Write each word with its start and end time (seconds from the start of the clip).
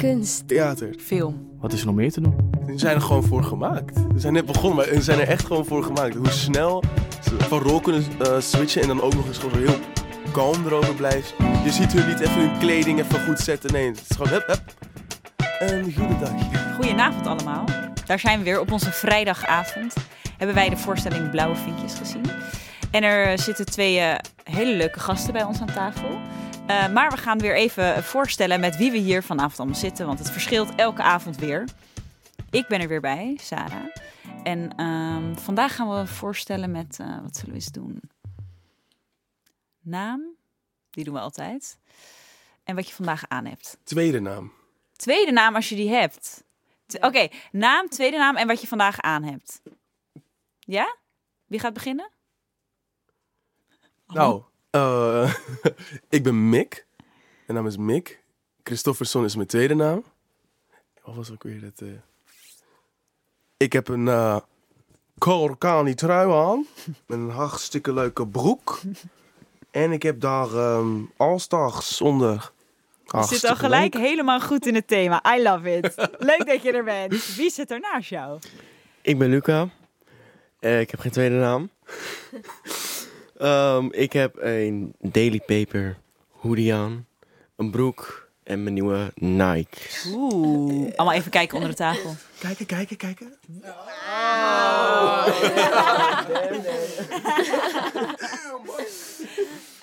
Kunst. 0.00 0.48
Theater. 0.48 0.94
Film. 0.98 1.48
Wat 1.58 1.72
is 1.72 1.80
er 1.80 1.86
nog 1.86 1.94
meer 1.94 2.12
te 2.12 2.20
doen? 2.20 2.34
Die 2.66 2.78
zijn 2.78 2.94
er 2.94 3.00
gewoon 3.00 3.22
voor 3.22 3.44
gemaakt. 3.44 4.12
We 4.12 4.18
zijn 4.18 4.32
net 4.32 4.46
begonnen, 4.46 4.76
maar 4.76 4.86
ze 4.94 5.02
zijn 5.02 5.20
er 5.20 5.28
echt 5.28 5.46
gewoon 5.46 5.64
voor 5.64 5.82
gemaakt. 5.82 6.14
Hoe 6.14 6.30
snel 6.30 6.82
ze 7.22 7.36
van 7.38 7.58
rol 7.58 7.80
kunnen 7.80 8.04
eh, 8.20 8.40
switchen 8.40 8.82
en 8.82 8.88
dan 8.88 9.02
ook 9.02 9.14
nog 9.14 9.26
eens 9.26 9.38
gewoon 9.38 9.58
heel 9.58 9.78
kalm 10.32 10.66
erover 10.66 10.94
blijven. 10.94 11.34
Je 11.64 11.70
ziet 11.70 11.92
hun 11.92 12.08
niet 12.08 12.20
even 12.20 12.40
hun 12.40 12.58
kleding 12.58 12.98
even 12.98 13.20
goed 13.20 13.38
zetten. 13.38 13.72
Nee, 13.72 13.86
het 13.86 14.04
is 14.08 14.16
gewoon 14.16 14.32
hup, 14.32 14.46
hup. 14.46 14.62
Een 15.58 15.94
goede 15.94 16.18
dag. 16.18 16.74
Goedenavond 16.74 17.26
allemaal. 17.26 17.64
Daar 18.06 18.18
zijn 18.18 18.38
we 18.38 18.44
weer 18.44 18.60
op 18.60 18.72
onze 18.72 18.92
vrijdagavond. 18.92 19.94
Hebben 20.36 20.56
wij 20.56 20.68
de 20.68 20.76
voorstelling 20.76 21.30
Blauwe 21.30 21.56
Vinkjes 21.56 21.94
gezien. 21.94 22.24
En 22.90 23.02
er 23.02 23.38
zitten 23.38 23.66
twee 23.66 23.98
eh, 23.98 24.14
hele 24.44 24.76
leuke 24.76 25.00
gasten 25.00 25.32
bij 25.32 25.44
ons 25.44 25.60
aan 25.60 25.72
tafel. 25.74 26.18
Uh, 26.70 26.92
maar 26.92 27.10
we 27.10 27.16
gaan 27.16 27.38
weer 27.38 27.54
even 27.54 28.04
voorstellen 28.04 28.60
met 28.60 28.76
wie 28.76 28.90
we 28.90 28.96
hier 28.96 29.22
vanavond 29.22 29.58
allemaal 29.58 29.78
zitten. 29.78 30.06
Want 30.06 30.18
het 30.18 30.30
verschilt 30.30 30.74
elke 30.74 31.02
avond 31.02 31.36
weer. 31.36 31.68
Ik 32.50 32.66
ben 32.66 32.80
er 32.80 32.88
weer 32.88 33.00
bij, 33.00 33.38
Sarah. 33.40 33.94
En 34.42 34.72
uh, 34.76 35.36
vandaag 35.36 35.74
gaan 35.74 35.90
we 35.90 36.06
voorstellen 36.06 36.70
met, 36.70 36.98
uh, 37.00 37.20
wat 37.22 37.36
zullen 37.36 37.50
we 37.50 37.54
eens 37.54 37.72
doen? 37.72 38.00
Naam, 39.80 40.22
die 40.90 41.04
doen 41.04 41.14
we 41.14 41.20
altijd. 41.20 41.78
En 42.64 42.74
wat 42.74 42.88
je 42.88 42.94
vandaag 42.94 43.28
aan 43.28 43.44
hebt. 43.44 43.78
Tweede 43.84 44.20
naam. 44.20 44.52
Tweede 44.96 45.32
naam 45.32 45.54
als 45.54 45.68
je 45.68 45.76
die 45.76 45.90
hebt. 45.90 46.44
Oké, 46.94 47.06
okay, 47.06 47.32
naam, 47.52 47.88
tweede 47.88 48.16
naam 48.16 48.36
en 48.36 48.46
wat 48.46 48.60
je 48.60 48.66
vandaag 48.66 49.00
aan 49.00 49.22
hebt. 49.22 49.62
Ja? 50.58 50.96
Wie 51.46 51.60
gaat 51.60 51.72
beginnen? 51.74 52.10
Nou, 54.06 54.42
uh, 54.70 55.34
ik 56.08 56.22
ben 56.22 56.48
Mick. 56.48 56.86
Mijn 57.46 57.58
naam 57.58 57.66
is 57.66 57.76
Mick. 57.76 58.22
Christofferson 58.62 59.24
is 59.24 59.36
mijn 59.36 59.48
tweede 59.48 59.74
naam. 59.74 60.04
Wat 61.02 61.14
was 61.14 61.30
ook 61.32 61.42
weer 61.42 61.62
het? 61.62 61.80
Uh... 61.80 61.92
Ik 63.56 63.72
heb 63.72 63.88
een 63.88 64.06
uh, 64.06 64.38
Korkani 65.18 65.94
trui 65.94 66.30
aan. 66.30 66.66
Met 67.06 67.18
een 67.18 67.30
hartstikke 67.30 67.92
leuke 67.92 68.26
broek. 68.26 68.80
En 69.70 69.92
ik 69.92 70.02
heb 70.02 70.20
daar 70.20 70.54
um, 70.54 71.10
Allstars 71.16 72.00
onder. 72.00 72.52
Je 73.04 73.22
zit 73.22 73.44
al 73.44 73.56
gelijk 73.56 73.94
leuk. 73.94 74.02
helemaal 74.02 74.40
goed 74.40 74.66
in 74.66 74.74
het 74.74 74.86
thema. 74.86 75.36
I 75.36 75.42
love 75.42 75.76
it. 75.76 75.94
Leuk 76.18 76.46
dat 76.46 76.62
je 76.62 76.72
er 76.72 76.84
bent. 76.84 77.34
Wie 77.34 77.50
zit 77.50 77.70
er 77.70 77.80
naast 77.80 78.08
jou? 78.08 78.38
Ik 79.02 79.18
ben 79.18 79.28
Luca. 79.28 79.68
Uh, 80.60 80.80
ik 80.80 80.90
heb 80.90 81.00
geen 81.00 81.12
tweede 81.12 81.34
naam. 81.36 81.70
um, 83.42 83.92
ik 83.92 84.12
heb 84.12 84.36
een 84.38 84.94
Daily 85.00 85.40
Paper 85.46 85.98
hoodie 86.30 86.74
aan, 86.74 87.06
een 87.56 87.70
broek 87.70 88.28
en 88.42 88.62
mijn 88.62 88.74
nieuwe 88.74 89.12
Nike. 89.14 89.78
Oeh. 90.06 90.92
Allemaal 90.96 91.16
even 91.16 91.30
kijken 91.30 91.56
onder 91.56 91.70
de 91.70 91.76
tafel. 91.76 92.14
Kijken, 92.38 92.66
kijken, 92.66 92.96
kijken. 92.96 93.38
Oh. 93.64 95.26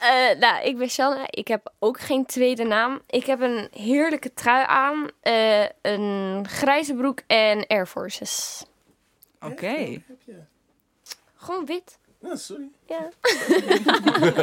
Uh, 0.02 0.40
nou, 0.40 0.64
ik 0.64 0.78
ben 0.78 0.90
Shanna. 0.90 1.26
Ik 1.30 1.48
heb 1.48 1.72
ook 1.80 2.00
geen 2.00 2.26
tweede 2.26 2.64
naam. 2.64 3.02
Ik 3.08 3.26
heb 3.26 3.42
een 3.42 3.68
heerlijke 3.72 4.34
trui 4.34 4.66
aan, 4.68 5.08
uh, 5.24 5.66
een 5.82 6.48
grijze 6.48 6.94
broek 6.94 7.22
en 7.28 7.68
Air 7.68 7.88
Forces. 7.88 8.66
Oké. 9.42 9.52
Okay. 9.52 10.04
Gewoon 11.36 11.66
wit. 11.66 11.98
Ja, 12.20 12.36
sorry. 12.36 12.70
Ja. 12.86 13.10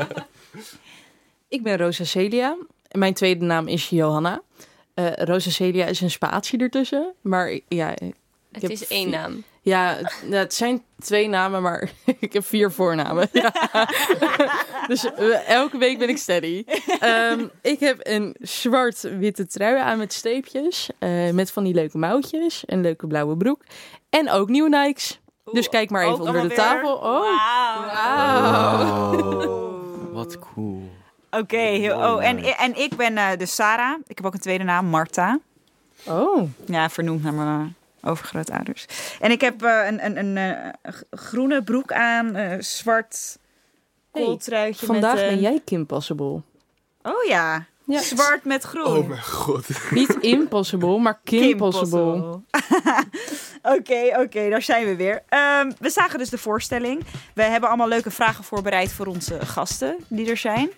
ik 1.48 1.62
ben 1.62 1.76
Rosa 1.76 2.04
Celia. 2.04 2.56
Mijn 2.90 3.14
tweede 3.14 3.44
naam 3.44 3.68
is 3.68 3.88
Johanna. 3.88 4.42
Uh, 4.94 5.12
Rosa 5.12 5.50
Celia 5.50 5.86
is 5.86 6.00
een 6.00 6.10
spatie 6.10 6.58
ertussen. 6.58 7.14
Maar 7.20 7.60
ja... 7.68 7.94
Het 8.52 8.62
heb 8.62 8.70
is 8.70 8.86
één 8.86 9.10
naam. 9.10 9.44
Ja, 9.64 9.98
het 10.30 10.54
zijn 10.54 10.82
twee 10.98 11.28
namen, 11.28 11.62
maar 11.62 11.90
ik 12.18 12.32
heb 12.32 12.44
vier 12.44 12.72
voornamen. 12.72 13.28
Ja. 13.32 13.52
dus 14.88 15.04
uh, 15.04 15.48
elke 15.48 15.78
week 15.78 15.98
ben 15.98 16.08
ik 16.08 16.18
steady. 16.18 16.64
Um, 17.02 17.50
ik 17.62 17.80
heb 17.80 17.98
een 18.02 18.36
zwart-witte 18.40 19.46
trui 19.46 19.78
aan 19.78 19.98
met 19.98 20.12
streepjes. 20.12 20.88
Uh, 21.00 21.30
met 21.30 21.50
van 21.50 21.64
die 21.64 21.74
leuke 21.74 21.98
mouwtjes. 21.98 22.62
Een 22.66 22.80
leuke 22.80 23.06
blauwe 23.06 23.36
broek. 23.36 23.62
En 24.10 24.30
ook 24.30 24.48
nieuwe 24.48 24.68
Nikes. 24.68 25.20
Dus 25.52 25.68
kijk 25.68 25.90
maar 25.90 26.04
even 26.04 26.20
onder 26.20 26.42
de 26.42 26.48
weer. 26.48 26.56
tafel. 26.56 26.94
Oh, 26.94 27.02
wow. 27.02 27.34
wow. 29.18 30.14
Wat 30.14 30.38
cool. 30.38 30.90
Oké, 31.30 31.42
okay, 31.42 31.90
oh, 31.90 32.24
en, 32.24 32.38
en 32.38 32.78
ik 32.78 32.96
ben 32.96 33.12
uh, 33.12 33.28
dus 33.38 33.54
Sarah. 33.54 33.98
Ik 34.06 34.16
heb 34.16 34.26
ook 34.26 34.34
een 34.34 34.40
tweede 34.40 34.64
naam, 34.64 34.86
Marta. 34.86 35.38
Oh. 36.06 36.48
Ja, 36.64 36.90
vernoemd 36.90 37.22
naar 37.22 37.32
mijn 37.32 37.76
overgrootouders. 38.02 38.86
En 39.20 39.30
ik 39.30 39.40
heb 39.40 39.62
uh, 39.62 39.86
een, 39.86 40.04
een, 40.04 40.18
een, 40.18 40.36
een, 40.36 40.74
groene 41.10 41.62
broek 41.62 41.92
aan, 41.92 42.36
uh, 42.36 42.54
zwart 42.58 43.38
kooltruitje. 44.10 44.86
Hey, 44.86 44.94
vandaag 44.94 45.14
met, 45.14 45.26
ben 45.28 45.40
jij 45.40 45.60
Kim 45.64 45.86
Possible. 45.86 46.40
Oh 47.02 47.24
ja. 47.28 47.66
Ja. 47.86 48.00
Zwart 48.00 48.44
met 48.44 48.62
groen. 48.62 48.96
Oh 48.96 49.08
mijn 49.08 49.22
god. 49.22 49.66
Niet 49.90 50.16
impossible, 50.20 50.98
maar 50.98 51.20
Kim, 51.24 51.40
Kim 51.40 51.56
Possible. 51.56 52.00
Oké, 53.62 53.72
oké, 53.76 53.80
okay, 53.80 54.22
okay, 54.22 54.50
daar 54.50 54.62
zijn 54.62 54.86
we 54.86 54.96
weer. 54.96 55.22
Um, 55.60 55.72
we 55.78 55.90
zagen 55.90 56.18
dus 56.18 56.30
de 56.30 56.38
voorstelling. 56.38 57.04
We 57.34 57.42
hebben 57.42 57.68
allemaal 57.68 57.88
leuke 57.88 58.10
vragen 58.10 58.44
voorbereid 58.44 58.92
voor 58.92 59.06
onze 59.06 59.46
gasten 59.46 59.96
die 60.08 60.30
er 60.30 60.36
zijn. 60.36 60.70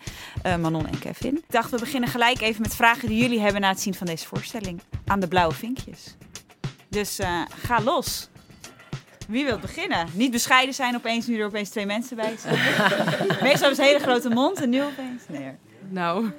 Uh, 0.46 0.56
Manon 0.56 0.86
en 0.86 0.98
Kevin. 0.98 1.36
Ik 1.36 1.44
dacht, 1.48 1.70
we 1.70 1.78
beginnen 1.78 2.08
gelijk 2.08 2.40
even 2.40 2.62
met 2.62 2.74
vragen 2.74 3.08
die 3.08 3.22
jullie 3.22 3.40
hebben 3.40 3.60
na 3.60 3.68
het 3.68 3.80
zien 3.80 3.94
van 3.94 4.06
deze 4.06 4.26
voorstelling. 4.26 4.80
Aan 5.06 5.20
de 5.20 5.28
blauwe 5.28 5.54
vinkjes. 5.54 6.16
Dus 6.88 7.20
uh, 7.20 7.42
ga 7.48 7.80
los. 7.80 8.28
Wie 9.28 9.44
wil 9.44 9.58
beginnen? 9.58 10.08
Niet 10.12 10.30
bescheiden 10.30 10.74
zijn 10.74 10.94
opeens, 10.94 11.26
nu 11.26 11.38
er 11.38 11.46
opeens 11.46 11.68
twee 11.68 11.86
mensen 11.86 12.16
bij 12.16 12.36
zijn. 12.38 12.58
Meestal 13.42 13.68
hebben 13.68 13.74
ze 13.74 13.82
een 13.82 13.88
hele 13.88 13.98
grote 13.98 14.28
mond 14.28 14.60
en 14.60 14.70
nu 14.70 14.82
opeens. 14.82 15.22
Nee. 15.28 15.52
Nou. 15.88 16.30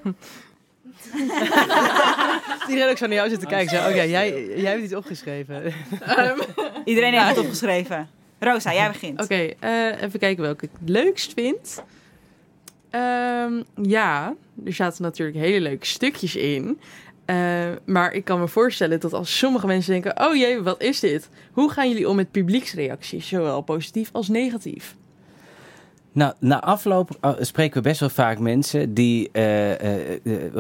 Iedereen 2.68 2.90
ook 2.91 2.97
zo 2.97 3.06
naar 3.06 3.16
jou 3.16 3.30
zitten 3.30 3.47
kijken. 3.47 3.78
Zo, 3.78 3.81
Oké, 3.84 3.91
okay, 3.94 4.09
jij, 4.09 4.47
jij 4.56 4.72
hebt 4.72 4.84
iets 4.84 4.96
opgeschreven. 4.96 5.66
Um, 5.66 6.40
Iedereen 6.85 7.13
heeft 7.13 7.28
het 7.28 7.38
opgeschreven. 7.38 8.09
Rosa, 8.40 8.74
jij 8.74 8.88
begint. 8.88 9.22
Oké, 9.22 9.53
okay, 9.58 9.91
uh, 9.91 10.02
even 10.02 10.19
kijken 10.19 10.44
welke 10.44 10.66
ik 10.66 10.72
het 10.80 10.90
leukst 10.90 11.34
vind. 11.34 11.84
Um, 12.91 13.63
ja, 13.81 14.34
er 14.66 14.74
zaten 14.74 15.03
natuurlijk 15.03 15.38
hele 15.38 15.59
leuke 15.59 15.85
stukjes 15.85 16.35
in. 16.35 16.80
Uh, 17.25 17.66
maar 17.85 18.14
ik 18.14 18.24
kan 18.25 18.40
me 18.40 18.47
voorstellen 18.47 19.00
dat 19.00 19.14
als 19.14 19.38
sommige 19.38 19.68
mensen 19.68 19.91
denken: 19.91 20.28
oh 20.28 20.35
jee, 20.35 20.62
wat 20.62 20.81
is 20.81 21.00
dit? 21.00 21.29
Hoe 21.52 21.72
gaan 21.72 21.88
jullie 21.90 22.09
om 22.09 22.16
met 22.16 22.31
publieksreacties, 22.31 23.28
zowel 23.28 23.62
positief 23.62 24.09
als 24.12 24.28
negatief? 24.28 24.96
Nou, 26.17 26.33
na 26.39 26.61
afloop 26.61 27.17
uh, 27.22 27.31
spreken 27.39 27.75
we 27.75 27.89
best 27.89 28.00
wel 28.00 28.09
vaak 28.09 28.39
mensen 28.39 28.94
die, 28.94 29.29
uh, 29.33 29.72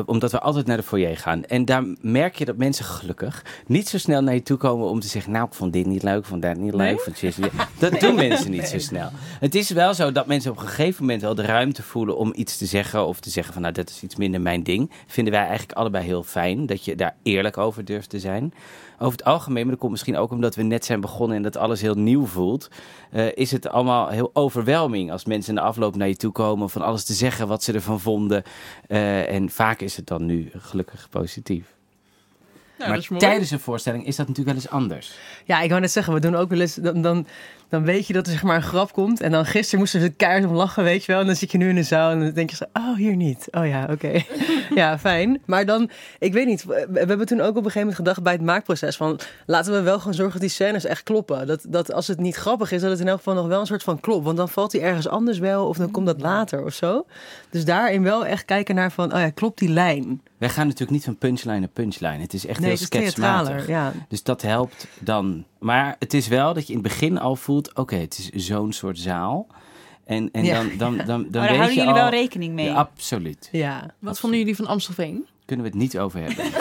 omdat 0.05 0.31
we 0.31 0.39
altijd 0.39 0.65
naar 0.65 0.77
de 0.77 0.83
foyer 0.83 1.17
gaan. 1.17 1.43
En 1.45 1.65
daar 1.65 1.83
merk 2.01 2.35
je 2.35 2.45
dat 2.45 2.57
mensen 2.57 2.85
gelukkig 2.85 3.45
niet 3.65 3.89
zo 3.89 3.97
snel 3.97 4.21
naar 4.21 4.33
je 4.33 4.43
toe 4.43 4.57
komen 4.57 4.89
om 4.89 4.99
te 4.99 5.07
zeggen, 5.07 5.31
nou, 5.31 5.47
ik 5.47 5.53
vond 5.53 5.73
dit 5.73 5.85
niet 5.85 6.03
leuk, 6.03 6.17
ik 6.17 6.25
vond 6.25 6.41
dat 6.41 6.57
niet 6.57 6.73
leuk. 6.73 6.81
Nee? 6.81 6.97
Vond 6.97 7.19
dit... 7.19 7.37
Dat 7.79 7.91
nee. 7.91 7.99
doen 7.99 8.15
mensen 8.15 8.51
niet 8.51 8.67
zo 8.67 8.79
snel. 8.79 9.09
Het 9.39 9.55
is 9.55 9.69
wel 9.69 9.93
zo 9.93 10.11
dat 10.11 10.27
mensen 10.27 10.51
op 10.51 10.57
een 10.57 10.67
gegeven 10.67 11.03
moment 11.03 11.21
wel 11.21 11.35
de 11.35 11.45
ruimte 11.45 11.83
voelen 11.83 12.17
om 12.17 12.31
iets 12.35 12.57
te 12.57 12.65
zeggen 12.65 13.07
of 13.07 13.19
te 13.19 13.29
zeggen 13.29 13.53
van, 13.53 13.61
nou, 13.61 13.73
dat 13.73 13.89
is 13.89 14.03
iets 14.03 14.15
minder 14.15 14.41
mijn 14.41 14.63
ding. 14.63 14.91
Vinden 15.07 15.33
wij 15.33 15.43
eigenlijk 15.43 15.77
allebei 15.77 16.05
heel 16.05 16.23
fijn, 16.23 16.65
dat 16.65 16.85
je 16.85 16.95
daar 16.95 17.15
eerlijk 17.23 17.57
over 17.57 17.85
durft 17.85 18.09
te 18.09 18.19
zijn 18.19 18.53
over 18.97 19.17
het 19.17 19.23
algemeen, 19.23 19.61
maar 19.61 19.71
dat 19.71 19.79
komt 19.79 19.91
misschien 19.91 20.17
ook 20.17 20.31
omdat 20.31 20.55
we 20.55 20.63
net 20.63 20.85
zijn 20.85 21.01
begonnen 21.01 21.37
en 21.37 21.43
dat 21.43 21.57
alles 21.57 21.81
heel 21.81 21.95
nieuw 21.95 22.25
voelt, 22.25 22.69
uh, 23.11 23.25
is 23.33 23.51
het 23.51 23.67
allemaal 23.67 24.07
heel 24.07 24.29
overwhelming 24.33 25.11
als 25.11 25.25
mensen 25.25 25.55
in 25.55 25.61
de 25.61 25.67
afloop 25.67 25.95
naar 25.95 26.07
je 26.07 26.15
toe 26.15 26.31
komen 26.31 26.69
van 26.69 26.81
alles 26.81 27.03
te 27.03 27.13
zeggen 27.13 27.47
wat 27.47 27.63
ze 27.63 27.73
ervan 27.73 27.99
vonden. 27.99 28.43
Uh, 28.87 29.31
en 29.33 29.49
vaak 29.49 29.81
is 29.81 29.95
het 29.95 30.07
dan 30.07 30.25
nu 30.25 30.51
gelukkig 30.53 31.09
positief. 31.09 31.76
Maar 32.77 33.07
tijdens 33.17 33.51
een 33.51 33.59
voorstelling 33.59 34.05
is 34.05 34.15
dat 34.15 34.27
natuurlijk 34.27 34.55
wel 34.55 34.65
eens 34.65 34.73
anders. 34.73 35.17
Ja, 35.45 35.61
ik 35.61 35.69
wou 35.69 35.81
net 35.81 35.91
zeggen, 35.91 36.13
we 36.13 36.19
doen 36.19 36.35
ook 36.35 36.49
wel 36.49 36.59
eens. 36.59 36.75
Dan, 36.75 37.01
dan, 37.01 37.27
dan 37.69 37.83
weet 37.83 38.07
je 38.07 38.13
dat 38.13 38.25
er 38.25 38.31
zeg 38.31 38.43
maar 38.43 38.55
een 38.55 38.61
grap 38.61 38.93
komt. 38.93 39.21
En 39.21 39.31
dan 39.31 39.45
gisteren 39.45 39.79
moesten 39.79 40.01
ze 40.01 40.09
keihard 40.09 40.45
om 40.45 40.55
lachen, 40.55 40.83
weet 40.83 41.05
je 41.05 41.11
wel. 41.11 41.21
En 41.21 41.27
dan 41.27 41.35
zit 41.35 41.51
je 41.51 41.57
nu 41.57 41.69
in 41.69 41.75
de 41.75 41.83
zaal 41.83 42.11
en 42.11 42.19
dan 42.19 42.31
denk 42.31 42.49
je 42.49 42.55
zo, 42.55 42.63
oh, 42.73 42.95
hier 42.95 43.15
niet. 43.15 43.47
Oh 43.51 43.67
ja, 43.67 43.83
oké. 43.83 43.91
Okay. 43.91 44.25
ja, 44.75 44.99
fijn. 44.99 45.41
Maar 45.45 45.65
dan, 45.65 45.89
ik 46.19 46.33
weet 46.33 46.45
niet. 46.45 46.63
We 46.63 46.87
hebben 46.93 47.25
toen 47.25 47.41
ook 47.41 47.49
op 47.49 47.55
een 47.55 47.63
gegeven 47.63 47.79
moment 47.79 47.97
gedacht 47.97 48.23
bij 48.23 48.33
het 48.33 48.41
maakproces 48.41 48.97
van... 48.97 49.19
laten 49.45 49.73
we 49.73 49.81
wel 49.81 49.97
gewoon 49.97 50.13
zorgen 50.13 50.33
dat 50.33 50.41
die 50.41 50.49
scènes 50.49 50.85
echt 50.85 51.03
kloppen. 51.03 51.47
Dat, 51.47 51.65
dat 51.67 51.93
als 51.93 52.07
het 52.07 52.19
niet 52.19 52.35
grappig 52.35 52.71
is, 52.71 52.81
dat 52.81 52.91
het 52.91 52.99
in 52.99 53.07
elk 53.07 53.17
geval 53.17 53.33
nog 53.33 53.47
wel 53.47 53.59
een 53.59 53.65
soort 53.65 53.83
van 53.83 53.99
klopt. 53.99 54.25
Want 54.25 54.37
dan 54.37 54.49
valt 54.49 54.71
hij 54.71 54.81
ergens 54.81 55.07
anders 55.07 55.39
wel 55.39 55.67
of 55.67 55.77
dan 55.77 55.91
komt 55.91 56.05
dat 56.05 56.21
later 56.21 56.63
of 56.63 56.73
zo. 56.73 57.05
Dus 57.49 57.65
daarin 57.65 58.03
wel 58.03 58.25
echt 58.25 58.45
kijken 58.45 58.75
naar 58.75 58.91
van, 58.91 59.13
oh 59.13 59.19
ja, 59.19 59.29
klopt 59.29 59.59
die 59.59 59.69
lijn? 59.69 60.21
Wij 60.37 60.49
gaan 60.49 60.65
natuurlijk 60.65 60.91
niet 60.91 61.03
van 61.03 61.17
punchline 61.17 61.59
naar 61.59 61.67
punchline. 61.67 62.17
Het 62.17 62.33
is 62.33 62.45
echt 62.45 62.59
nee, 62.59 62.69
heel 62.69 62.77
sketchmatig. 62.77 63.67
Ja. 63.67 63.93
Dus 64.07 64.23
dat 64.23 64.41
helpt 64.41 64.87
dan. 64.99 65.45
Maar 65.59 65.95
het 65.99 66.13
is 66.13 66.27
wel 66.27 66.53
dat 66.53 66.67
je 66.67 66.73
in 66.73 66.79
het 66.79 66.87
begin 66.87 67.19
al 67.19 67.35
voelt... 67.35 67.69
oké, 67.69 67.79
okay, 67.79 67.99
het 67.99 68.29
is 68.33 68.45
zo'n 68.45 68.73
soort 68.73 68.99
zaal... 68.99 69.47
En, 70.05 70.29
en 70.31 70.43
ja. 70.43 70.53
dan, 70.53 70.71
dan, 70.77 70.97
dan, 71.05 71.05
dan 71.05 71.21
maar 71.21 71.31
daar 71.31 71.41
weet 71.41 71.49
houden 71.49 71.69
je 71.69 71.75
jullie 71.75 71.93
al, 71.93 71.99
wel 71.99 72.09
rekening 72.09 72.53
mee? 72.53 72.65
Ja, 72.65 72.73
absoluut. 72.73 73.49
Ja. 73.51 73.79
Wat 73.79 73.85
absoluut. 73.89 74.19
vonden 74.19 74.39
jullie 74.39 74.55
van 74.55 74.67
Amstelveen? 74.67 75.27
Kunnen 75.45 75.65
we 75.65 75.71
het 75.71 75.79
niet 75.79 75.99
over 75.99 76.19
hebben. 76.19 76.45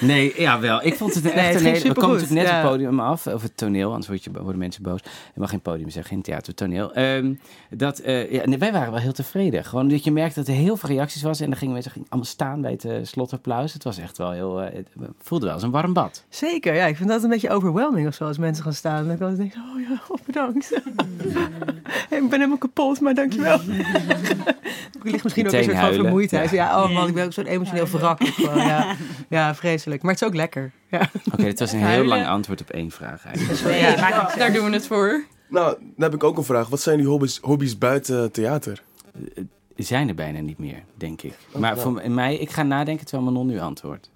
Nee, 0.00 0.34
ja 0.36 0.60
wel. 0.60 0.84
Ik 0.84 0.94
vond 0.94 1.14
het 1.14 1.24
een 1.24 1.34
Nee, 1.34 1.44
echt 1.44 1.46
het 1.46 1.54
een 1.54 1.62
ging 1.62 1.76
hele... 1.76 1.94
We 1.94 2.00
komen 2.00 2.16
natuurlijk 2.16 2.40
net 2.42 2.50
ja. 2.50 2.60
het 2.60 2.70
podium 2.70 3.00
af, 3.00 3.26
of 3.26 3.42
het 3.42 3.56
toneel, 3.56 3.88
anders 3.88 4.08
word 4.08 4.24
je, 4.24 4.30
worden 4.32 4.58
mensen 4.58 4.82
boos. 4.82 5.00
Je 5.34 5.40
mag 5.40 5.50
geen 5.50 5.60
podium 5.60 5.90
zeggen, 5.90 6.12
geen 6.12 6.22
theater, 6.22 6.54
toneel. 6.54 6.92
Ehm, 6.92 7.34
dat, 7.70 7.98
eh, 7.98 8.32
ja, 8.32 8.46
nee, 8.46 8.58
wij 8.58 8.72
waren 8.72 8.92
wel 8.92 9.00
heel 9.00 9.12
tevreden. 9.12 9.64
Gewoon 9.64 9.88
dat 9.88 10.04
je 10.04 10.10
merkte 10.10 10.38
dat 10.38 10.48
er 10.48 10.54
heel 10.54 10.76
veel 10.76 10.88
reacties 10.88 11.22
was 11.22 11.40
en 11.40 11.46
dan 11.48 11.58
gingen 11.58 11.72
mensen 11.72 11.92
gingen 11.92 12.08
allemaal 12.10 12.30
staan 12.30 12.60
bij 12.60 12.70
het 12.70 12.84
eh, 12.84 12.96
slotapplaus. 13.02 13.72
Het 13.72 13.84
was 13.84 13.98
echt 13.98 14.18
wel 14.18 14.30
heel... 14.30 14.62
eh, 14.62 14.74
het 14.74 14.88
voelde 15.22 15.44
wel 15.44 15.54
als 15.54 15.62
een 15.62 15.70
warm 15.70 15.92
bad. 15.92 16.24
Zeker, 16.28 16.74
ja. 16.74 16.86
Ik 16.86 16.96
vind 16.96 17.08
dat 17.08 17.22
een 17.22 17.30
beetje 17.30 17.50
overwhelming 17.50 18.06
of 18.06 18.14
zo 18.14 18.24
als 18.24 18.38
mensen 18.38 18.64
gaan 18.64 18.72
staan. 18.72 19.06
Dan 19.06 19.18
kan 19.18 19.30
ik 19.30 19.36
denk, 19.36 19.52
oh 19.54 19.80
ja, 19.88 20.00
oh, 20.08 20.16
bedankt. 20.26 20.72
ik 22.10 22.28
ben 22.28 22.30
helemaal 22.30 22.58
kapot, 22.58 23.00
maar 23.00 23.14
dankjewel. 23.14 23.60
ik 25.02 25.10
lig 25.10 25.22
misschien 25.24 25.46
ook 25.46 25.52
een 25.52 25.64
soort 25.64 25.76
van 25.76 25.92
vermoeidheid. 25.92 26.50
Ja. 26.50 26.56
Ja. 26.58 26.82
oh 26.82 26.90
man, 26.94 27.08
ik 27.08 27.14
ben 27.14 27.24
ook 27.24 27.32
zo'n 27.32 27.46
emotioneel 27.46 27.86
wrak. 27.86 28.22
Ja. 28.22 28.94
ja, 29.28 29.54
vreselijk. 29.54 29.87
Maar 29.88 30.12
het 30.12 30.20
is 30.22 30.26
ook 30.28 30.34
lekker. 30.34 30.72
Ja. 30.90 31.10
Oké, 31.32 31.42
het 31.42 31.58
was 31.58 31.72
een 31.72 31.84
heel 31.86 32.04
lang 32.04 32.26
antwoord 32.26 32.60
op 32.60 32.70
één 32.70 32.90
vraag 32.90 33.24
eigenlijk. 33.26 33.80
Ja. 33.80 34.34
Daar 34.36 34.52
doen 34.52 34.64
we 34.64 34.70
het 34.70 34.86
voor. 34.86 35.24
Nou, 35.48 35.76
dan 35.80 36.02
heb 36.02 36.14
ik 36.14 36.24
ook 36.24 36.36
een 36.36 36.44
vraag. 36.44 36.68
Wat 36.68 36.80
zijn 36.80 36.98
die 36.98 37.06
hobby's, 37.06 37.38
hobby's 37.42 37.78
buiten 37.78 38.32
theater? 38.32 38.82
Die 39.74 39.86
zijn 39.86 40.08
er 40.08 40.14
bijna 40.14 40.40
niet 40.40 40.58
meer, 40.58 40.82
denk 40.94 41.22
ik. 41.22 41.34
Oh, 41.52 41.60
Maar 41.60 41.76
nou. 41.76 41.82
voor 41.82 42.10
mij, 42.10 42.36
ik 42.36 42.50
ga 42.50 42.62
nadenken 42.62 43.06
terwijl 43.06 43.30
Manon 43.30 43.46
nu 43.46 43.58
antwoordt. 43.58 44.10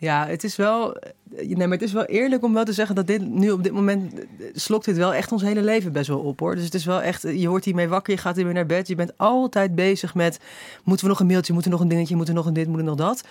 Ja, 0.00 0.26
het 0.26 0.44
is 0.44 0.56
wel. 0.56 0.96
Nee, 1.30 1.56
maar 1.56 1.70
het 1.70 1.82
is 1.82 1.92
wel 1.92 2.04
eerlijk 2.04 2.44
om 2.44 2.54
wel 2.54 2.64
te 2.64 2.72
zeggen 2.72 2.94
dat 2.94 3.06
dit 3.06 3.28
nu 3.28 3.50
op 3.50 3.62
dit 3.62 3.72
moment 3.72 4.14
eh, 4.14 4.24
slokt 4.54 4.84
dit 4.84 4.96
wel 4.96 5.14
echt 5.14 5.32
ons 5.32 5.42
hele 5.42 5.62
leven 5.62 5.92
best 5.92 6.08
wel 6.08 6.18
op 6.18 6.40
hoor. 6.40 6.54
Dus 6.54 6.64
het 6.64 6.74
is 6.74 6.84
wel 6.84 7.02
echt. 7.02 7.22
Je 7.22 7.48
wordt 7.48 7.64
hiermee 7.64 7.88
wakker, 7.88 8.12
je 8.14 8.20
gaat 8.20 8.36
hiermee 8.36 8.54
naar 8.54 8.66
bed. 8.66 8.88
Je 8.88 8.94
bent 8.94 9.12
altijd 9.16 9.74
bezig 9.74 10.14
met. 10.14 10.40
Moeten 10.84 11.04
we 11.04 11.10
nog 11.10 11.20
een 11.20 11.26
mailtje, 11.26 11.52
moeten 11.52 11.70
we 11.70 11.76
nog 11.76 11.86
een 11.86 11.92
dingetje, 11.92 12.16
moeten 12.16 12.34
we 12.34 12.40
nog 12.40 12.48
een 12.48 12.54
dit, 12.54 12.66
moeten 12.66 12.84
we 12.84 12.90
nog 12.90 13.00
dat. 13.06 13.24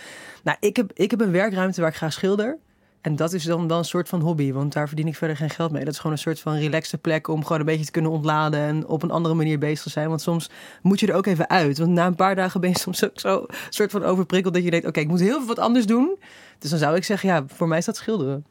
Nou, 0.43 0.57
ik 0.59 0.75
heb, 0.75 0.91
ik 0.93 1.11
heb 1.11 1.21
een 1.21 1.31
werkruimte 1.31 1.81
waar 1.81 1.89
ik 1.89 1.95
graag 1.95 2.13
schilder. 2.13 2.57
En 3.07 3.15
dat 3.15 3.33
is 3.33 3.43
dan 3.43 3.67
wel 3.67 3.77
een 3.77 3.85
soort 3.85 4.09
van 4.09 4.21
hobby, 4.21 4.51
want 4.53 4.73
daar 4.73 4.87
verdien 4.87 5.07
ik 5.07 5.15
verder 5.15 5.37
geen 5.37 5.49
geld 5.49 5.71
mee. 5.71 5.83
Dat 5.83 5.93
is 5.93 5.99
gewoon 5.99 6.11
een 6.11 6.21
soort 6.21 6.39
van 6.39 6.55
relaxte 6.55 6.97
plek 6.97 7.27
om 7.27 7.43
gewoon 7.43 7.59
een 7.59 7.65
beetje 7.65 7.85
te 7.85 7.91
kunnen 7.91 8.11
ontladen 8.11 8.59
en 8.59 8.87
op 8.87 9.03
een 9.03 9.11
andere 9.11 9.35
manier 9.35 9.59
bezig 9.59 9.83
te 9.83 9.89
zijn. 9.89 10.09
Want 10.09 10.21
soms 10.21 10.49
moet 10.81 10.99
je 10.99 11.07
er 11.07 11.13
ook 11.13 11.25
even 11.25 11.49
uit. 11.49 11.77
Want 11.77 11.91
na 11.91 12.05
een 12.05 12.15
paar 12.15 12.35
dagen 12.35 12.61
ben 12.61 12.69
je 12.69 12.79
soms 12.79 13.03
ook 13.03 13.19
zo 13.19 13.45
soort 13.69 13.91
van 13.91 14.03
overprikkeld 14.03 14.53
dat 14.53 14.63
je 14.63 14.69
denkt: 14.69 14.87
oké, 14.87 14.99
ik 14.99 15.07
moet 15.07 15.19
heel 15.19 15.37
veel 15.37 15.47
wat 15.47 15.59
anders 15.59 15.85
doen. 15.85 16.17
Dus 16.59 16.69
dan 16.69 16.79
zou 16.79 16.95
ik 16.95 17.03
zeggen, 17.03 17.29
ja, 17.29 17.43
voor 17.47 17.67
mij 17.67 17.77
is 17.77 17.85
dat 17.85 17.95
schilderen. 17.95 18.45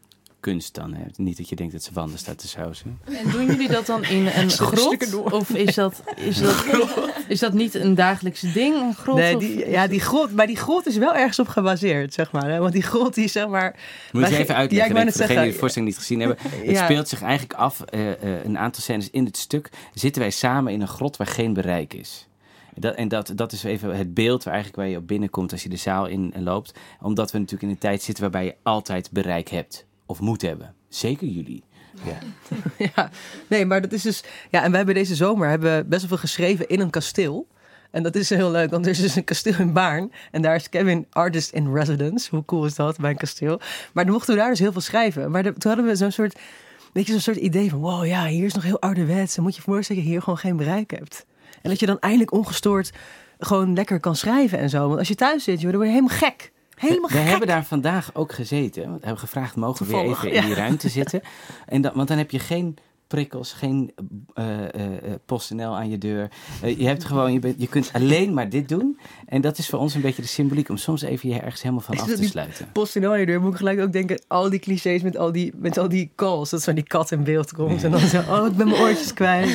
Kunst 0.46 0.74
dan, 0.74 0.94
hè? 0.94 1.02
Niet 1.16 1.36
dat 1.36 1.48
je 1.48 1.56
denkt 1.56 1.72
dat 1.72 1.82
ze 1.82 1.90
wanden 1.92 2.18
staat 2.18 2.38
te 2.38 2.48
sausen. 2.48 2.98
En 3.04 3.30
doen 3.30 3.46
jullie 3.46 3.68
dat 3.68 3.86
dan 3.86 4.04
in 4.04 4.26
een 4.26 4.50
grot? 4.70 5.14
Of 5.32 5.50
is 5.50 5.74
dat, 5.74 6.02
is, 6.16 6.38
dat, 6.38 6.64
is 7.28 7.38
dat 7.38 7.52
niet 7.52 7.74
een 7.74 7.94
dagelijkse 7.94 8.52
ding? 8.52 8.74
Een 8.76 8.94
grot? 8.94 9.16
Nee, 9.16 9.34
of- 9.34 9.40
die, 9.40 9.68
ja, 9.70 9.86
die 9.86 10.00
grot, 10.00 10.32
maar 10.34 10.46
die 10.46 10.56
grot 10.56 10.86
is 10.86 10.96
wel 10.96 11.14
ergens 11.14 11.38
op 11.38 11.48
gebaseerd, 11.48 12.14
zeg 12.14 12.32
maar. 12.32 12.50
Hè? 12.50 12.58
Want 12.58 12.72
die 12.72 12.82
grot, 12.82 13.14
die 13.14 13.28
zeg 13.28 13.48
maar... 13.48 13.76
Moet 14.12 14.28
je 14.28 14.36
even 14.36 14.46
Ja, 14.46 14.54
uitleggen, 14.54 14.88
ik 14.88 14.94
denk 14.94 15.04
net 15.04 15.16
voor 15.16 15.26
degenen 15.26 15.26
die 15.26 15.26
zeggen. 15.26 15.52
de 15.52 15.58
voorstelling 15.58 15.90
niet 15.90 15.98
gezien 15.98 16.20
hebben. 16.20 16.36
Het 16.66 16.70
Ja. 16.76 16.84
speelt 16.84 17.08
zich 17.08 17.22
eigenlijk 17.22 17.52
af, 17.54 17.80
eh, 17.80 18.12
eh, 18.12 18.44
een 18.44 18.58
aantal 18.58 18.82
scènes 18.82 19.10
in 19.10 19.24
het 19.24 19.36
stuk, 19.36 19.70
zitten 19.94 20.22
wij 20.22 20.30
samen 20.30 20.72
in 20.72 20.80
een 20.80 20.88
grot 20.88 21.16
waar 21.16 21.26
geen 21.26 21.52
bereik 21.52 21.94
is. 21.94 22.26
Dat, 22.74 22.94
en 22.94 23.08
dat, 23.08 23.32
dat 23.34 23.52
is 23.52 23.64
even 23.64 23.96
het 23.96 24.14
beeld 24.14 24.44
waar, 24.44 24.54
eigenlijk 24.54 24.82
waar 24.82 24.92
je 24.92 24.98
op 25.00 25.06
binnenkomt 25.06 25.52
als 25.52 25.62
je 25.62 25.68
de 25.68 25.76
zaal 25.76 26.06
in 26.06 26.32
loopt. 26.38 26.78
Omdat 27.00 27.30
we 27.32 27.38
natuurlijk 27.38 27.64
in 27.64 27.70
een 27.70 27.78
tijd 27.78 28.02
zitten 28.02 28.22
waarbij 28.22 28.44
je 28.44 28.54
altijd 28.62 29.10
bereik 29.10 29.48
hebt. 29.48 29.84
Of 30.06 30.20
moet 30.20 30.42
hebben. 30.42 30.74
Zeker 30.88 31.26
jullie. 31.26 31.64
Ja. 32.04 32.18
Ja, 32.94 33.10
nee, 33.48 33.66
maar 33.66 33.80
dat 33.80 33.92
is 33.92 34.02
dus... 34.02 34.22
Ja, 34.50 34.62
en 34.62 34.68
wij 34.68 34.76
hebben 34.76 34.94
deze 34.94 35.14
zomer 35.14 35.48
hebben 35.48 35.88
best 35.88 36.00
wel 36.00 36.08
veel 36.08 36.18
geschreven 36.18 36.68
in 36.68 36.80
een 36.80 36.90
kasteel. 36.90 37.46
En 37.90 38.02
dat 38.02 38.14
is 38.14 38.30
heel 38.30 38.50
leuk, 38.50 38.70
want 38.70 38.84
er 38.84 38.90
is 38.90 39.00
dus 39.00 39.16
een 39.16 39.24
kasteel 39.24 39.58
in 39.58 39.72
Baarn. 39.72 40.12
En 40.30 40.42
daar 40.42 40.54
is 40.54 40.68
Kevin 40.68 41.06
artist 41.10 41.52
in 41.52 41.72
residence. 41.74 42.30
Hoe 42.30 42.44
cool 42.44 42.64
is 42.64 42.74
dat, 42.74 42.98
bij 42.98 43.10
een 43.10 43.16
kasteel? 43.16 43.60
Maar 43.92 44.04
dan 44.04 44.12
mochten 44.12 44.34
we 44.34 44.40
daar 44.40 44.50
dus 44.50 44.58
heel 44.58 44.72
veel 44.72 44.80
schrijven. 44.80 45.30
Maar 45.30 45.42
toen 45.42 45.54
hadden 45.58 45.84
we 45.84 45.96
zo'n 45.96 46.10
soort... 46.10 46.38
Weet 46.92 47.06
je, 47.06 47.12
zo'n 47.12 47.20
soort 47.20 47.36
idee 47.36 47.70
van... 47.70 47.78
Wow, 47.78 48.06
ja, 48.06 48.26
hier 48.26 48.44
is 48.44 48.54
nog 48.54 48.62
heel 48.62 48.80
ouderwets. 48.80 49.36
En 49.36 49.42
moet 49.42 49.54
je 49.54 49.60
je 49.64 49.70
voorstellen 49.70 50.02
dat 50.02 50.10
je 50.10 50.14
hier 50.14 50.22
gewoon 50.22 50.38
geen 50.38 50.56
bereik 50.56 50.90
hebt. 50.90 51.26
En 51.62 51.70
dat 51.70 51.80
je 51.80 51.86
dan 51.86 51.98
eindelijk 51.98 52.32
ongestoord 52.32 52.92
gewoon 53.38 53.74
lekker 53.74 54.00
kan 54.00 54.16
schrijven 54.16 54.58
en 54.58 54.70
zo. 54.70 54.86
Want 54.86 54.98
als 54.98 55.08
je 55.08 55.14
thuis 55.14 55.44
zit, 55.44 55.60
joh, 55.60 55.70
dan 55.70 55.80
word 55.80 55.86
je 55.86 55.94
helemaal 55.94 56.18
gek. 56.18 56.52
Helemaal 56.76 57.10
We 57.10 57.16
gek. 57.16 57.26
hebben 57.26 57.48
daar 57.48 57.64
vandaag 57.64 58.10
ook 58.14 58.32
gezeten. 58.32 58.82
Want 58.82 59.00
we 59.00 59.06
hebben 59.06 59.24
gevraagd, 59.24 59.56
mogen 59.56 59.86
we 59.86 59.92
weer 59.92 60.04
even 60.04 60.32
in 60.32 60.44
die 60.44 60.54
ruimte 60.54 60.88
zitten? 60.88 61.20
En 61.66 61.80
dan, 61.80 61.92
want 61.94 62.08
dan 62.08 62.18
heb 62.18 62.30
je 62.30 62.38
geen 62.38 62.76
prikkels, 63.06 63.52
geen 63.52 63.92
eh, 64.34 64.64
eh, 64.64 64.70
PostNL 65.26 65.76
aan 65.76 65.90
je 65.90 65.98
deur. 65.98 66.30
Je, 66.62 66.86
hebt 66.86 67.04
gewoon, 67.04 67.32
je, 67.32 67.38
bent, 67.38 67.54
je 67.58 67.66
kunt 67.68 67.90
alleen 67.92 68.34
maar 68.34 68.48
dit 68.48 68.68
doen. 68.68 68.98
En 69.26 69.40
dat 69.40 69.58
is 69.58 69.68
voor 69.68 69.78
ons 69.78 69.94
een 69.94 70.00
beetje 70.00 70.22
de 70.22 70.28
symboliek 70.28 70.68
om 70.68 70.76
soms 70.76 71.02
even 71.02 71.28
je 71.28 71.40
ergens 71.40 71.62
helemaal 71.62 71.84
van 71.84 71.94
Is 71.94 72.00
af 72.00 72.08
dat 72.08 72.16
te 72.16 72.24
sluiten. 72.24 72.68
post 72.72 72.96
in 72.96 73.04
al 73.04 73.14
je 73.14 73.26
deur 73.26 73.40
moet 73.40 73.50
ik 73.52 73.56
gelijk 73.56 73.80
ook 73.80 73.92
denken... 73.92 74.22
al 74.26 74.50
die 74.50 74.58
clichés 74.58 75.02
met 75.02 75.16
al 75.16 75.32
die, 75.32 75.52
met 75.56 75.78
al 75.78 75.88
die 75.88 76.10
calls. 76.16 76.50
Dat 76.50 76.62
zo'n 76.62 76.74
die 76.74 76.84
kat 76.84 77.10
in 77.10 77.24
beeld 77.24 77.52
komt. 77.52 77.84
En 77.84 77.90
dan 77.90 78.00
zo... 78.00 78.18
Oh, 78.28 78.46
ik 78.46 78.56
ben 78.56 78.68
mijn 78.68 78.80
oortjes 78.80 79.14
kwijt. 79.14 79.48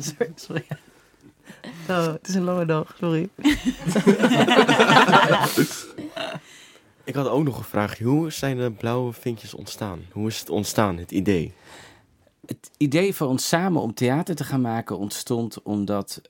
sorry, 0.00 0.32
sorry. 0.34 0.64
Oh, 1.88 2.06
het 2.06 2.28
is 2.28 2.34
een 2.34 2.44
lange 2.44 2.66
dag, 2.66 2.94
sorry. 2.98 3.28
Ik 7.04 7.14
had 7.14 7.28
ook 7.28 7.44
nog 7.44 7.58
een 7.58 7.64
vraag. 7.64 7.98
Hoe 7.98 8.30
zijn 8.30 8.56
de 8.56 8.72
blauwe 8.72 9.12
vinkjes 9.12 9.54
ontstaan? 9.54 10.00
Hoe 10.12 10.28
is 10.28 10.40
het 10.40 10.50
ontstaan, 10.50 10.96
het 10.96 11.10
idee? 11.10 11.52
Het 12.46 12.70
idee 12.76 13.14
voor 13.14 13.26
ons 13.26 13.48
samen 13.48 13.82
om 13.82 13.94
theater 13.94 14.34
te 14.34 14.44
gaan 14.44 14.60
maken 14.60 14.98
ontstond 14.98 15.62
omdat 15.62 16.20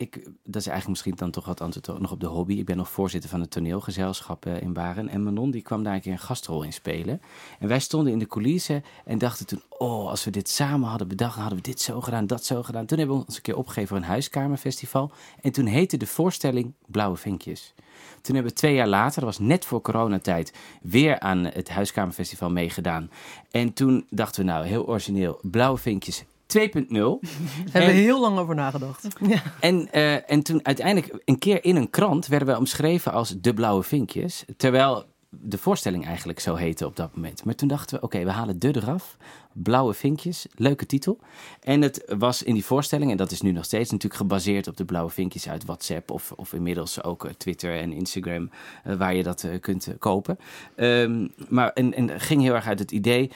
ik, 0.00 0.14
dat 0.24 0.60
is 0.60 0.66
eigenlijk 0.66 0.88
misschien 0.88 1.14
dan 1.14 1.30
toch 1.30 1.44
wat 1.44 1.60
antwoord 1.60 2.00
nog 2.00 2.12
op 2.12 2.20
de 2.20 2.26
hobby. 2.26 2.54
Ik 2.54 2.64
ben 2.64 2.76
nog 2.76 2.90
voorzitter 2.90 3.30
van 3.30 3.40
het 3.40 3.50
toneelgezelschap 3.50 4.46
eh, 4.46 4.60
in 4.60 4.72
Baren. 4.72 5.08
En 5.08 5.22
Manon 5.22 5.50
die 5.50 5.62
kwam 5.62 5.82
daar 5.82 5.94
een 5.94 6.00
keer 6.00 6.12
een 6.12 6.18
gastrol 6.18 6.62
in 6.62 6.72
spelen. 6.72 7.20
En 7.58 7.68
wij 7.68 7.80
stonden 7.80 8.12
in 8.12 8.18
de 8.18 8.26
coulissen 8.26 8.84
en 9.04 9.18
dachten 9.18 9.46
toen, 9.46 9.62
oh, 9.68 10.08
als 10.08 10.24
we 10.24 10.30
dit 10.30 10.48
samen 10.48 10.88
hadden 10.88 11.08
bedacht, 11.08 11.36
hadden 11.36 11.56
we 11.56 11.62
dit 11.62 11.80
zo 11.80 12.00
gedaan, 12.00 12.26
dat 12.26 12.44
zo 12.44 12.62
gedaan. 12.62 12.86
Toen 12.86 12.98
hebben 12.98 13.16
we 13.16 13.24
ons 13.26 13.36
een 13.36 13.42
keer 13.42 13.56
opgegeven 13.56 13.88
voor 13.88 13.96
een 13.96 14.02
huiskamerfestival. 14.02 15.10
En 15.40 15.52
toen 15.52 15.66
heette 15.66 15.96
de 15.96 16.06
voorstelling 16.06 16.72
Blauwe 16.86 17.16
Vinkjes. 17.16 17.74
Toen 18.20 18.34
hebben 18.34 18.52
we 18.52 18.58
twee 18.58 18.74
jaar 18.74 18.88
later, 18.88 19.20
dat 19.20 19.36
was 19.36 19.46
net 19.46 19.64
voor 19.64 19.80
coronatijd, 19.80 20.52
weer 20.82 21.20
aan 21.20 21.44
het 21.44 21.70
Huiskamerfestival 21.70 22.50
meegedaan. 22.50 23.10
En 23.50 23.72
toen 23.72 24.06
dachten 24.10 24.44
we, 24.44 24.50
nou, 24.50 24.66
heel 24.66 24.86
origineel, 24.86 25.38
Blauwe 25.42 25.78
Vinkjes 25.78 26.24
2.0. 26.58 26.58
Hebben 27.72 27.94
we 27.94 28.00
heel 28.00 28.20
lang 28.20 28.38
over 28.38 28.54
nagedacht. 28.54 29.06
Ja. 29.20 29.42
En, 29.60 29.92
eh, 29.92 30.30
en 30.30 30.42
toen 30.42 30.60
uiteindelijk 30.66 31.22
een 31.24 31.38
keer 31.38 31.64
in 31.64 31.76
een 31.76 31.90
krant 31.90 32.26
werden 32.26 32.48
we 32.48 32.58
omschreven 32.58 33.12
als 33.12 33.34
de 33.40 33.54
blauwe 33.54 33.82
vinkjes. 33.82 34.44
Terwijl 34.56 35.04
de 35.30 35.58
voorstelling 35.58 36.06
eigenlijk 36.06 36.40
zo 36.40 36.54
heette 36.54 36.86
op 36.86 36.96
dat 36.96 37.14
moment. 37.14 37.44
Maar 37.44 37.54
toen 37.54 37.68
dachten 37.68 37.96
we, 37.96 38.04
oké, 38.04 38.24
we 38.24 38.30
halen 38.30 38.58
de 38.58 38.76
eraf. 38.76 39.16
Blauwe 39.52 39.94
vinkjes, 39.94 40.46
leuke 40.54 40.86
titel. 40.86 41.18
En 41.60 41.82
het 41.82 42.04
was 42.18 42.42
in 42.42 42.54
die 42.54 42.64
voorstelling, 42.64 43.10
en 43.10 43.16
dat 43.16 43.30
is 43.30 43.40
nu 43.40 43.52
nog 43.52 43.64
steeds 43.64 43.90
natuurlijk 43.90 44.20
gebaseerd 44.20 44.66
op 44.66 44.76
de 44.76 44.84
blauwe 44.84 45.10
vinkjes 45.10 45.48
uit 45.48 45.64
WhatsApp. 45.64 46.10
Of, 46.10 46.32
of 46.36 46.52
inmiddels 46.52 47.02
ook 47.02 47.24
eh, 47.24 47.32
Twitter 47.32 47.78
en 47.78 47.92
Instagram, 47.92 48.50
eh, 48.84 48.94
waar 48.94 49.14
je 49.14 49.22
dat 49.22 49.48
kunt 49.60 49.88
kopen. 49.98 50.38
Ehm, 50.76 51.26
maar 51.48 51.72
en, 51.72 51.94
en 51.94 52.20
ging 52.20 52.42
heel 52.42 52.54
erg 52.54 52.66
uit 52.66 52.78
het 52.78 52.90
idee. 52.90 53.30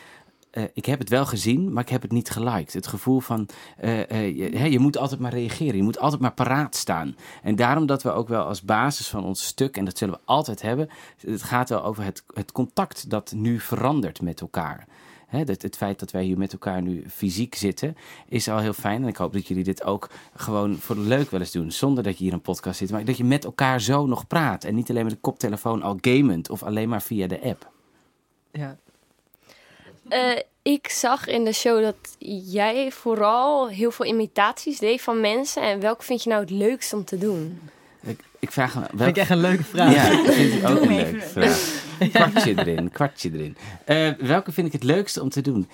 Eh, 0.54 0.64
ik 0.73 0.84
heb 0.84 0.99
het 0.99 1.08
wel 1.08 1.26
gezien, 1.26 1.73
maar 1.73 1.82
ik 1.82 1.88
heb 1.88 2.02
het 2.02 2.12
niet 2.12 2.30
geliked. 2.30 2.73
Het 2.73 2.87
gevoel 2.87 3.20
van, 3.20 3.49
eh, 3.76 4.11
eh, 4.11 4.37
je, 4.37 4.70
je 4.70 4.78
moet 4.78 4.96
altijd 4.96 5.20
maar 5.20 5.32
reageren. 5.32 5.76
Je 5.76 5.82
moet 5.82 5.99
altijd 5.99 6.20
maar 6.20 6.32
paraat 6.32 6.76
staan. 6.76 7.16
En 7.42 7.56
daarom 7.56 7.87
dat 7.87 8.02
we 8.02 8.11
ook 8.11 8.28
wel 8.28 8.44
als 8.44 8.62
basis 8.62 9.08
van 9.08 9.25
ons 9.25 9.46
stuk, 9.46 9.76
en 9.76 9.84
dat 9.84 9.99
zullen 9.99 10.14
we 10.14 10.20
altijd 10.25 10.62
hebben, 10.62 10.88
het 11.20 11.42
gaat 11.42 11.68
wel 11.68 11.84
over 11.84 12.04
het, 12.04 12.25
het 12.34 12.52
contact 12.52 13.11
dat 13.11 13.32
nu 13.37 13.61
verandert 13.61 14.23
met 14.23 14.40
elkaar. 14.40 14.87
Het, 15.26 15.62
het 15.62 15.76
feit 15.76 15.99
dat 15.99 16.11
wij 16.11 16.25
hier 16.25 16.38
met 16.38 16.52
elkaar 16.52 16.82
nu 16.82 17.04
fysiek 17.08 17.54
zitten, 17.54 17.96
is 18.28 18.49
al 18.49 18.58
heel 18.58 18.73
fijn. 18.73 19.02
En 19.02 19.08
ik 19.08 19.16
hoop 19.16 19.32
dat 19.32 19.49
jullie 19.49 19.64
dit 19.64 19.84
ook 19.84 20.11
gewoon 20.34 20.76
voor 20.76 20.96
leuk 20.96 21.30
wel 21.30 21.40
eens 21.40 21.52
doen. 21.52 21.73
Zonder 21.73 22.04
dat 22.04 22.18
je 22.18 22.25
hier 22.25 22.32
een 22.32 22.40
podcast 22.40 22.78
zit. 22.78 22.90
Maar 22.90 23.04
dat 23.04 23.16
je 23.16 23.25
met 23.25 23.44
elkaar 23.44 23.80
zo 23.80 24.06
nog 24.06 24.26
praat. 24.26 24.64
En 24.64 24.75
niet 24.75 24.90
alleen 24.90 25.04
met 25.04 25.12
de 25.12 25.20
koptelefoon 25.20 25.82
al 25.82 25.99
gamend. 26.00 26.50
Of 26.50 26.62
alleen 26.62 26.88
maar 26.88 27.02
via 27.02 27.26
de 27.26 27.42
app. 27.42 27.73
Ja. 28.50 28.78
Eh, 30.14 30.38
ik 30.62 30.88
zag 30.88 31.26
in 31.26 31.44
de 31.44 31.52
show 31.52 31.83
dat 31.83 31.97
jij 32.52 32.90
vooral 32.90 33.68
heel 33.68 33.90
veel 33.90 34.06
imitaties 34.06 34.78
deed 34.78 35.02
van 35.02 35.21
mensen. 35.21 35.62
En 35.62 35.80
welke 35.80 36.04
vind 36.04 36.23
je 36.23 36.28
nou 36.28 36.40
het 36.40 36.50
leukst 36.50 36.92
om 36.92 37.04
te 37.04 37.18
doen? 37.18 37.61
Ik, 38.02 38.21
ik 38.38 38.52
vraag 38.52 38.75
me... 38.75 38.85
Vind 38.97 39.09
ik 39.09 39.16
echt 39.16 39.30
een 39.30 39.40
leuke 39.40 39.64
vraag. 39.64 39.94
Ja, 39.94 40.23
dat 40.23 40.35
vind 40.35 40.54
ik 40.54 40.68
ook 40.68 40.76
Doe 40.76 40.87
een 40.87 40.97
leuke 40.97 41.21
vraag. 41.21 41.59
Kwartje 42.12 42.54
erin, 42.59 42.90
kwartje 42.90 43.30
erin. 43.33 43.56
Eh, 43.85 44.11
welke 44.18 44.52
vind 44.52 44.66
ik 44.66 44.73
het 44.73 44.83
leukste 44.83 45.23
om 45.23 45.28
te 45.28 45.40
doen? 45.40 45.68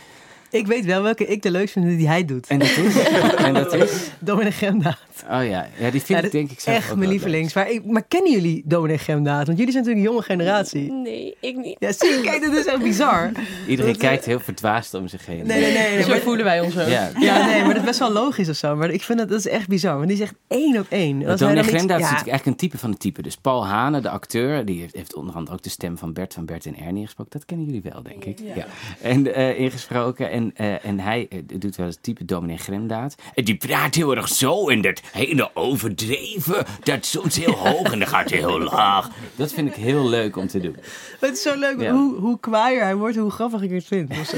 Ik 0.51 0.67
weet 0.67 0.85
wel 0.85 1.03
welke 1.03 1.27
ik 1.27 1.43
de 1.43 1.51
leukste 1.51 1.81
vind 1.81 1.99
die 1.99 2.09
hij 2.09 2.25
doet. 2.25 2.47
En 2.47 2.59
dat 2.59 2.69
is? 2.69 2.97
en 3.47 3.55
dat 3.55 3.75
is? 3.75 4.11
Dominic 4.19 4.55
Gemdaad. 4.55 4.99
Oh 5.31 5.47
ja, 5.47 5.69
ja 5.79 5.91
die 5.91 6.03
vind 6.03 6.19
Ja, 6.19 6.25
ik 6.25 6.33
denk 6.33 6.51
ik 6.51 6.61
zelf 6.61 6.77
Echt 6.77 6.91
ook 6.91 6.97
mijn 6.97 7.11
lievelings. 7.11 7.55
Maar, 7.55 7.71
ik, 7.71 7.85
maar 7.85 8.05
kennen 8.09 8.33
jullie 8.33 8.63
Dominic 8.65 9.01
Gemdaad? 9.01 9.47
Want 9.47 9.59
jullie 9.59 9.73
zijn 9.73 9.85
natuurlijk 9.85 10.07
een 10.07 10.13
jonge 10.13 10.27
generatie. 10.27 10.93
Nee, 10.93 11.37
ik 11.41 11.57
niet. 11.57 11.77
Ja, 11.79 11.93
zie 11.93 12.11
je, 12.11 12.21
kijk, 12.21 12.43
dat 12.43 12.57
is 12.57 12.67
echt 12.67 12.83
bizar. 12.83 13.31
Iedereen 13.69 13.97
kijkt 13.97 14.25
heel 14.25 14.41
verdwaasd 14.41 14.95
om 14.95 15.09
zich 15.09 15.27
heen. 15.27 15.47
Nee, 15.47 15.61
nee, 15.61 15.73
nee. 15.73 15.95
nee 15.95 16.03
Zo 16.03 16.09
maar, 16.09 16.19
voelen 16.19 16.45
wij 16.45 16.61
ons 16.61 16.79
ook. 16.79 16.89
Ja. 16.89 17.11
ja, 17.19 17.47
nee, 17.47 17.61
maar 17.61 17.69
dat 17.69 17.83
is 17.83 17.89
best 17.89 17.99
wel 17.99 18.13
logisch 18.13 18.49
of 18.49 18.57
zo. 18.57 18.77
Maar 18.77 18.91
ik 18.91 19.03
vind 19.03 19.19
dat, 19.19 19.29
dat 19.29 19.39
is 19.39 19.49
echt 19.49 19.69
bizar. 19.69 19.97
Want 19.97 20.09
die 20.09 20.17
is 20.17 20.23
echt 20.23 20.35
één 20.49 20.79
op 20.79 20.87
één. 20.89 21.27
Als 21.27 21.41
Dominic 21.41 21.65
Grendaat 21.65 21.99
is 21.99 22.05
natuurlijk 22.05 22.29
eigenlijk 22.29 22.47
een 22.47 22.69
type 22.69 22.79
van 22.79 22.91
het 22.91 23.01
type. 23.01 23.23
Dus 23.23 23.37
Paul 23.37 23.67
Hane, 23.67 24.01
de 24.01 24.11
acteur, 24.11 24.65
die 24.65 24.81
heeft, 24.81 24.95
heeft 24.95 25.15
onder 25.15 25.35
andere 25.35 25.57
ook 25.57 25.63
de 25.63 25.71
stem 25.71 25.99
van 25.99 26.13
Bert 26.13 26.35
van 26.35 26.45
Bert 26.45 26.67
en 26.67 26.77
Ernie 26.77 27.05
gesproken. 27.05 27.33
Dat 27.33 27.45
kennen 27.45 27.67
jullie 27.67 27.83
wel, 27.83 28.03
denk 28.03 28.25
ik. 28.25 28.39
Ja. 28.55 28.67
En 29.03 29.35
eh, 29.35 29.59
ingesproken. 29.59 30.31
En, 30.31 30.40
eh, 30.57 30.85
en 30.85 31.01
hij 31.01 31.27
eh, 31.31 31.39
doet 31.59 31.77
wel 31.77 31.87
het 31.87 32.03
type 32.03 32.25
Dominic 32.25 32.61
Grendaat. 32.61 33.15
En 33.35 33.45
die 33.45 33.57
praat 33.57 33.95
heel 33.95 34.17
erg 34.17 34.29
zo 34.29 34.69
en 34.69 34.81
dat 34.81 35.01
hele 35.13 35.51
overdreven. 35.55 36.65
Dat 36.83 37.07
soms 37.07 37.37
heel 37.37 37.53
hoog 37.67 37.93
en 37.93 37.99
dan 37.99 38.09
gaat 38.09 38.31
hij 38.31 38.39
heel 38.39 38.61
laag. 38.61 39.09
Dat 39.37 39.53
vind 39.53 39.69
ik 39.69 39.75
heel 39.75 40.09
leuk 40.09 40.37
om 40.37 40.47
te 40.47 40.61
doen. 40.61 40.77
Het 41.21 41.33
is 41.33 41.43
zo 41.43 41.59
leuk 41.59 41.81
Ja. 41.81 41.93
hoe, 41.93 42.15
hoe 42.19 42.41
kwaaier 42.41 42.83
hij 42.83 42.95
wordt, 42.97 43.17
hoe 43.17 43.31
grappig 43.31 43.63
ik 43.63 43.71
het 43.71 43.85
vind. 43.85 44.11
Of 44.11 44.27
zo. 44.27 44.37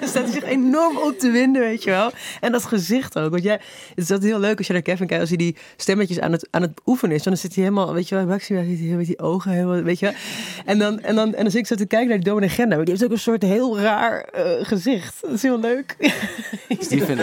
Dan 0.00 0.08
staat 0.08 0.22
hij 0.24 0.32
zich 0.32 0.44
enorm 0.44 0.96
op 0.96 1.18
te 1.18 1.30
winden, 1.30 1.62
weet 1.62 1.82
je 1.82 1.90
wel. 1.90 2.10
En 2.40 2.52
dat 2.52 2.64
gezicht 2.64 3.18
ook. 3.18 3.30
Want 3.30 3.42
jij, 3.42 3.60
het 3.88 4.04
is 4.04 4.10
altijd 4.10 4.30
heel 4.30 4.40
leuk 4.40 4.58
als 4.58 4.66
je 4.66 4.72
naar 4.72 4.82
Kevin 4.82 5.06
kijkt, 5.06 5.20
als 5.20 5.28
hij 5.30 5.38
die 5.38 5.56
stemmetjes 5.76 6.20
aan 6.20 6.32
het, 6.32 6.48
aan 6.50 6.62
het 6.62 6.80
oefenen 6.86 7.16
is. 7.16 7.22
Dan 7.22 7.36
zit 7.36 7.54
hij 7.54 7.64
helemaal, 7.64 7.92
weet 7.92 8.08
je 8.08 8.14
wel, 8.14 8.26
Maxima 8.26 8.64
zit 8.64 8.78
hij 8.78 8.88
met 8.88 9.06
die 9.06 9.18
ogen 9.18 9.50
helemaal, 9.50 9.82
weet 9.82 9.98
je 9.98 10.06
wel. 10.06 10.14
En 10.64 10.78
dan, 10.78 11.00
en 11.00 11.14
dan, 11.14 11.34
en 11.34 11.42
dan 11.42 11.50
zit 11.50 11.60
ik 11.60 11.66
zo 11.66 11.74
te 11.74 11.86
kijken 11.86 12.08
naar 12.08 12.18
die 12.18 12.26
Dominic 12.26 12.50
Genda. 12.50 12.76
Maar 12.76 12.84
die 12.84 12.94
heeft 12.94 13.06
ook 13.06 13.12
een 13.12 13.18
soort 13.18 13.42
heel 13.42 13.78
raar 13.80 14.20
eh, 14.20 14.66
gezicht. 14.66 15.07
Dat 15.20 15.30
is 15.30 15.42
heel 15.42 15.60
leuk. 15.60 15.96
Dus 16.68 16.88
die. 16.88 17.06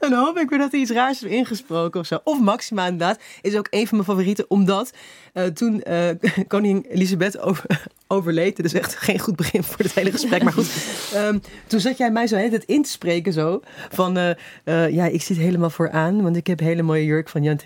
Dan 0.00 0.12
hoop 0.12 0.38
ik 0.38 0.48
weer 0.48 0.58
dat 0.58 0.70
hij 0.70 0.80
iets 0.80 0.90
raars 0.90 1.20
heeft 1.20 1.32
ingesproken 1.32 2.00
of 2.00 2.06
zo. 2.06 2.20
Of 2.24 2.40
Maxima 2.40 2.84
inderdaad 2.84 3.20
is 3.40 3.56
ook 3.56 3.66
een 3.70 3.86
van 3.86 3.96
mijn 3.96 4.08
favorieten. 4.08 4.44
Omdat 4.48 4.92
eh, 5.32 5.44
toen 5.44 5.82
eh, 5.82 6.08
koningin 6.48 6.84
Elisabeth 6.88 7.38
over, 7.38 7.86
overleed. 8.08 8.56
Dit 8.56 8.64
is 8.64 8.74
echt 8.74 8.96
geen 9.06 9.18
goed 9.18 9.36
begin 9.36 9.62
voor 9.62 9.78
het 9.78 9.94
hele 9.94 10.10
gesprek. 10.10 10.42
Maar 10.42 10.52
goed. 10.52 10.70
ehm, 11.14 11.38
toen 11.66 11.80
zat 11.80 11.98
jij 11.98 12.10
mij 12.10 12.26
zo 12.26 12.36
het 12.36 12.64
in 12.64 12.82
te 12.82 12.90
spreken 12.90 13.32
zo. 13.32 13.60
Van 13.90 14.16
eh, 14.16 14.30
eh, 14.64 14.94
ja, 14.94 15.04
ik 15.04 15.22
zit 15.22 15.36
helemaal 15.36 15.70
vooraan. 15.70 16.22
Want 16.22 16.36
ik 16.36 16.46
heb 16.46 16.60
een 16.60 16.66
hele 16.66 16.82
mooie 16.82 17.04
jurk 17.04 17.28
van 17.28 17.42
Jan. 17.42 17.56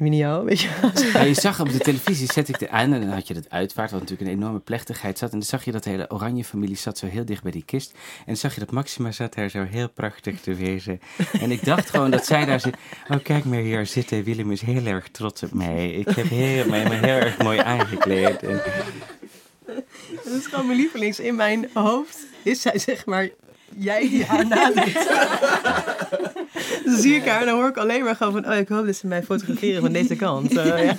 Weet 0.44 0.60
je. 0.60 0.68
Ja, 1.12 1.22
je 1.22 1.34
zag 1.34 1.60
op 1.60 1.72
de 1.72 1.78
televisie, 1.78 2.32
zet 2.32 2.48
ik 2.48 2.56
het 2.56 2.68
aan 2.68 2.92
en 2.92 3.00
dan 3.00 3.10
had 3.10 3.28
je 3.28 3.34
het 3.34 3.50
uitvaart, 3.50 3.90
wat 3.90 4.00
natuurlijk 4.00 4.30
een 4.30 4.36
enorme 4.36 4.58
plechtigheid 4.58 5.18
zat. 5.18 5.32
En 5.32 5.38
dan 5.38 5.48
zag 5.48 5.64
je 5.64 5.72
dat 5.72 5.84
de 5.84 5.90
hele 5.90 6.10
oranje 6.10 6.44
familie 6.44 6.76
zat 6.76 6.98
zo 6.98 7.06
heel 7.06 7.24
dicht 7.24 7.42
bij 7.42 7.52
die 7.52 7.64
kist. 7.64 7.90
En 8.18 8.24
dan 8.26 8.36
zag 8.36 8.54
je 8.54 8.60
dat 8.60 8.70
Maxima 8.70 9.12
zat 9.12 9.34
daar 9.34 9.48
zo 9.48 9.66
heel 9.70 9.88
prachtig 9.88 10.40
te 10.40 10.54
wezen. 10.54 11.00
En 11.40 11.50
ik 11.50 11.64
dacht 11.64 11.90
gewoon 11.90 12.10
dat 12.10 12.26
zij 12.26 12.44
daar 12.44 12.60
zit. 12.60 12.76
Oh, 13.08 13.22
kijk 13.22 13.44
maar 13.44 13.58
hier 13.58 13.86
zitten. 13.86 14.24
Willem 14.24 14.50
is 14.50 14.60
heel 14.60 14.86
erg 14.86 15.08
trots 15.08 15.42
op 15.42 15.52
mij. 15.52 15.90
Ik 15.90 16.08
heb 16.08 16.28
heel, 16.28 16.66
mij 16.68 16.84
heel 16.84 17.02
erg 17.02 17.38
mooi 17.38 17.58
aangekleed. 17.58 18.42
En, 18.42 18.60
Dat 20.24 20.32
is 20.32 20.46
gewoon 20.46 20.66
mijn 20.66 20.78
lievelings. 20.78 21.20
In 21.20 21.34
mijn 21.34 21.70
hoofd 21.72 22.18
is 22.42 22.60
zij 22.60 22.78
zeg 22.78 23.06
maar 23.06 23.28
jij 23.76 24.08
die 24.08 24.24
haar 24.24 24.46
nadoet. 24.46 24.94
dan 26.84 26.96
zie 26.96 27.14
ik 27.14 27.24
haar 27.24 27.40
en 27.40 27.46
dan 27.46 27.54
hoor 27.54 27.68
ik 27.68 27.76
alleen 27.76 28.04
maar 28.04 28.16
gewoon 28.16 28.32
van... 28.32 28.52
Oh, 28.52 28.58
ik 28.58 28.68
hoop 28.68 28.86
dat 28.86 28.96
ze 28.96 29.06
mij 29.06 29.22
fotograferen 29.22 29.80
van 29.80 29.92
deze 29.92 30.16
kant. 30.16 30.56
Eh, 30.56 30.84
ja. 30.84 30.94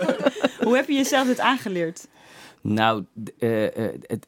Hoe 0.64 0.76
heb 0.76 0.88
je 0.88 0.94
jezelf 0.94 1.26
dit 1.26 1.40
aangeleerd? 1.40 2.06
nou, 2.60 3.04
eh, 3.38 3.76
eh, 3.76 3.94
het, 4.02 4.26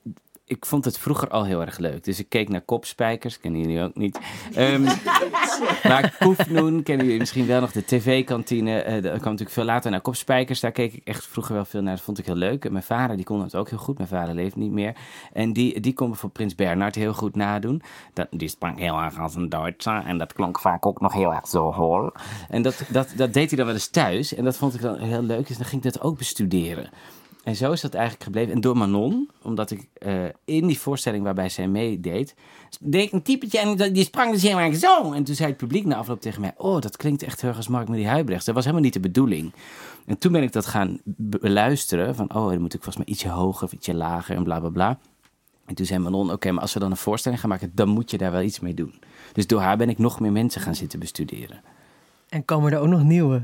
ik 0.49 0.67
vond 0.67 0.85
het 0.85 0.99
vroeger 0.99 1.29
al 1.29 1.45
heel 1.45 1.61
erg 1.61 1.79
leuk. 1.79 2.05
Dus 2.05 2.19
ik 2.19 2.29
keek 2.29 2.49
naar 2.49 2.61
kopspijkers, 2.61 3.41
kennen 3.41 3.61
jullie 3.61 3.83
ook 3.83 3.95
niet. 3.95 4.19
Ehm 4.55 4.83
maar 5.89 6.17
Koefnoen 6.19 6.83
kennen 6.83 7.05
jullie 7.05 7.21
misschien 7.21 7.47
wel 7.47 7.61
nog. 7.61 7.73
De 7.73 7.85
tv-kantine, 7.85 8.81
eh, 8.81 8.93
daar 8.93 9.03
kwam 9.03 9.23
natuurlijk 9.23 9.51
veel 9.51 9.65
later 9.65 9.91
naar 9.91 10.01
kopspijkers. 10.01 10.61
Daar 10.61 10.73
keek 10.73 10.93
ik 10.93 11.01
echt 11.05 11.27
vroeger 11.27 11.55
wel 11.55 11.65
veel 11.65 11.83
naar. 11.83 11.95
Dat 11.95 12.05
vond 12.05 12.19
ik 12.19 12.27
heel 12.27 12.35
leuk. 12.35 12.65
En 12.65 12.73
mijn 12.73 12.85
vader, 12.85 13.17
die 13.17 13.25
kon 13.25 13.43
het 13.43 13.55
ook 13.55 13.69
heel 13.69 13.79
goed. 13.79 13.97
Mijn 13.97 14.09
vader 14.09 14.35
leeft 14.35 14.57
niet 14.57 14.71
meer. 14.71 14.97
En 15.33 15.53
die, 15.53 15.81
die 15.81 15.93
kon 15.93 16.17
voor 16.17 16.31
Prins 16.31 16.55
Bernhard 16.55 16.95
heel 16.95 17.15
goed 17.15 17.37
nadoen. 17.37 17.83
Dat, 18.13 18.27
die 18.31 18.49
sprak 18.49 18.79
heel 18.79 18.99
erg 18.99 19.19
als 19.19 19.35
een 19.35 19.49
Duitser. 19.49 20.05
En 20.05 20.19
dat 20.19 20.33
klonk 20.33 20.61
vaak 20.61 20.87
ook 20.87 21.01
nog 21.01 21.13
heel 21.13 21.35
erg 21.35 21.49
zo 21.49 21.73
hol. 21.73 22.11
En 22.49 22.63
dat, 22.63 22.83
dat, 22.89 23.13
dat 23.17 23.33
deed 23.33 23.49
hij 23.49 23.57
dan 23.57 23.67
wel 23.67 23.75
eens 23.75 23.89
thuis. 23.89 24.35
En 24.35 24.45
dat 24.45 24.57
vond 24.57 24.75
ik 24.75 24.81
dan 24.81 24.99
heel 24.99 25.23
leuk. 25.23 25.47
Dus 25.47 25.57
dan 25.57 25.67
ging 25.67 25.85
ik 25.85 25.93
dat 25.93 26.03
ook 26.03 26.19
bestuderen. 26.19 26.91
En 27.47 27.57
zo 27.57 27.73
is 27.73 27.81
dat 27.81 27.95
eigenlijk 27.95 28.25
gebleven. 28.25 28.53
En 28.53 28.61
door 28.61 28.77
Manon, 28.77 29.31
omdat 29.43 29.71
ik 29.71 29.89
eh, 29.93 30.25
in 30.45 30.67
die 30.67 30.79
voorstelling 30.79 31.25
waarbij 31.25 31.49
zij 31.49 31.69
meedeed, 31.69 32.35
deed 32.81 33.07
ik 33.07 33.13
een 33.13 33.23
typetje 33.23 33.59
en 33.59 33.93
die 33.93 34.05
sprang 34.05 34.33
dus 34.33 34.45
erg 34.45 34.77
zo. 34.77 35.13
En 35.13 35.25
toen 35.25 35.35
zei 35.35 35.49
het 35.49 35.57
publiek 35.57 35.85
na 35.85 35.97
afloop 35.97 36.21
tegen 36.21 36.41
mij, 36.41 36.55
oh, 36.57 36.81
dat 36.81 36.97
klinkt 36.97 37.23
echt 37.23 37.41
heel 37.41 37.49
erg 37.49 37.59
als 37.59 37.69
Mark 37.69 37.89
Marie 37.89 38.07
Huibrechts. 38.07 38.45
Dat 38.45 38.55
was 38.55 38.65
helemaal 38.65 38.85
niet 38.85 38.95
de 38.95 39.01
bedoeling. 39.01 39.53
En 40.07 40.19
toen 40.19 40.33
ben 40.33 40.43
ik 40.43 40.53
dat 40.53 40.67
gaan 40.67 41.01
be- 41.05 41.39
beluisteren, 41.39 42.15
van 42.15 42.35
oh, 42.35 42.49
dan 42.49 42.61
moet 42.61 42.75
ik 42.75 42.83
volgens 42.83 43.05
mij 43.05 43.15
ietsje 43.15 43.29
hoger 43.29 43.65
of 43.65 43.73
ietsje 43.73 43.95
lager 43.95 44.37
en 44.37 44.45
bla 44.45 44.61
bla 44.61 44.69
bla. 44.69 44.99
En 45.67 45.75
toen 45.75 45.87
zei 45.87 45.99
Manon, 46.01 46.33
oké, 46.33 46.51
maar 46.53 46.63
als 46.63 46.75
we 46.75 46.81
dan 46.81 46.91
een 46.91 46.97
voorstelling 46.97 47.41
gaan 47.41 47.51
maken, 47.51 47.73
dan 47.75 47.89
moet 47.89 48.11
je 48.11 48.19
daar 48.19 48.33
wel 48.33 48.43
iets 48.43 48.61
mee 48.61 48.75
doen. 48.75 48.95
Dus 49.33 49.47
door 49.47 49.61
haar 49.61 49.77
ben 49.77 49.89
ik 49.89 49.99
nog 49.99 50.21
meer 50.21 50.33
mensen 50.33 50.61
gaan 50.61 50.75
zitten 50.75 50.99
bestuderen. 50.99 51.61
En 52.29 52.45
komen 52.45 52.73
er 52.73 52.79
ook 52.79 52.89
nog 52.89 53.03
nieuwe? 53.03 53.43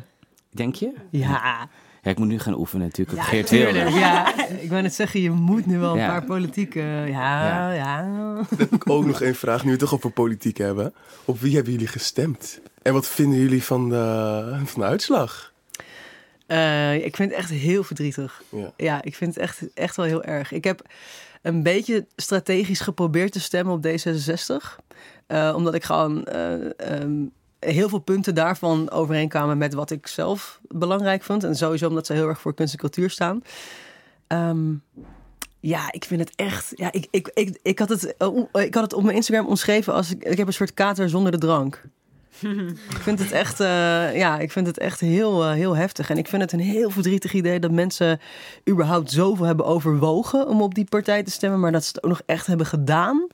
Denk 0.51 0.75
je? 0.75 0.93
Ja, 1.11 1.69
Ja, 2.05 2.11
ik 2.11 2.19
moet 2.19 2.29
nu 2.29 2.39
gaan 2.39 2.55
oefenen 2.59 2.87
natuurlijk 2.87 3.19
op 3.19 3.25
ja 3.25 3.31
Geert. 3.31 3.51
Wilders. 3.51 3.95
Ja, 3.95 4.49
ik 4.49 4.71
wou 4.71 4.83
net 4.83 4.95
zeggen, 4.95 5.21
je 5.21 5.31
moet 5.31 5.67
nu 5.67 5.79
wel 5.79 5.93
een 5.93 5.99
Ja. 5.99 6.09
paar 6.09 6.25
politieke... 6.25 6.81
Ja, 6.81 7.05
Ja. 7.07 7.73
ja. 7.73 8.03
Dan 8.03 8.47
heb 8.59 8.73
ik 8.73 8.91
ook 8.91 9.05
nog 9.07 9.21
één 9.21 9.35
vraag, 9.35 9.59
nu 9.61 9.65
we 9.65 9.71
het 9.71 9.79
toch 9.81 9.95
over 9.95 10.11
politiek 10.11 10.57
hebben. 10.59 10.95
Op 11.25 11.41
wie 11.41 11.55
hebben 11.55 11.73
jullie 11.73 11.87
gestemd? 11.87 12.61
En 12.83 12.93
wat 12.93 13.09
vinden 13.09 13.39
jullie 13.39 13.63
van 13.65 13.89
de, 13.89 14.61
van 14.65 14.81
de 14.81 14.87
uitslag? 14.87 15.53
Eh, 16.47 16.95
ik 17.05 17.17
vind 17.17 17.31
het 17.31 17.39
echt 17.39 17.51
heel 17.51 17.83
verdrietig. 17.85 18.43
Ja. 18.49 18.73
Ja, 18.77 19.03
ik 19.03 19.17
vind 19.17 19.35
het 19.35 19.43
echt, 19.43 19.61
echt 19.75 19.97
wel 19.97 20.07
heel 20.07 20.23
erg. 20.25 20.53
Ik 20.53 20.65
heb 20.65 20.83
een 21.43 21.63
beetje 21.63 22.07
strategisch 22.17 22.81
geprobeerd 22.81 23.33
te 23.33 23.41
stemmen 23.41 23.75
op 23.75 23.87
D66. 23.87 24.81
Eh, 25.27 25.53
omdat 25.57 25.75
ik 25.75 25.85
gewoon 25.85 26.25
eh, 26.25 26.55
ehm, 26.77 27.13
heel 27.67 27.89
veel 27.89 27.99
punten 27.99 28.35
daarvan 28.35 28.91
overeenkwamen 28.91 29.59
met 29.59 29.75
wat 29.75 29.91
ik 29.91 30.07
zelf 30.07 30.61
belangrijk 30.69 31.23
vond. 31.23 31.45
En 31.45 31.57
sowieso 31.57 31.89
omdat 31.89 32.07
ze 32.07 32.13
heel 32.13 32.29
erg 32.29 32.41
voor 32.41 32.55
kunst 32.55 32.73
en 32.73 32.79
cultuur 32.79 33.11
staan. 33.11 33.43
Ehm, 34.27 34.73
ja, 35.61 35.93
ik 35.93 36.05
vind 36.05 36.21
het 36.21 36.33
echt. 36.37 36.73
Ja, 36.75 36.93
ik, 36.93 37.07
ik, 37.11 37.31
ik, 37.35 37.59
ik, 37.63 37.79
had 37.79 37.89
het, 37.89 38.17
eh, 38.17 38.29
o- 38.29 38.49
ik 38.59 38.75
had 38.75 38.83
het 38.83 38.93
op 38.93 39.03
mijn 39.03 39.17
Instagram 39.17 39.47
omschreven 39.47 39.93
als 39.93 40.11
ik, 40.11 40.25
ik 40.25 40.39
heb 40.39 40.47
een 40.47 40.53
soort 40.53 40.75
kater 40.75 41.09
zonder 41.09 41.33
de 41.33 41.39
drank. 41.39 41.83
Ik 42.91 42.99
vind 43.01 43.19
het 43.19 43.33
echt, 43.33 43.61
eh, 43.61 44.17
ja, 44.17 44.39
ik 44.39 44.53
vind 44.53 44.67
het 44.67 44.79
echt 44.79 45.01
heel, 45.01 45.45
eh, 45.45 45.53
heel 45.53 45.77
heftig. 45.77 46.11
En 46.11 46.19
ik 46.19 46.29
vind 46.29 46.43
het 46.43 46.53
een 46.53 46.61
heel 46.61 46.91
verdrietig 46.91 47.33
idee 47.33 47.61
dat 47.61 47.71
mensen 47.71 48.21
überhaupt 48.71 49.11
zoveel 49.11 49.47
hebben 49.47 49.67
overwogen 49.67 50.49
om 50.49 50.63
op 50.63 50.75
die 50.75 50.85
partij 50.85 51.23
te 51.23 51.31
stemmen, 51.31 51.61
maar 51.61 51.73
dat 51.73 51.85
ze 51.85 51.89
het 51.95 52.03
ook 52.05 52.11
nog 52.11 52.23
echt 52.27 52.47
hebben 52.47 52.67
gedaan. 52.67 53.27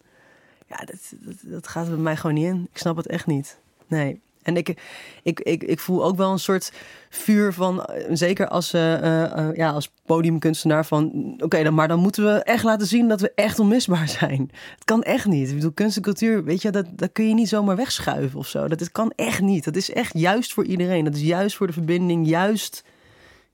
Ja, 0.66 0.76
dat, 0.76 1.12
dat, 1.20 1.34
dat 1.42 1.68
gaat 1.68 1.88
bij 1.88 1.96
mij 1.96 2.16
gewoon 2.16 2.34
niet 2.34 2.44
in. 2.44 2.68
Ik 2.72 2.78
snap 2.78 2.96
het 2.96 3.06
echt 3.06 3.26
niet. 3.26 3.58
Nee. 3.88 4.20
En 4.42 4.56
ik, 4.56 4.74
ik, 5.22 5.40
ik, 5.40 5.62
ik 5.62 5.78
voel 5.78 6.04
ook 6.04 6.16
wel 6.16 6.32
een 6.32 6.38
soort 6.38 6.72
vuur 7.08 7.52
van, 7.52 7.84
eh, 7.84 8.04
zeker 8.12 8.48
als, 8.48 8.72
eh, 8.72 9.54
ja, 9.54 9.70
als 9.70 9.90
podiumkunstenaar, 10.06 10.86
van 10.86 11.34
oké, 11.38 11.62
dan, 11.62 11.74
maar 11.74 11.88
dan 11.88 12.00
moeten 12.00 12.24
we 12.24 12.42
echt 12.42 12.64
laten 12.64 12.86
zien 12.86 13.08
dat 13.08 13.20
we 13.20 13.32
echt 13.34 13.58
onmisbaar 13.58 14.08
zijn. 14.20 14.50
Het 14.74 14.84
kan 14.84 15.02
echt 15.02 15.26
niet. 15.26 15.48
Ik 15.48 15.54
bedoel, 15.54 15.70
kunst 15.70 15.96
en 15.96 16.02
cultuur, 16.02 16.44
weet 16.44 16.62
je, 16.62 16.70
dat, 16.70 16.86
dat 16.90 17.12
kun 17.12 17.28
je 17.28 17.34
niet 17.34 17.48
zomaar 17.48 17.76
wegschuiven 17.76 18.38
of 18.38 18.46
zo. 18.46 18.68
Dat, 18.68 18.78
dat 18.78 18.92
kan 18.92 19.12
echt 19.16 19.40
niet. 19.40 19.64
Dat 19.64 19.76
is 19.76 19.92
echt 19.92 20.18
juist 20.18 20.52
voor 20.52 20.64
iedereen. 20.64 21.04
Dat 21.04 21.14
is 21.14 21.22
juist 21.22 21.56
voor 21.56 21.66
de 21.66 21.72
verbinding, 21.72 22.26
juist, 22.26 22.84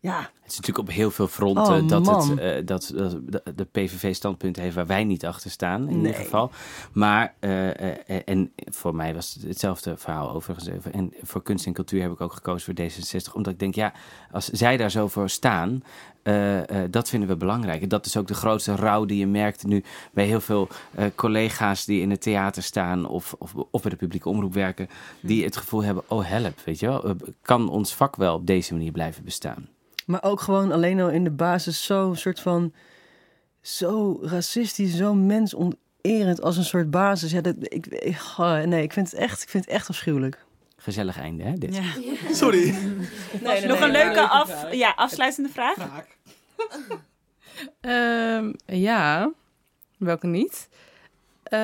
ja, 0.05 0.19
Het 0.43 0.53
is 0.53 0.59
natuurlijk 0.59 0.89
op 0.89 0.95
heel 0.95 1.11
veel 1.11 1.27
fronten 1.29 1.83
Oh, 1.83 1.89
dat, 1.89 2.05
man. 2.05 2.31
het, 2.31 2.39
eh, 2.39 2.67
dat, 2.67 2.93
dat 2.97 3.43
de- 3.57 3.65
PVV 3.65 4.15
standpunt 4.15 4.57
heeft 4.57 4.75
waar 4.75 4.87
wij 4.87 5.05
niet 5.05 5.27
achter 5.27 5.51
staan, 5.51 5.81
in 5.89 5.97
Nee. 5.97 5.97
ieder 5.97 6.15
geval. 6.15 6.51
Maar, 6.93 7.35
eh, 7.39 7.91
eh, 8.09 8.23
en 8.25 8.53
voor 8.57 8.95
mij 8.95 9.15
was 9.15 9.35
het 9.35 9.43
hetzelfde 9.43 9.97
verhaal 9.97 10.31
overigens. 10.35 10.69
En 10.93 11.13
voor 11.23 11.43
kunst 11.43 11.67
en 11.67 11.73
cultuur 11.73 12.03
heb 12.03 12.13
ik 12.13 12.21
ook 12.21 12.33
gekozen 12.33 12.65
voor 12.65 12.85
D66. 12.85 13.35
Omdat 13.35 13.53
ik 13.53 13.59
denk, 13.59 13.75
ja, 13.75 13.93
als 14.33 14.49
zij 14.49 14.77
daar 14.77 14.91
zo 14.91 15.09
voor 15.09 15.29
staan, 15.31 15.83
dat 16.91 17.09
vinden 17.09 17.29
we 17.29 17.37
belangrijk. 17.37 17.83
En 17.83 17.89
dat 17.89 18.07
is 18.07 18.17
ook 18.17 18.27
de 18.27 18.35
grootste 18.35 18.75
rouw 18.75 19.05
die 19.05 19.19
je 19.19 19.27
merkt 19.27 19.67
nu 19.67 19.85
bij 20.13 20.25
heel 20.27 20.41
veel 20.41 20.69
collega's 21.15 21.85
die 21.85 22.01
in 22.01 22.11
het 22.11 22.23
theater 22.23 22.63
staan 22.63 23.07
of, 23.09 23.35
of, 23.39 23.55
of 23.71 23.83
bij 23.83 23.91
de 23.91 23.97
publieke 23.97 24.29
omroep 24.29 24.55
werken. 24.55 24.89
Die 25.21 25.45
het 25.45 25.57
gevoel 25.57 25.83
hebben, 25.83 26.05
oh 26.09 26.29
help, 26.29 26.61
weet 26.65 26.79
je 26.81 26.87
wel. 26.87 27.17
Kan 27.43 27.69
ons 27.69 27.95
vak 27.95 28.17
wel 28.17 28.35
op 28.35 28.47
deze 28.47 28.73
manier 28.73 28.93
blijven 28.93 29.25
bestaan? 29.25 29.69
Maar 30.07 30.23
ook 30.23 30.41
gewoon 30.41 30.73
alleen 30.73 31.01
al 31.01 31.11
in 31.11 31.25
de 31.25 31.31
basis 31.31 31.85
zo'n 31.85 32.17
soort 32.17 32.41
van... 32.41 32.73
Zo 33.61 34.19
racistisch, 34.23 34.95
zo 34.97 35.15
mensonterend 35.15 36.43
als 36.43 36.57
een 36.57 36.65
soort 36.65 36.91
basis. 36.91 37.31
Ja, 37.31 37.41
dat, 37.41 37.55
ik, 37.59 37.87
ik- 37.87 38.21
oh, 38.37 38.61
nee, 38.61 38.83
ik 38.83 38.93
vind, 38.93 39.11
het 39.11 39.21
echt, 39.21 39.43
ik 39.43 39.49
vind 39.49 39.65
het 39.65 39.75
echt 39.75 39.89
afschuwelijk. 39.89 40.45
Gezellig 40.77 41.19
einde, 41.19 41.43
hè? 41.45 41.53
Dit. 41.53 41.77
Ja. 41.77 41.83
Sorry. 42.33 42.75
Nog 43.67 43.81
een 43.81 43.91
leuke 43.91 44.21
af, 44.29 44.73
ja, 44.73 44.93
afsluitende 44.97 45.49
vraag. 45.49 45.77
Ehm, 47.81 48.53
ja, 48.67 49.33
welke 49.99 50.27
niet? 50.27 50.69
Eh, 51.43 51.59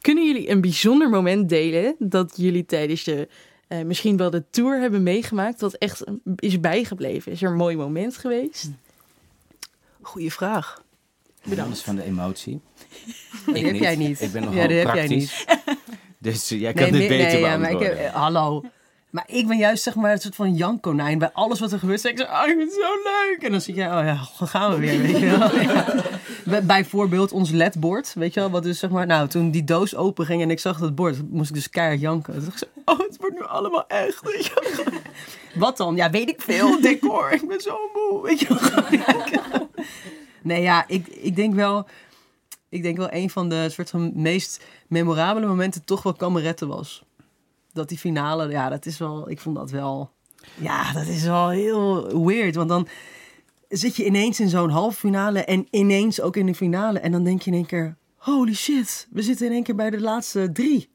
kunnen 0.00 0.26
jullie 0.26 0.50
een 0.50 0.60
bijzonder 0.60 1.10
moment 1.10 1.48
delen 1.48 1.94
dat 1.98 2.32
jullie 2.36 2.66
tijdens 2.66 3.04
de 3.04 3.28
eh, 3.68 3.82
misschien 3.82 4.16
wel 4.16 4.30
de 4.30 4.44
tour 4.50 4.80
hebben 4.80 5.02
meegemaakt, 5.02 5.60
dat 5.60 5.74
echt 5.74 6.04
is 6.36 6.60
bijgebleven? 6.60 7.32
Is 7.32 7.42
er 7.42 7.50
een 7.50 7.56
mooi 7.56 7.76
moment 7.76 8.16
geweest? 8.16 8.70
Goeie 10.00 10.32
vraag. 10.32 10.82
Bedankt 11.44 11.80
van 11.80 11.96
de 11.96 12.02
emotie. 12.02 12.60
Die 13.54 13.66
heb 13.66 13.74
jij 13.74 13.96
niet. 13.96 14.20
Ik 14.20 14.32
ben 14.32 14.42
nogal 14.42 14.60
Ja, 14.60 14.66
die 14.66 14.76
heb 14.76 14.94
jij 14.94 15.06
praktisch. 15.06 15.44
Dus 16.20 16.48
jij 16.48 16.72
kan 16.72 16.82
Nee, 16.82 16.90
dit 17.00 17.08
nee, 17.08 17.18
beter 17.18 17.32
nee, 17.32 17.40
ja, 17.40 17.56
maar 17.56 17.70
ik 17.70 17.78
heb, 17.78 17.94
eh, 17.94 18.14
hallo. 18.14 18.64
Maar 19.10 19.24
ik 19.26 19.46
ben 19.46 19.56
juist 19.56 19.82
zeg 19.82 19.94
maar 19.94 20.12
een 20.12 20.18
soort 20.18 20.34
van 20.34 20.54
jankkonijn. 20.54 21.18
Bij 21.18 21.30
alles 21.32 21.60
wat 21.60 21.72
er 21.72 21.78
gebeurt 21.78 22.00
zeg 22.00 22.12
ik 22.12 22.18
zo, 22.18 22.24
oh, 22.24 22.46
ik 22.46 22.56
vind 22.56 22.60
het 22.60 22.72
zo 22.72 22.94
leuk. 23.04 23.42
En 23.42 23.50
dan 23.50 23.60
zie 23.60 23.74
je, 23.74 23.82
oh 23.82 23.88
ja, 23.88 24.28
dan 24.38 24.48
gaan 24.48 24.70
we 24.70 24.78
weer, 24.78 25.02
weet 25.02 25.18
je 25.18 25.38
wel. 26.44 26.62
Bijvoorbeeld 26.62 27.32
ons 27.32 27.50
ledbord, 27.50 28.14
weet 28.14 28.34
je 28.34 28.40
wel. 28.40 28.50
Wat 28.50 28.62
dus 28.62 28.78
zeg 28.78 28.90
maar, 28.90 29.06
nou, 29.06 29.28
toen 29.28 29.50
die 29.50 29.64
doos 29.64 29.96
open 29.96 30.26
ging 30.26 30.42
en 30.42 30.50
ik 30.50 30.60
zag 30.60 30.78
dat 30.78 30.94
bord, 30.94 31.30
moest 31.30 31.48
ik 31.48 31.54
dus 31.54 31.70
keihard 31.70 32.00
janken. 32.00 32.34
Toen 32.34 32.44
dacht 32.44 32.62
ik 32.62 32.68
zo, 32.68 32.92
oh, 32.92 32.98
het 32.98 33.16
wordt 33.20 33.34
nu 33.34 33.44
allemaal 33.44 33.86
echt. 33.86 34.20
Wat 35.54 35.76
dan? 35.76 35.96
Ja, 35.96 36.10
weet 36.10 36.28
ik 36.28 36.40
veel. 36.40 36.80
Decor, 36.80 37.32
ik 37.32 37.48
ben 37.48 37.60
zo 37.60 37.78
moe, 37.94 38.22
weet 38.22 38.40
je 38.40 38.46
wel. 38.48 39.66
Nee, 40.42 40.62
ja, 40.62 40.84
ik, 40.86 41.06
ik 41.06 41.36
denk 41.36 41.54
wel... 41.54 41.86
Ik 42.70 42.82
denk 42.82 42.96
wel 42.96 43.12
een 43.12 43.30
van 43.30 43.48
de 43.48 43.68
soort 43.70 43.90
van 43.90 44.12
meest 44.14 44.64
memorabele 44.86 45.46
momenten 45.46 45.84
toch 45.84 46.02
wel 46.02 46.12
kameretten 46.12 46.68
was. 46.68 47.04
Dat 47.78 47.88
die 47.88 47.98
finale, 47.98 48.50
ja, 48.50 48.68
dat 48.68 48.86
is 48.86 48.98
wel... 48.98 49.30
Ik 49.30 49.40
vond 49.40 49.56
dat 49.56 49.70
wel... 49.70 50.10
Ja, 50.54 50.92
dat 50.92 51.06
is 51.06 51.22
wel 51.24 51.48
heel 51.48 52.24
weird. 52.24 52.54
Want 52.54 52.68
dan 52.68 52.88
zit 53.68 53.96
je 53.96 54.04
ineens 54.04 54.40
in 54.40 54.48
zo'n 54.48 54.70
halve 54.70 54.98
finale 54.98 55.44
en 55.44 55.66
ineens 55.70 56.20
ook 56.20 56.36
in 56.36 56.46
de 56.46 56.54
finale. 56.54 56.98
En 56.98 57.12
dan 57.12 57.24
denk 57.24 57.42
je 57.42 57.50
in 57.50 57.56
één 57.56 57.66
keer, 57.66 57.96
holy 58.16 58.54
shit, 58.54 59.08
we 59.10 59.22
zitten 59.22 59.46
in 59.46 59.52
één 59.52 59.62
keer 59.62 59.74
bij 59.74 59.90
de 59.90 60.00
laatste 60.00 60.52
drie. 60.52 60.88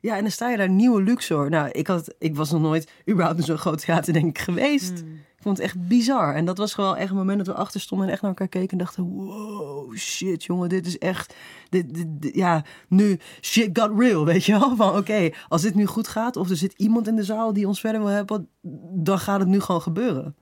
Ja, 0.00 0.16
en 0.16 0.22
dan 0.22 0.30
sta 0.30 0.50
je 0.50 0.56
daar 0.56 0.68
nieuwe 0.68 1.02
Luxor. 1.02 1.50
Nou, 1.50 1.68
ik, 1.70 1.86
had, 1.86 2.14
ik 2.18 2.36
was 2.36 2.50
nog 2.50 2.60
nooit 2.60 2.90
überhaupt 3.10 3.38
in 3.38 3.44
zo'n 3.44 3.58
groot 3.58 3.84
theater 3.84 4.12
denk 4.12 4.26
ik 4.26 4.38
geweest. 4.38 4.98
Ik 4.98 5.33
vond 5.44 5.56
het 5.56 5.66
echt 5.66 5.88
bizar. 5.88 6.34
En 6.34 6.44
dat 6.44 6.58
was 6.58 6.74
gewoon 6.74 6.96
echt 6.96 7.10
een 7.10 7.16
moment 7.16 7.38
dat 7.38 7.46
we 7.46 7.62
achter 7.62 7.80
stonden 7.80 8.06
en 8.06 8.12
echt 8.12 8.22
naar 8.22 8.30
elkaar 8.30 8.48
keken 8.48 8.78
en 8.78 8.84
dachten: 8.84 9.04
wow, 9.04 9.96
shit, 9.96 10.44
jongen, 10.44 10.68
dit 10.68 10.86
is 10.86 10.98
echt. 10.98 11.34
Dit, 11.68 12.06
ja, 12.20 12.64
nu 12.88 13.18
shit 13.40 13.78
got 13.78 13.90
real, 13.98 14.24
weet 14.32 14.44
je 14.44 14.58
wel? 14.58 14.76
Van 14.76 14.96
oké, 14.96 15.30
als 15.48 15.62
dit 15.62 15.74
nu 15.74 15.86
goed 15.86 16.08
gaat 16.08 16.36
of 16.36 16.50
er 16.50 16.56
zit 16.56 16.74
iemand 16.76 17.08
in 17.08 17.16
de 17.16 17.24
zaal 17.24 17.52
die 17.52 17.66
ons 17.66 17.80
verder 17.80 18.00
wil 18.00 18.10
hebben, 18.10 18.48
dan 18.94 19.18
gaat 19.18 19.40
het 19.40 19.48
nu 19.48 19.60
gewoon 19.60 19.82
gebeuren. 19.82 20.34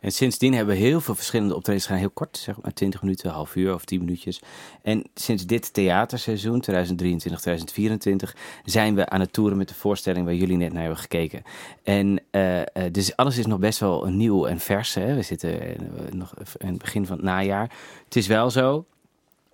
En 0.00 0.12
sindsdien 0.12 0.54
hebben 0.54 0.74
we 0.74 0.80
heel 0.80 1.00
veel 1.00 1.14
verschillende 1.14 1.54
optredens 1.54 1.84
gedaan. 1.86 2.00
Heel 2.00 2.10
kort, 2.10 2.38
zeg 2.38 2.60
maar 2.60 2.72
20 2.72 3.02
minuten, 3.02 3.30
half 3.30 3.56
uur 3.56 3.74
of 3.74 3.84
10 3.84 3.98
minuutjes. 3.98 4.40
En 4.82 5.04
sinds 5.14 5.46
dit 5.46 5.72
theaterseizoen, 5.72 6.60
2023, 6.60 7.40
2024, 7.40 8.36
zijn 8.64 8.94
we 8.94 9.08
aan 9.08 9.20
het 9.20 9.32
toeren 9.32 9.56
met 9.56 9.68
de 9.68 9.74
voorstelling 9.74 10.24
waar 10.24 10.34
jullie 10.34 10.56
net 10.56 10.72
naar 10.72 10.82
hebben 10.82 11.00
gekeken. 11.00 11.42
En 11.82 12.20
eh, 12.30 12.60
eh, 12.60 12.66
dus 12.92 13.16
alles 13.16 13.38
is 13.38 13.46
nog 13.46 13.58
best 13.58 13.78
wel 13.78 14.04
nieuw 14.04 14.46
en 14.46 14.60
vers. 14.60 14.94
Hè? 14.94 15.14
We 15.14 15.22
zitten 15.22 15.60
eh, 15.60 16.12
nog 16.12 16.34
in 16.58 16.68
het 16.68 16.78
begin 16.78 17.06
van 17.06 17.16
het 17.16 17.24
najaar. 17.24 17.70
Het 18.04 18.16
is 18.16 18.26
wel 18.26 18.50
zo 18.50 18.84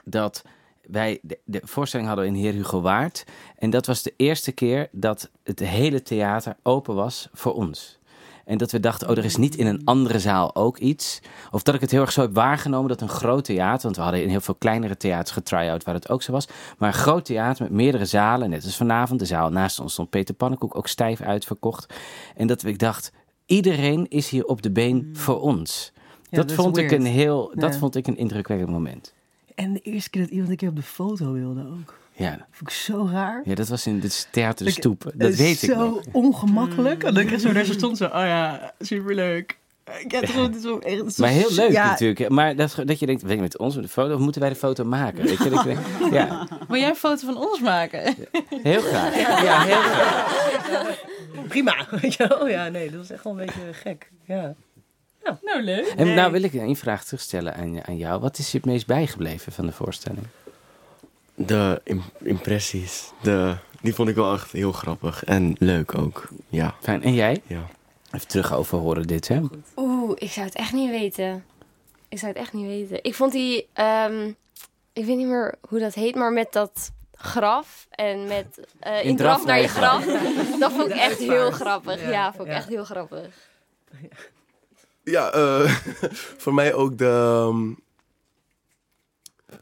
dat 0.05 0.45
wij 0.87 1.19
de, 1.23 1.39
de 1.45 1.61
voorstelling 1.65 2.09
hadden 2.09 2.27
in 2.27 2.35
Heer 2.35 2.53
Hugo 2.53 2.81
Waard. 2.81 3.25
En 3.59 3.71
dat 3.71 3.87
was 3.87 4.03
de 4.03 4.13
eerste 4.17 4.53
keer 4.53 4.89
dat 4.93 5.31
het 5.43 5.59
hele 5.59 6.03
theater 6.03 6.57
open 6.63 6.95
was 6.95 7.29
voor 7.33 7.55
ons. 7.55 7.99
En 8.47 8.59
dat 8.59 8.71
we 8.71 8.81
dachten, 8.81 9.09
oh, 9.09 9.17
er 9.17 9.25
is 9.25 9.37
niet 9.37 9.57
in 9.57 9.67
een 9.67 9.81
andere 9.85 10.19
zaal 10.19 10.55
ook 10.55 10.79
iets. 10.79 11.21
Of 11.51 11.63
dat 11.63 11.75
ik 11.75 11.81
het 11.81 11.91
heel 11.91 12.01
erg 12.01 12.13
zo 12.13 12.21
heb 12.21 12.35
waargenomen 12.35 12.89
dat 12.89 13.01
een 13.01 13.09
groot 13.09 13.45
theater... 13.45 13.83
want 13.83 13.97
we 13.97 14.03
hadden 14.03 14.23
in 14.23 14.29
heel 14.29 14.41
veel 14.41 14.55
kleinere 14.55 14.97
theaters 14.97 15.31
getry-out 15.31 15.85
waar 15.85 15.95
het 15.95 16.09
ook 16.09 16.23
zo 16.23 16.33
was... 16.33 16.49
maar 16.79 16.89
een 16.89 16.95
groot 16.95 17.25
theater 17.25 17.63
met 17.63 17.73
meerdere 17.73 18.05
zalen, 18.05 18.51
net 18.51 18.65
als 18.65 18.77
vanavond. 18.77 19.21
De 19.21 19.27
zaal 19.27 19.51
naast 19.51 19.81
ons 19.81 19.93
stond 19.93 20.11
Peter 20.11 20.35
Pannenkoek 20.35 20.77
ook 20.77 20.89
stijf 20.89 21.21
uitverkocht. 21.21 21.95
En 22.37 22.47
dat 22.47 22.65
ik 22.65 22.79
dacht, 22.79 23.13
iedereen 23.47 24.09
is 24.09 24.29
hier 24.29 24.45
op 24.45 24.63
de 24.63 24.71
been 24.71 25.11
voor 25.13 25.41
ons. 25.41 25.93
Mm. 25.95 26.03
Ja, 26.31 26.43
dat 26.43 26.53
vond 26.53 26.77
ik 26.77 26.91
een 26.91 27.07
heel, 27.07 27.53
dat 27.55 27.77
vond 27.77 27.97
ik 27.97 28.07
een 28.07 28.17
indrukwekkend 28.17 28.71
moment. 28.71 29.15
En 29.55 29.73
de 29.73 29.81
eerste 29.81 30.11
keer 30.11 30.23
dat 30.23 30.31
iemand 30.31 30.51
een 30.51 30.57
keer 30.57 30.69
op 30.69 30.77
de 30.77 30.83
foto 30.83 31.33
wilde 31.33 31.61
ook. 31.61 31.95
Ja, 32.19 32.47
Vond 32.51 32.71
ik 32.71 32.77
zo 32.77 33.09
raar. 33.13 33.41
ja 33.45 33.55
dat 33.55 33.69
was 33.69 33.87
in 33.87 34.01
het 34.01 34.29
theater 34.31 34.65
de 34.65 34.71
Ik- 34.71 34.77
stoep. 34.79 35.03
Dat 35.03 35.13
Het 35.19 35.33
is 35.33 35.39
weet 35.39 35.63
ik 35.63 35.71
zo 35.71 35.77
nog. 35.91 36.01
ongemakkelijk. 36.13 37.03
En 37.05 37.15
dan 37.15 37.27
kreeg 37.27 37.41
zo 37.41 37.53
daar 37.53 37.65
zo 37.65 37.73
stond 37.73 37.97
zo, 37.97 38.05
oh 38.05 38.11
ja, 38.13 38.73
superleuk. 38.81 39.59
Ik 39.99 40.11
heb 40.11 40.25
gewoon, 40.27 40.47
het 40.47 40.57
is 40.57 40.63
zo 40.63 40.79
echt, 40.79 40.97
het 40.99 41.07
is 41.07 41.17
Maar 41.17 41.29
zo- 41.33 41.35
heel 41.39 41.51
leuk 41.51 41.71
ja, 41.73 41.89
natuurlijk. 41.89 42.29
Maar 42.29 42.57
dat, 42.57 42.77
dat 42.85 42.99
je 42.99 43.07
denkt, 43.07 43.23
weet 43.23 43.35
je, 43.37 43.41
met 43.41 43.59
ons 43.59 43.75
met 43.75 43.85
de 43.85 43.91
foto, 43.91 44.15
of 44.15 44.21
moeten 44.21 44.41
wij 44.41 44.51
de 44.51 44.57
foto 44.57 44.85
maken? 44.85 45.25
Weet 45.25 45.39
je, 45.43 45.51
dat 45.51 45.63
je 45.65 45.69
denkt, 45.75 46.15
ja, 46.15 46.47
Wil 46.69 46.81
jij 46.81 46.89
een 46.89 46.95
foto 46.97 47.27
van 47.27 47.37
ons 47.37 47.61
maken? 47.61 48.15
heel 48.63 48.81
graag. 48.81 49.17
Ja, 49.19 49.61
heel 49.63 49.81
graag. 49.81 51.05
Prima. 51.49 51.87
Weet 52.01 52.15
je 52.15 52.27
wel? 52.29 52.49
Ja, 52.49 52.69
nee, 52.69 52.91
dat 52.91 52.99
was 52.99 53.11
echt 53.11 53.25
wel 53.25 53.33
een 53.39 53.47
beetje 53.47 53.61
gek. 53.73 54.11
Ja. 54.25 54.55
Nou, 55.43 55.63
leuk. 55.63 55.87
En 55.97 56.15
nou 56.15 56.33
wil 56.33 56.43
ik 56.43 56.53
een 56.53 56.77
vraag 56.77 57.05
terugstellen 57.05 57.55
aan, 57.55 57.87
aan 57.87 57.97
jou. 57.97 58.21
Wat 58.21 58.39
is 58.39 58.51
je 58.53 58.57
het 58.57 58.67
meest 58.67 58.87
bijgebleven 58.87 59.53
van 59.53 59.67
de 59.67 59.73
voorstelling? 59.73 60.27
De 61.37 61.81
im- 61.85 62.03
impressies, 62.19 63.13
de, 63.23 63.57
die 63.81 63.95
vond 63.95 64.09
ik 64.09 64.15
wel 64.15 64.33
echt 64.33 64.53
heel 64.53 64.73
grappig 64.73 65.25
en 65.25 65.57
leuk 65.59 65.99
ook. 65.99 66.29
Ja, 66.49 66.75
Fijn. 66.83 67.03
En 67.03 67.15
jij? 67.15 67.43
ja. 67.47 67.67
Even 68.13 68.29
terug 68.29 68.55
over 68.55 68.79
horen 68.79 69.07
dit, 69.07 69.29
hè? 69.29 69.41
Oeh, 69.77 70.13
ik 70.15 70.31
zou 70.31 70.47
het 70.47 70.55
echt 70.55 70.73
niet 70.73 70.91
weten. 70.91 71.45
Ik 72.09 72.19
zou 72.19 72.33
het 72.33 72.41
echt 72.41 72.53
niet 72.53 72.67
weten. 72.67 72.99
Ik 73.05 73.15
vond 73.15 73.33
die, 73.33 73.69
ehm, 73.73 74.27
ik 74.93 75.05
weet 75.05 75.17
niet 75.17 75.27
meer 75.27 75.55
hoe 75.69 75.79
dat 75.79 75.95
heet, 75.95 76.15
maar 76.15 76.33
met 76.33 76.53
dat 76.53 76.91
graf 77.15 77.87
en 77.91 78.27
met 78.27 78.61
eh, 78.81 79.05
in, 79.05 79.17
draf 79.17 79.45
naar 79.45 79.61
je 79.61 79.69
graf. 79.69 80.05
dat 80.61 80.73
vond 80.73 80.91
ik 80.91 80.97
echt 80.97 81.19
heel 81.19 81.51
grappig. 81.51 82.01
Ja, 82.03 82.11
Ja, 82.11 82.31
vond 82.33 82.43
ik 82.47 82.53
ja. 82.53 82.59
echt 82.59 82.69
heel 82.69 82.85
grappig. 82.85 83.27
Ja, 85.05 85.31
eh, 85.33 85.71
voor 86.43 86.55
mij 86.55 86.75
ook 86.75 86.99
de, 86.99 87.05
ehm, 87.49 87.73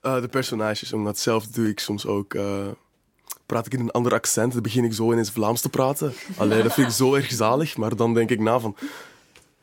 eh, 0.05 0.21
de 0.21 0.29
personages. 0.29 0.93
Omdat 0.93 1.19
zelf 1.19 1.47
doe 1.47 1.69
ik 1.69 1.81
soms 1.81 2.07
ook... 2.07 2.35
eh, 2.35 2.67
praat 3.47 3.67
ik 3.67 3.73
in 3.73 3.81
een 3.81 3.91
ander 3.91 4.13
accent. 4.13 4.53
Dan 4.53 4.63
begin 4.63 4.85
ik 4.85 4.93
zo 4.93 5.13
ineens 5.13 5.31
Vlaams 5.31 5.61
te 5.61 5.69
praten. 5.69 6.13
Allee, 6.37 6.63
dat 6.63 6.75
vind 6.75 6.87
ik 6.87 6.93
zo 6.93 7.15
erg 7.15 7.31
zalig. 7.33 7.77
Maar 7.77 7.97
dan 7.97 8.15
denk 8.15 8.31
ik 8.31 8.41
na 8.41 8.59
van... 8.61 8.77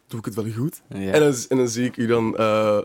Doe 0.08 0.20
ik 0.20 0.26
het 0.26 0.36
wel 0.36 0.52
goed? 0.58 0.82
Ja. 0.90 1.12
En, 1.12 1.20
dan, 1.20 1.36
en 1.50 1.58
dan 1.58 1.68
zie 1.68 1.86
ik 1.86 1.98
u 1.98 2.08
dan 2.08 2.38
eh, 2.38 2.78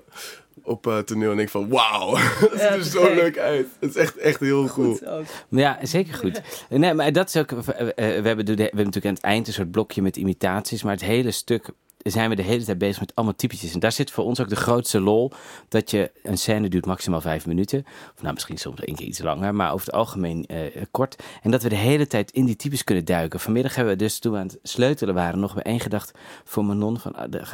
op 0.62 0.86
eh, 0.86 0.98
toneel 0.98 1.30
en 1.30 1.36
denk 1.36 1.48
van... 1.48 1.68
Wauw, 1.68 2.10
dat 2.40 2.50
ziet 2.50 2.60
er 2.60 2.84
zo 2.84 3.14
leuk 3.14 3.38
uit. 3.38 3.66
Het 3.78 3.90
is 3.90 3.96
echt, 3.96 4.16
echt 4.16 4.40
heel 4.40 4.66
cool. 4.68 4.92
Goed 4.92 5.06
ook. 5.06 5.24
Ja, 5.48 5.78
zeker 5.82 6.14
goed. 6.14 6.40
Nee, 6.68 6.94
maar 6.94 7.12
dat 7.12 7.28
is 7.28 7.36
ook. 7.36 7.50
we, 7.50 7.72
hebben, 7.74 7.94
we 7.96 8.62
hebben 8.62 8.64
natuurlijk 8.74 9.06
aan 9.06 9.14
het 9.14 9.22
eind 9.22 9.46
een 9.46 9.52
soort 9.52 9.70
blokje 9.70 10.02
met 10.02 10.16
imitaties. 10.16 10.82
Maar 10.82 10.92
het 10.92 11.04
hele 11.04 11.30
stuk 11.30 11.70
zijn 12.10 12.30
we 12.30 12.36
de 12.36 12.42
hele 12.42 12.64
tijd 12.64 12.78
bezig 12.78 13.00
met 13.00 13.14
allemaal 13.14 13.34
typetjes. 13.36 13.72
En 13.74 13.80
daar 13.80 13.92
zit 13.92 14.10
voor 14.10 14.24
ons 14.24 14.40
ook 14.40 14.48
de 14.48 14.56
grootste 14.56 15.00
lol. 15.00 15.30
Dat 15.68 15.90
je 15.90 16.10
een 16.22 16.38
scène 16.38 16.68
duurt 16.68 16.86
maximaal 16.86 17.20
vijf 17.20 17.46
minuten. 17.46 17.84
Of 18.14 18.22
nou, 18.22 18.34
misschien 18.34 18.56
soms 18.58 18.80
één 18.80 18.96
keer 18.96 19.06
iets 19.06 19.18
langer. 19.22 19.54
Maar 19.54 19.72
over 19.72 19.86
het 19.86 19.94
algemeen 19.94 20.46
eh, 20.46 20.82
kort. 20.90 21.22
En 21.42 21.50
dat 21.50 21.62
we 21.62 21.68
de 21.68 21.74
hele 21.74 22.06
tijd 22.06 22.30
in 22.30 22.44
die 22.44 22.56
types 22.56 22.84
kunnen 22.84 23.04
duiken. 23.04 23.40
Vanmiddag 23.40 23.74
hebben 23.74 23.92
we 23.92 23.98
dus 23.98 24.18
toen 24.18 24.32
we 24.32 24.38
aan 24.38 24.46
het 24.46 24.58
sleutelen 24.62 25.14
waren. 25.14 25.40
nog 25.40 25.54
bij 25.54 25.62
één 25.62 25.80
gedacht 25.80 26.12
voor 26.44 26.64
Manon. 26.64 26.98
Van, 26.98 27.14
ah, 27.14 27.30
de- 27.30 27.44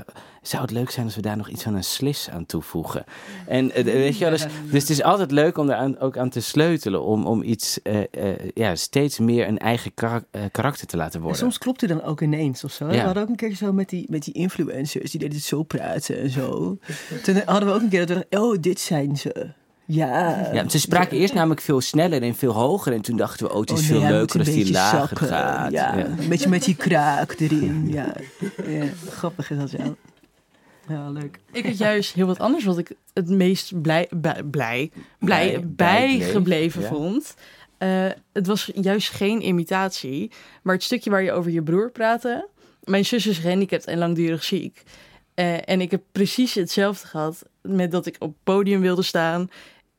zou 0.42 0.62
het 0.62 0.70
leuk 0.70 0.90
zijn 0.90 1.06
als 1.06 1.14
we 1.14 1.22
daar 1.22 1.36
nog 1.36 1.48
iets 1.48 1.62
van 1.62 1.74
een 1.74 1.84
slis 1.84 2.28
aan 2.30 2.46
toevoegen? 2.46 3.04
En 3.46 3.72
eh, 3.72 3.84
weet 3.84 4.14
je 4.18 4.20
wel, 4.24 4.30
dus, 4.30 4.46
dus 4.70 4.80
het 4.80 4.90
is 4.90 5.02
altijd 5.02 5.30
leuk 5.30 5.58
om 5.58 5.66
daar 5.66 5.76
aan- 5.76 5.98
ook 5.98 6.16
aan 6.16 6.28
te 6.30 6.40
sleutelen. 6.40 7.02
Om, 7.02 7.26
om 7.26 7.42
iets 7.42 7.82
eh, 7.82 8.00
eh, 8.10 8.38
ja, 8.54 8.74
steeds 8.74 9.18
meer 9.18 9.48
een 9.48 9.58
eigen 9.58 9.94
kara- 9.94 10.24
karakter 10.52 10.86
te 10.86 10.96
laten 10.96 11.14
En 11.14 11.20
worden. 11.20 11.38
soms 11.40 11.58
klopt 11.58 11.80
het 11.80 11.90
dan 11.90 12.02
ook 12.02 12.20
ineens 12.20 12.64
of 12.64 12.72
zo. 12.72 12.84
Ja. 12.86 12.90
We 12.92 12.98
hadden 12.98 13.22
ook 13.22 13.28
een 13.28 13.36
keer 13.36 13.54
zo 13.56 13.72
met 13.72 13.88
die, 13.88 14.06
met 14.10 14.22
die 14.24 14.34
influencers, 14.34 15.10
die 15.10 15.20
deden 15.20 15.36
het 15.36 15.44
zo 15.44 15.62
praten 15.62 16.18
en 16.20 16.30
zo. 16.30 16.78
Toen 17.22 17.42
hadden 17.44 17.68
we 17.68 17.74
ook 17.74 17.80
een 17.80 17.88
keer 17.88 18.06
dat 18.06 18.08
we 18.08 18.14
dachten, 18.30 18.48
oh, 18.48 18.56
dit 18.60 18.80
zijn 18.80 19.16
ze. 19.16 19.46
Ja. 19.84 20.50
Ja, 20.52 20.68
ze 20.68 20.78
spraken 20.80 21.16
eerst 21.16 21.34
namelijk 21.34 21.60
veel 21.60 21.80
sneller 21.80 22.22
en 22.22 22.34
veel 22.34 22.52
hoger. 22.52 22.92
En 22.92 23.00
toen 23.00 23.16
dachten 23.16 23.46
we, 23.46 23.52
oh, 23.52 23.60
het 23.60 23.70
is 23.70 23.80
Oh, 23.80 23.86
veel 23.86 24.00
leuker 24.00 24.38
als 24.38 24.48
die 24.48 24.70
lager 24.72 24.98
zakken. 24.98 25.26
gaat. 25.26 25.72
Ja, 25.72 25.96
Ja. 25.98 26.06
een 26.06 26.28
beetje 26.28 26.48
met 26.48 26.64
die 26.64 26.76
kraak 26.76 27.34
erin. 27.38 27.88
Ja, 27.92 28.14
ja 28.66 28.84
grappig 29.10 29.50
is 29.50 29.58
dat 29.58 29.70
ja. 29.70 29.94
Ja, 30.88 31.10
leuk. 31.10 31.38
Ik 31.52 31.64
had 31.66 31.78
juist 31.78 32.14
heel 32.14 32.26
wat 32.26 32.38
anders 32.38 32.64
wat 32.64 32.78
ik 32.78 32.92
het 33.14 33.28
meest 33.28 33.80
blij, 33.82 34.06
bij- 34.10 34.42
blij, 34.50 34.90
blij, 35.18 35.66
bijgebleven 35.66 36.82
vond. 36.82 37.34
Eh, 37.78 38.06
het 38.32 38.46
was 38.46 38.70
juist 38.74 39.10
geen 39.10 39.46
imitatie, 39.46 40.30
maar 40.62 40.74
het 40.74 40.84
stukje 40.84 41.10
waar 41.10 41.22
je 41.22 41.32
over 41.32 41.50
je 41.50 41.62
broer 41.62 41.90
praatte. 41.90 42.48
Mijn 42.84 43.04
zus 43.04 43.26
is 43.26 43.38
gehandicapt 43.38 43.84
en 43.86 43.98
langdurig 43.98 44.44
ziek. 44.44 44.82
Eh, 45.34 45.68
en 45.68 45.80
ik 45.80 45.90
heb 45.90 46.02
precies 46.12 46.54
hetzelfde 46.54 47.06
gehad 47.06 47.42
met 47.62 47.90
dat 47.90 48.06
ik 48.06 48.16
op 48.18 48.28
het 48.28 48.42
podium 48.44 48.80
wilde 48.80 49.02
staan. 49.02 49.50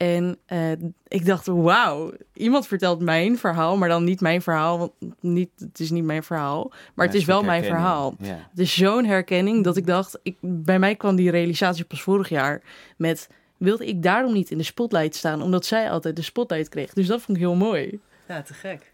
En 0.04 0.38
eh, 0.46 0.72
ik 1.08 1.26
dacht, 1.26 1.48
wauw, 1.48 2.12
iemand 2.34 2.68
vertelt 2.68 3.00
mijn 3.02 3.38
verhaal, 3.38 3.78
maar 3.78 3.90
dan 3.90 4.04
niet 4.04 4.22
mijn 4.22 4.42
verhaal. 4.42 4.78
Want 4.78 4.92
niet, 5.20 5.50
het 5.58 5.80
is 5.80 5.92
niet 5.92 6.04
mijn 6.04 6.24
verhaal, 6.24 6.72
maar 6.94 7.06
het 7.06 7.16
is 7.16 7.26
wel 7.26 7.44
mijn 7.44 7.64
verhaal. 7.64 8.16
Ja. 8.20 8.48
Het 8.50 8.60
is 8.60 8.74
zo'n 8.74 9.06
herkenning 9.06 9.64
dat 9.64 9.78
ik 9.78 9.86
dacht, 9.86 10.20
ik, 10.24 10.38
bij 10.42 10.80
mij 10.80 10.96
kwam 10.96 11.16
die 11.16 11.32
realisatie 11.32 11.84
pas 11.84 12.02
vorig 12.02 12.30
jaar 12.30 12.62
met 12.98 13.30
wilde 13.58 13.86
ik 13.86 14.04
daarom 14.04 14.34
niet 14.34 14.52
in 14.52 14.58
de 14.58 14.64
spotlight 14.64 15.16
staan, 15.16 15.42
omdat 15.42 15.66
zij 15.66 15.92
altijd 15.92 16.16
de 16.16 16.22
spotlight 16.22 16.70
kreeg. 16.70 16.94
Dus 16.94 17.08
dat 17.08 17.22
vond 17.22 17.38
ik 17.38 17.44
heel 17.44 17.56
mooi. 17.56 18.00
Ja, 18.28 18.42
te 18.42 18.54
gek. 18.54 18.92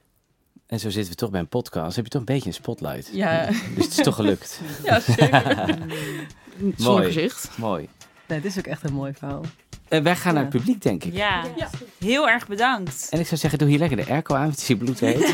En 0.67 0.80
zo 0.80 0.89
zitten 0.89 1.12
we 1.12 1.17
toch 1.17 1.30
bij 1.30 1.39
een 1.39 1.48
podcast. 1.48 1.95
Heb 1.95 2.06
je 2.06 2.12
toch 2.12 2.19
een 2.19 2.34
beetje 2.34 2.48
een 2.48 2.54
spotlight. 2.54 3.10
Ja, 3.13 3.45
Dus 3.76 3.86
het 3.86 3.98
is 3.98 4.04
toch 4.04 4.15
gelukt. 4.15 4.62
ja 4.84 5.00
zeker. 5.00 5.41
Zonder 6.60 6.76
Mooi. 6.78 7.06
gezicht. 7.06 7.58
Mooi. 7.58 7.89
Nee, 8.28 8.41
dit 8.41 8.52
is 8.52 8.58
ook 8.58 8.67
echt 8.67 8.84
een 8.84 8.93
mooi 8.93 9.13
verhaal. 9.13 9.41
Eh, 9.89 10.02
wij 10.02 10.15
gaan 10.15 10.34
naar 10.34 10.43
het 10.43 10.52
publiek, 10.52 10.82
denk 10.82 11.04
ik. 11.04 11.13
Ja. 11.13 11.43
heel 11.99 12.30
erg 12.30 12.47
bedankt. 12.47 13.08
En 13.10 13.19
ik 13.19 13.28
zou 13.28 13.39
zeggen, 13.39 13.60
doe 13.60 13.67
hier 13.67 13.80
lekker 13.80 13.97
de 13.97 14.06
airco 14.08 14.34
aan, 14.36 14.41
want 14.41 14.52
het 14.52 14.62
is 14.62 14.67
hier 14.67 14.78
bloedheet. 14.78 15.34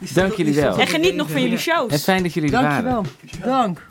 Dank 0.14 0.32
jullie 0.32 0.54
wel. 0.54 0.78
En 0.78 0.86
geniet 0.86 1.14
nog 1.14 1.30
van 1.30 1.42
jullie 1.42 1.58
shows. 1.58 1.92
En 1.92 1.98
fijn 1.98 2.22
dat 2.22 2.34
jullie 2.34 2.52
er 2.52 2.62
waren. 2.62 2.92
Dankjewel. 2.92 3.50
Dank. 3.52 3.86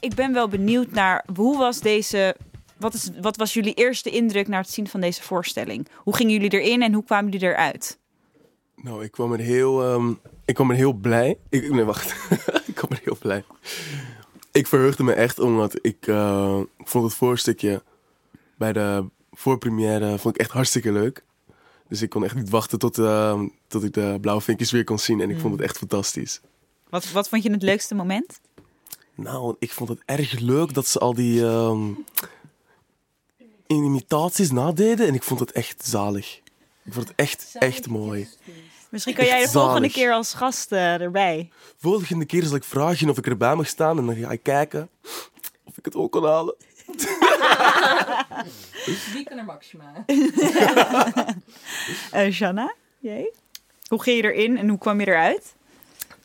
Ik 0.00 0.14
ben 0.14 0.32
wel 0.32 0.48
benieuwd 0.48 0.90
naar 0.90 1.24
hoe 1.36 1.58
was 1.58 1.80
deze. 1.80 2.36
Wat, 2.76 2.94
is, 2.94 3.10
wat 3.20 3.36
was 3.36 3.52
jullie 3.52 3.74
eerste 3.74 4.10
indruk 4.10 4.48
na 4.48 4.58
het 4.58 4.70
zien 4.70 4.88
van 4.88 5.00
deze 5.00 5.22
voorstelling? 5.22 5.88
Hoe 5.94 6.16
gingen 6.16 6.32
jullie 6.32 6.60
erin 6.60 6.82
en 6.82 6.92
hoe 6.92 7.04
kwamen 7.04 7.30
jullie 7.30 7.48
eruit? 7.48 7.98
Nou, 8.76 9.04
ik 9.04 9.10
kwam 9.10 9.32
er 9.32 9.38
heel, 9.38 9.82
ehm, 9.82 10.12
ik 10.44 10.54
kwam 10.54 10.70
er 10.70 10.76
heel 10.76 10.92
blij. 10.92 11.38
Ik, 11.48 11.70
nee, 11.70 11.84
wacht. 11.84 12.14
ik 12.66 12.74
kwam 12.74 12.90
er 12.90 13.00
heel 13.02 13.16
blij. 13.20 13.44
Ik 14.52 14.66
verheugde 14.66 15.02
me 15.02 15.12
echt 15.12 15.38
omdat 15.38 15.78
ik, 15.82 16.06
eh, 16.06 16.60
ik 16.78 16.88
vond 16.88 17.04
het 17.04 17.14
voorstukje 17.14 17.82
bij 18.56 18.72
de 18.72 19.04
voorpremière 19.32 20.18
vond 20.18 20.34
ik 20.34 20.40
echt 20.40 20.50
hartstikke 20.50 20.92
leuk. 20.92 21.24
Dus 21.88 22.02
ik 22.02 22.10
kon 22.10 22.24
echt 22.24 22.34
niet 22.34 22.50
wachten 22.50 22.78
tot, 22.78 22.98
ehm, 22.98 23.48
tot 23.68 23.84
ik 23.84 23.94
de 23.94 24.18
blauwe 24.20 24.42
vinkjes 24.42 24.70
weer 24.70 24.84
kon 24.84 24.98
zien. 24.98 25.20
En 25.20 25.30
ik 25.30 25.40
vond 25.40 25.52
het 25.52 25.62
echt 25.62 25.78
fantastisch. 25.78 26.40
Wat, 26.88 27.10
wat 27.10 27.28
vond 27.28 27.42
je 27.42 27.50
het 27.50 27.62
leukste 27.62 27.94
moment? 27.94 28.40
Nou, 29.14 29.56
ik 29.58 29.72
vond 29.72 29.88
het 29.88 30.02
erg 30.04 30.38
leuk 30.38 30.74
dat 30.74 30.86
ze 30.86 30.98
al 30.98 31.14
die 31.14 31.44
ehm, 31.44 31.90
imitaties 33.66 34.50
nadeden. 34.50 35.06
En 35.06 35.14
ik 35.14 35.22
vond 35.22 35.40
het 35.40 35.52
echt 35.52 35.86
zalig. 35.86 36.40
Ik 36.84 36.92
vond 36.92 37.08
het 37.08 37.16
echt, 37.16 37.54
echt 37.58 37.88
mooi. 37.88 38.28
Misschien 38.92 39.14
kan 39.14 39.24
jij 39.24 39.40
de 39.40 39.48
volgende 39.48 39.76
zalig. 39.76 39.92
keer 39.92 40.12
als 40.12 40.34
gast 40.34 40.72
eh, 40.72 41.00
erbij. 41.00 41.50
Volgende 41.76 42.24
keer 42.24 42.42
zal 42.42 42.56
ik 42.56 42.64
vragen 42.64 43.08
of 43.08 43.18
ik 43.18 43.26
erbij 43.26 43.54
mag 43.54 43.66
staan. 43.66 43.98
En 43.98 44.06
dan 44.06 44.14
ga 44.14 44.30
ik 44.30 44.42
kijken 44.42 44.88
of 45.64 45.78
ik 45.78 45.84
het 45.84 45.94
ook 45.94 46.12
kan 46.12 46.24
halen. 46.24 46.54
Wie 49.12 49.24
kan 49.24 49.38
er 49.38 49.44
Maxima? 49.44 49.92
Eh 52.10 52.32
Shanna, 52.32 52.74
jij? 52.98 53.32
Hoe 53.86 54.02
ging 54.02 54.16
je 54.16 54.32
erin 54.32 54.58
en 54.58 54.68
hoe 54.68 54.78
kwam 54.78 55.00
je 55.00 55.06
eruit? 55.06 55.54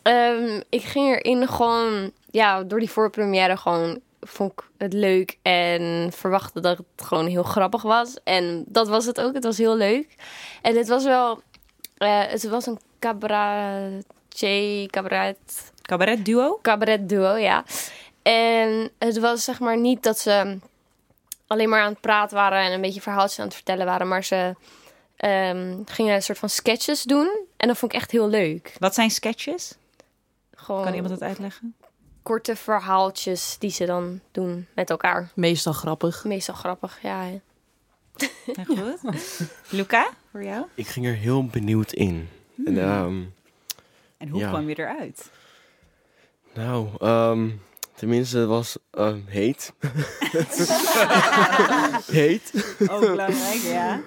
Ehm, 0.02 0.62
ik 0.70 0.84
ging 0.84 1.16
erin 1.16 1.48
gewoon, 1.48 2.12
ja, 2.32 2.64
door 2.64 2.80
die 2.80 2.90
voorpremière 2.90 3.58
gewoon 3.58 4.00
vond 4.22 4.52
ik 4.52 4.64
het 4.78 4.94
leuk 4.94 5.38
en 5.42 6.12
verwachtte 6.14 6.60
dat 6.60 6.78
het 6.78 7.08
gewoon 7.08 7.28
heel 7.28 7.44
grappig 7.44 7.82
was. 7.82 8.18
En 8.24 8.64
dat 8.68 8.88
was 8.88 9.06
het 9.06 9.22
ook. 9.22 9.34
Het 9.34 9.44
was 9.44 9.58
heel 9.58 9.76
leuk. 9.76 10.16
En 10.62 10.78
het 10.78 10.88
was 10.88 11.04
wel, 11.04 11.42
eh, 11.98 12.22
het 12.28 12.48
was 12.50 12.66
een 12.66 12.80
cabaretje, 13.00 14.88
cabaret, 14.92 15.72
Cabaret 15.82 16.26
duo? 16.26 16.60
cabaret 16.62 17.10
duo, 17.10 17.36
ja. 17.36 17.64
En 18.22 18.90
het 18.98 19.20
was 19.20 19.44
zeg 19.44 19.60
maar 19.60 19.78
niet 19.78 20.04
dat 20.04 20.20
ze 20.20 20.58
alleen 21.48 21.70
maar 21.70 21.82
aan 21.82 21.92
het 21.92 22.02
praten 22.02 22.38
waren 22.38 22.62
en 22.62 22.72
een 22.72 22.82
beetje 22.82 23.02
verhaaltjes 23.02 23.40
aan 23.40 23.46
het 23.46 23.54
vertellen 23.56 23.86
waren, 23.86 24.08
maar 24.08 24.24
ze 24.24 24.56
ehm, 25.18 25.78
gingen 25.86 26.16
een 26.16 26.24
soort 26.24 26.38
van 26.38 26.50
sketches 26.50 27.04
doen. 27.04 27.46
En 27.58 27.68
dat 27.68 27.78
vond 27.78 27.92
ik 27.94 27.98
echt 28.00 28.12
heel 28.12 28.28
leuk. 28.30 28.74
Wat 28.80 28.94
zijn 28.94 29.10
sketches? 29.12 29.76
Gewoon 30.56 30.84
Kan 30.84 30.94
iemand 30.94 31.20
dat 31.20 31.22
uitleggen? 31.28 31.76
korte 32.24 32.56
verhaaltjes 32.56 33.56
die 33.60 33.70
ze 33.72 33.86
dan 33.86 34.20
doen 34.32 34.68
met 34.76 34.90
elkaar. 34.90 35.30
Meestal 35.36 35.74
grappig. 35.74 36.24
Meestal 36.24 36.56
grappig, 36.56 37.00
ja. 37.02 37.26
Ja, 38.56 38.64
goed. 38.64 39.00
Luca, 39.70 40.10
voor 40.32 40.44
jou? 40.44 40.66
Ik 40.76 40.88
ging 40.88 41.06
er 41.06 41.14
heel 41.16 41.46
benieuwd 41.46 41.94
in. 41.94 42.30
En, 42.66 42.78
ehm, 42.82 43.24
En 44.18 44.30
hoe 44.30 44.40
Ja. 44.40 44.50
kwam 44.50 44.70
je 44.70 44.80
eruit? 44.80 45.30
nou, 46.54 46.88
ehm, 47.00 47.50
tenminste, 47.96 48.38
het 48.38 48.48
was 48.48 48.78
ehm, 48.92 49.20
heet. 49.26 49.74
heet. 52.22 52.76
Ook 52.90 53.00
belangrijk, 53.00 53.62
ja. 53.62 54.02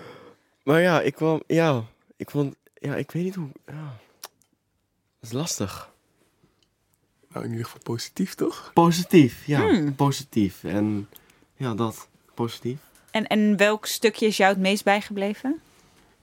Maar 0.63 0.81
ja, 0.81 1.01
ik 1.01 1.15
kwam, 1.15 1.43
ja, 1.47 1.85
ik 2.17 2.31
vond, 2.31 2.55
ja, 2.75 2.95
ik 2.95 3.11
weet 3.11 3.23
niet 3.25 3.35
hoe, 3.35 3.49
ja. 3.67 3.97
Dat 5.21 5.31
is 5.31 5.33
lastig. 5.33 5.91
Nou, 7.33 7.45
in 7.45 7.51
ieder 7.51 7.67
geval 7.67 7.81
positief, 7.83 8.35
toch? 8.35 8.71
Positief, 8.75 9.47
ja, 9.47 9.61
Hmm. 9.69 9.95
positief. 9.95 10.65
En 10.65 11.09
ja, 11.57 11.75
dat, 11.75 12.09
positief. 12.35 12.79
En, 13.11 13.27
en 13.27 13.57
welk 13.57 13.87
stukje 13.87 14.27
is 14.27 14.37
jou 14.37 14.51
het 14.53 14.61
meest 14.61 14.85
bijgebleven? 14.85 15.61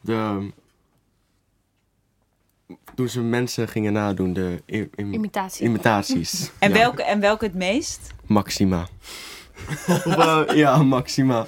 De, 0.02 0.52
toen 2.96 3.10
ze 3.10 3.22
mensen 3.22 3.68
gingen 3.68 3.94
nadoen, 3.94 4.34
de 4.34 4.62
im- 4.66 4.90
im- 4.96 5.14
Imitatie. 5.14 5.66
imitaties. 5.66 6.50
En, 6.60 6.70
Ja. 6.70 6.76
welke, 6.78 7.04
en 7.04 7.20
welke 7.20 7.46
het 7.46 7.54
meest? 7.54 8.12
Maxima. 8.26 8.88
Of, 9.88 10.06
eh, 10.06 10.44
ja, 10.56 10.84
Maxima. 10.84 11.46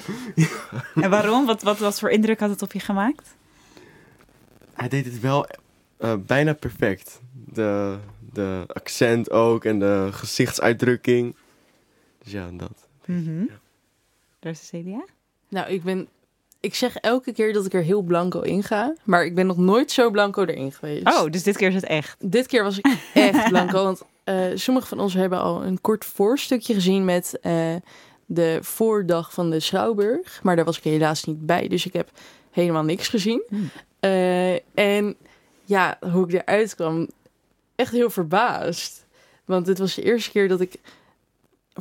En 0.96 1.10
waarom? 1.10 1.46
Wat, 1.46 1.62
wat, 1.62 1.80
wat 1.80 2.00
voor 2.00 2.10
indruk 2.10 2.40
had 2.40 2.50
het 2.50 2.62
op 2.62 2.74
je 2.74 2.80
gemaakt? 2.80 3.36
Hij 4.74 4.88
deed 4.90 5.06
het 5.06 5.20
wel 5.20 5.48
eh, 5.98 6.14
bijna 6.26 6.54
perfect. 6.54 7.20
De, 7.32 7.98
de 8.34 8.64
accent 8.68 9.32
ook 9.32 9.66
en 9.66 9.80
de 9.80 10.08
gezichtsuitdrukking. 10.12 11.36
Dus 12.24 12.32
ja, 12.32 12.50
dat. 12.54 12.88
Mhm. 13.06 13.46
Daar 14.40 14.52
is 14.52 14.68
Celia. 14.68 15.06
Nou, 15.50 15.70
ik 15.70 15.84
ben... 15.84 16.08
Ik 16.60 16.76
zeg 16.76 16.96
elke 16.96 17.32
keer 17.32 17.54
dat 17.54 17.66
ik 17.66 17.74
er 17.74 17.82
heel 17.82 18.02
blanco 18.02 18.42
in 18.42 18.64
ga. 18.64 18.96
Maar 19.04 19.26
ik 19.26 19.36
ben 19.36 19.46
nog 19.48 19.58
nooit 19.58 19.92
zo 19.92 20.10
blanco 20.10 20.44
erin 20.44 20.72
geweest. 20.72 21.08
Oh, 21.08 21.32
dus 21.32 21.44
dit 21.44 21.58
keer 21.58 21.68
is 21.68 21.76
het 21.76 21.84
echt. 21.84 22.16
Dit 22.20 22.48
keer 22.48 22.64
was 22.64 22.78
ik 22.78 22.98
echt 23.14 23.48
blanco. 23.50 23.84
Want 23.84 24.02
eh 24.24 24.46
sommige 24.56 24.88
van 24.88 25.00
ons 25.00 25.14
hebben 25.14 25.40
al 25.40 25.64
een 25.64 25.82
kort 25.82 26.06
voorstukje 26.06 26.74
gezien 26.74 27.06
met 27.06 27.40
eh, 27.42 27.76
de 28.26 28.60
voordag 28.62 29.34
van 29.34 29.50
de 29.50 29.60
Schouwburg. 29.60 30.40
Maar 30.44 30.56
daar 30.56 30.66
was 30.66 30.78
ik 30.78 30.84
helaas 30.84 31.24
niet 31.24 31.46
bij. 31.46 31.68
Dus 31.68 31.86
ik 31.86 31.94
heb 31.94 32.10
helemaal 32.52 32.84
niks 32.84 33.08
gezien. 33.08 33.44
Hmm. 33.48 33.70
Eh, 34.00 34.54
en 34.74 35.16
ja, 35.66 35.98
hoe 36.12 36.28
ik 36.28 36.34
eruit 36.34 36.76
kwam, 36.76 37.08
echt 37.76 37.92
heel 37.92 38.10
verbaasd. 38.10 39.06
Want 39.46 39.66
dit 39.66 39.78
was 39.78 39.96
de 39.96 40.04
eerste 40.04 40.32
keer 40.32 40.48
dat 40.48 40.62
ik 40.62 40.76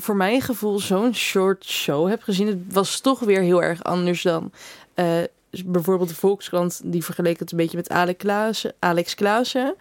voor 0.00 0.16
mijn 0.16 0.40
gevoel 0.40 0.78
zo'n 0.78 1.14
short 1.14 1.64
show 1.64 2.08
heb 2.08 2.22
gezien. 2.22 2.46
Het 2.46 2.58
was 2.68 3.00
toch 3.00 3.20
weer 3.20 3.40
heel 3.40 3.62
erg 3.62 3.84
anders 3.84 4.22
dan 4.22 4.52
eh, 4.94 5.22
bijvoorbeeld 5.64 6.08
de 6.08 6.14
Volkskrant. 6.14 6.80
Die 6.84 7.04
vergeleek 7.04 7.38
het 7.38 7.50
een 7.50 7.58
beetje 7.58 7.76
met 7.76 7.88
Alex 7.88 8.18
Klaassen. 8.18 8.74
Alex 8.78 9.14
Klaassen. 9.14 9.74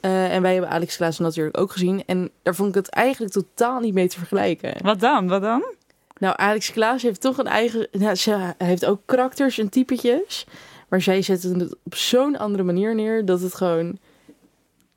Eh, 0.00 0.34
en 0.34 0.42
wij 0.42 0.52
hebben 0.52 0.70
Alex 0.70 0.96
Klaassen 0.96 1.24
natuurlijk 1.24 1.58
ook 1.58 1.72
gezien. 1.72 2.02
En 2.06 2.30
daar 2.42 2.54
vond 2.54 2.68
ik 2.68 2.74
het 2.74 2.88
eigenlijk 2.88 3.32
totaal 3.32 3.80
niet 3.80 3.94
mee 3.94 4.08
te 4.08 4.18
vergelijken. 4.18 4.74
Wat 4.82 5.00
dan? 5.00 5.28
Wat 5.28 5.42
dan? 5.42 5.64
Nou, 6.18 6.34
Alex 6.36 6.72
Klaas 6.72 7.02
heeft 7.02 7.20
toch 7.20 7.38
een 7.38 7.46
eigen... 7.46 7.88
Nou, 7.92 8.14
ze 8.14 8.54
heeft 8.58 8.84
ook 8.84 9.00
karakters 9.04 9.58
en 9.58 9.68
typetjes. 9.68 10.46
Maar 10.88 11.00
zij 11.00 11.22
zetten 11.22 11.58
het 11.58 11.76
op 11.82 11.94
zo'n 11.94 12.38
andere 12.38 12.62
manier 12.62 12.94
neer... 12.94 13.24
dat 13.24 13.40
het 13.40 13.54
gewoon... 13.54 13.98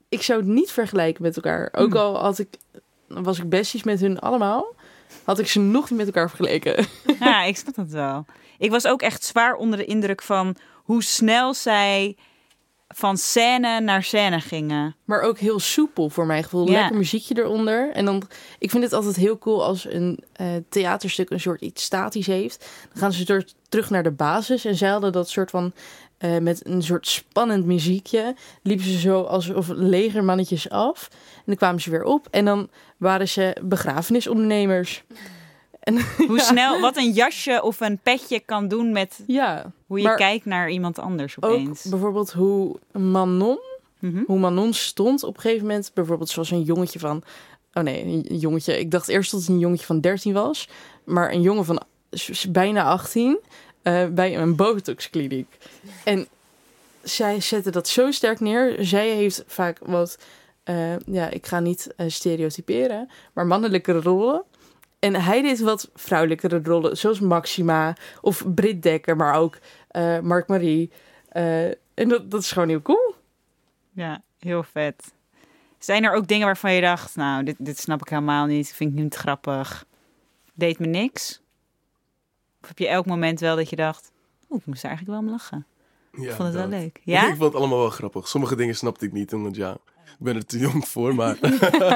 Ik 0.09 0.21
zou 0.21 0.39
het 0.39 0.49
niet 0.49 0.71
vergelijken 0.71 1.23
met 1.23 1.36
elkaar. 1.36 1.69
Ook 1.71 1.95
al 1.95 2.17
had 2.17 2.39
ik, 2.39 2.57
was 3.23 3.39
ik 3.39 3.49
besties 3.49 3.84
met 3.84 3.99
hun 3.99 4.19
allemaal... 4.19 4.65
had 5.23 5.39
ik 5.39 5.47
ze 5.47 5.60
nog 5.60 5.89
niet 5.89 5.97
met 5.97 6.08
elkaar 6.08 6.28
vergeleken. 6.30 6.86
Ja, 7.19 7.43
ik 7.43 7.58
snap 7.58 7.76
dat 7.76 7.89
wel. 7.89 8.26
Ik 8.58 8.71
was 8.71 8.88
ook 8.88 9.02
echt 9.02 9.23
zwaar 9.23 9.56
onder 9.56 9.78
de 9.80 9.86
indruk 9.86 10.21
van 10.21 10.56
hoe 10.84 11.04
snel 11.04 11.54
zij 11.54 12.15
van 12.88 13.17
scène 13.17 13.80
naar 13.82 14.04
scène 14.04 14.39
gingen. 14.39 14.95
Maar 15.06 15.21
ook 15.21 15.38
heel 15.39 15.60
soepel 15.60 16.10
voor 16.10 16.26
mijn 16.26 16.43
gevoel. 16.43 16.69
Ja. 16.69 16.80
Lekker 16.80 16.97
muziekje 16.97 17.38
eronder. 17.38 17.91
En 17.91 18.06
dan, 18.06 18.23
ik 18.60 18.69
vind 18.71 18.84
het 18.84 18.93
altijd 18.93 19.15
heel 19.15 19.38
cool 19.38 19.63
als 19.63 19.86
een 19.86 20.23
eh, 20.34 20.47
theaterstuk 20.69 21.30
een 21.30 21.39
soort 21.39 21.62
iets 21.62 21.84
statisch 21.84 22.28
heeft. 22.28 22.65
Dan 22.91 23.02
gaan 23.02 23.13
ze 23.13 23.26
ter- 23.26 23.47
terug 23.69 23.89
naar 23.89 24.04
de 24.04 24.12
basis. 24.12 24.65
En 24.65 24.76
zij 24.76 24.89
hadden 24.89 25.12
dat 25.12 25.30
soort 25.30 25.49
van, 25.49 25.73
eh, 26.23 26.38
met 26.38 26.67
een 26.67 26.83
soort 26.83 27.07
spannend 27.07 27.65
muziekje, 27.65 28.36
liepen 28.62 28.86
ze 28.86 28.99
zo 28.99 29.21
alsof 29.21 29.67
legermannetjes 29.67 30.69
af. 30.69 31.07
En 31.12 31.43
dan 31.45 31.55
kwamen 31.55 31.81
ze 31.81 31.89
weer 31.89 32.03
op. 32.03 32.27
En 32.31 32.45
dan 32.45 32.69
waren 32.97 33.27
ze 33.27 33.55
begrafenisondernemers. 33.62 35.03
En 35.79 35.97
Hoe 36.27 36.39
snel, 36.39 36.79
wat 36.79 36.97
een 36.97 37.12
jasje 37.12 37.62
of 37.63 37.79
een 37.79 37.99
petje 38.03 38.39
kan 38.39 38.67
doen 38.67 38.91
met 38.91 39.19
ja, 39.27 39.71
hoe 39.88 39.99
je 40.01 40.15
kijkt 40.15 40.45
naar 40.45 40.69
iemand 40.69 40.99
anders 40.99 41.38
ook 41.39 41.51
opeens. 41.51 41.83
bijvoorbeeld 41.83 42.31
hoe 42.31 42.79
Manon 42.91 43.59
Mhm. 43.99 44.23
hoe 44.27 44.39
Manon 44.39 44.73
stond 44.73 45.23
op 45.23 45.36
een 45.36 45.41
gegeven 45.41 45.67
moment. 45.67 45.91
Bijvoorbeeld 45.93 46.29
zoals 46.29 46.51
een 46.51 46.62
jongetje 46.62 46.99
van... 46.99 47.23
Oh 47.73 47.83
nee, 47.83 48.03
een 48.03 48.38
jongetje. 48.38 48.79
Ik 48.79 48.91
dacht 48.91 49.07
eerst 49.07 49.31
dat 49.31 49.39
het 49.39 49.49
een 49.49 49.59
jongetje 49.59 49.86
van 49.86 49.99
13 50.01 50.33
was. 50.33 50.69
Maar 51.03 51.31
een 51.31 51.41
jongen 51.41 51.65
van 51.65 51.81
bijna 52.49 52.83
18 52.83 53.39
eh, 53.83 54.07
bij 54.07 54.37
een 54.37 54.55
botoxkliniek. 54.55 55.57
En 56.03 56.27
zij 57.01 57.41
zette 57.41 57.69
dat 57.71 57.87
zo 57.87 58.11
sterk 58.11 58.39
neer. 58.39 58.75
Zij 58.79 59.09
heeft 59.09 59.43
vaak 59.47 59.79
wat... 59.81 60.17
eh, 60.63 60.99
ja, 60.99 61.29
ik 61.29 61.45
ga 61.45 61.59
niet 61.59 61.93
eh, 61.95 62.09
stereotyperen. 62.09 63.09
Maar 63.33 63.45
mannelijke 63.45 63.91
rollen. 63.91 64.43
En 64.99 65.15
hij 65.15 65.41
deed 65.41 65.59
wat 65.59 65.89
vrouwelijkere 65.95 66.61
rollen, 66.63 66.97
zoals 66.97 67.19
Maxima 67.19 67.95
of 68.21 68.53
Britt 68.53 68.83
Dekker, 68.83 69.15
maar 69.15 69.35
ook 69.35 69.57
Mark 70.21 70.47
Marie. 70.47 70.91
En 71.93 72.07
dat, 72.09 72.31
dat 72.31 72.41
is 72.41 72.51
gewoon 72.51 72.69
heel 72.69 72.81
cool. 72.81 73.15
Ja, 73.91 74.21
heel 74.39 74.63
vet. 74.63 75.13
Zijn 75.79 76.03
er 76.03 76.13
ook 76.13 76.27
dingen 76.27 76.45
waarvan 76.45 76.73
je 76.73 76.81
dacht, 76.81 77.15
nou, 77.15 77.43
dit, 77.43 77.55
dit 77.59 77.79
snap 77.79 78.01
ik 78.01 78.09
helemaal 78.09 78.45
niet, 78.45 78.73
vind 78.73 78.91
ik 78.91 79.03
niet 79.03 79.15
grappig. 79.15 79.85
Deed 80.53 80.79
me 80.79 80.87
niks? 80.87 81.41
Of 82.63 82.67
heb 82.67 82.78
je 82.78 82.88
elk 82.88 83.06
moment 83.06 83.39
wel 83.39 83.56
dat 83.56 83.69
je 83.69 83.76
dacht, 83.76 84.12
oeh, 84.49 84.60
ik 84.60 84.65
moest 84.65 84.84
er 84.84 84.89
eigenlijk 84.89 85.17
wel 85.19 85.28
om 85.28 85.34
lachen. 85.36 85.65
Ja, 86.12 86.30
ik 86.30 86.36
vond 86.36 86.47
het 86.47 86.58
wel 86.58 86.67
leuk. 86.67 86.97
Ik 86.97 87.02
Ja? 87.04 87.28
vond 87.28 87.39
het 87.41 87.56
allemaal 87.56 87.78
wel 87.80 87.89
grappig. 87.89 88.28
Sommige 88.28 88.56
dingen 88.56 88.76
snapte 88.76 89.06
ik 89.06 89.12
niet, 89.12 89.34
omdat 89.34 89.56
ja, 89.56 89.71
ik 90.06 90.15
ben 90.19 90.36
er 90.36 90.45
te 90.45 90.58
jong 90.58 90.88
voor, 90.88 91.15
maar... 91.15 91.38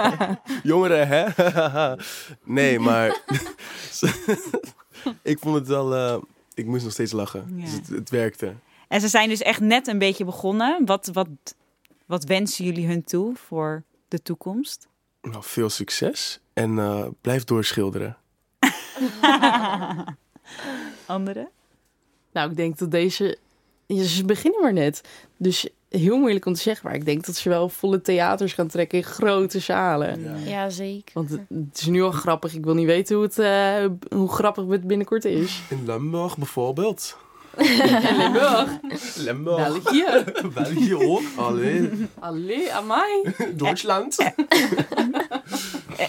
Jongeren, 0.64 1.08
hè? 1.08 1.26
nee, 2.44 2.80
maar... 2.80 3.10
ik 5.22 5.40
vond 5.40 5.56
het 5.56 5.68
wel... 5.68 5.96
eh, 5.96 6.18
ik 6.54 6.66
moest 6.66 6.84
nog 6.84 6.94
steeds 6.94 7.12
lachen. 7.12 7.54
Ja. 7.56 7.64
Dus 7.64 7.74
het, 7.74 7.88
het 7.88 8.10
werkte. 8.10 8.54
En 8.88 9.02
ze 9.02 9.08
zijn 9.08 9.30
dus 9.30 9.42
echt 9.42 9.60
net 9.60 9.88
een 9.88 10.00
beetje 10.00 10.26
begonnen. 10.26 10.86
Wat, 10.86 11.10
wat, 11.14 11.28
wat 12.06 12.24
wensen 12.24 12.66
jullie 12.66 12.88
hun 12.88 13.04
toe 13.04 13.36
voor 13.36 13.84
de 14.08 14.22
toekomst? 14.22 14.88
Nou, 15.22 15.44
veel 15.44 15.70
succes. 15.70 16.40
En 16.54 16.80
eh, 16.80 17.06
blijf 17.22 17.44
doorschilderen. 17.44 18.18
Anderen? 21.06 21.50
Nou, 22.32 22.50
ik 22.50 22.56
denk 22.56 22.78
dat 22.78 22.92
deze... 22.92 23.38
Ja, 23.86 24.04
ze 24.04 24.26
beginnen 24.26 24.62
maar 24.62 24.74
net. 24.74 25.02
Dus 25.38 25.70
heel 25.90 26.18
moeilijk 26.18 26.46
om 26.46 26.54
te 26.54 26.62
zeggen. 26.62 26.86
Maar 26.88 26.96
ik 26.96 27.06
denk 27.06 27.26
dat 27.26 27.36
ze 27.36 27.50
wel 27.50 27.70
volle 27.70 28.02
theaters 28.02 28.54
gaan 28.54 28.68
trekken 28.68 28.98
in 28.98 29.04
grote 29.04 29.60
zalen. 29.60 30.44
Ja, 30.46 30.70
zeker. 30.70 31.14
Want 31.14 31.30
het, 31.30 31.42
het 31.50 31.78
is 31.80 31.86
nu 31.86 32.02
al 32.02 32.12
grappig. 32.12 32.54
Ik 32.54 32.64
wil 32.64 32.74
niet 32.74 32.86
weten 32.86 33.16
hoe, 33.16 33.26
het, 33.26 33.40
eh, 33.40 34.16
hoe 34.18 34.30
grappig 34.30 34.68
het 34.68 34.88
binnenkort 34.88 35.26
is. 35.26 35.62
In 35.70 35.84
Limburg 35.86 36.38
bijvoorbeeld. 36.38 37.18
In 37.58 38.18
Limburg. 38.18 38.80
Limburg. 39.16 39.84
België. 39.84 40.24
België 40.54 40.96
ook. 40.96 41.22
Allee. 41.36 41.90
Allee, 42.20 42.74
amai. 42.74 43.34
Duitsland. 43.54 44.18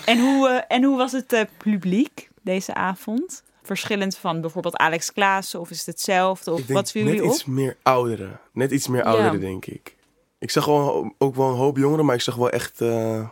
En 0.05 0.21
hoe, 0.21 0.49
eh, 0.49 0.77
en 0.77 0.83
hoe 0.85 0.97
was 0.97 1.13
het 1.13 1.33
eh, 1.33 1.43
publiek 1.57 2.29
deze 2.43 2.75
avond? 2.75 3.43
Verschillend 3.69 4.17
van 4.17 4.41
bijvoorbeeld 4.41 4.77
Alex 4.77 5.13
Klaassen 5.13 5.61
of 5.61 5.71
is 5.71 5.77
het 5.79 5.87
hetzelfde? 5.87 6.53
Of 6.53 6.59
Ik 6.61 6.67
denk 6.67 6.79
wat 6.79 6.91
viel 6.91 7.05
net 7.05 7.13
jullie 7.13 7.29
op? 7.29 7.35
iets 7.35 7.45
meer 7.45 7.77
ouderen. 7.83 8.41
Net 8.53 8.71
iets 8.71 8.89
meer 8.89 9.03
ouderen, 9.03 9.41
denk 9.41 9.67
ik. 9.67 9.97
Ik 10.39 10.51
zag 10.51 10.65
wel, 10.65 11.13
ook 11.19 11.35
wel 11.35 11.49
een 11.49 11.57
hoop 11.57 11.77
jongeren, 11.77 12.05
maar 12.05 12.15
ik 12.15 12.21
zag 12.21 12.35
wel 12.35 12.51
echt 12.51 12.81
eh, 12.81 13.29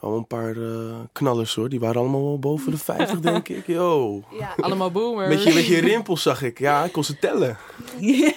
al 0.00 0.16
een 0.16 0.26
paar 0.26 0.56
eh, 0.56 0.94
knallers 1.12 1.54
hoor. 1.54 1.68
Die 1.68 1.80
waren 1.80 2.00
allemaal 2.00 2.24
wel 2.24 2.38
boven 2.38 2.70
de 2.70 2.78
50, 2.78 3.20
denk 3.30 3.48
ik. 3.48 3.66
Yo. 3.66 4.22
Ja. 4.38 4.54
Allemaal 4.60 4.90
boomers. 4.90 5.28
Beetje, 5.28 5.52
beetje 5.52 5.80
rimpels 5.80 6.22
zag 6.22 6.42
ik. 6.42 6.58
Ja, 6.58 6.84
ik 6.84 6.92
kon 6.92 7.04
ze 7.04 7.18
tellen. 7.18 7.56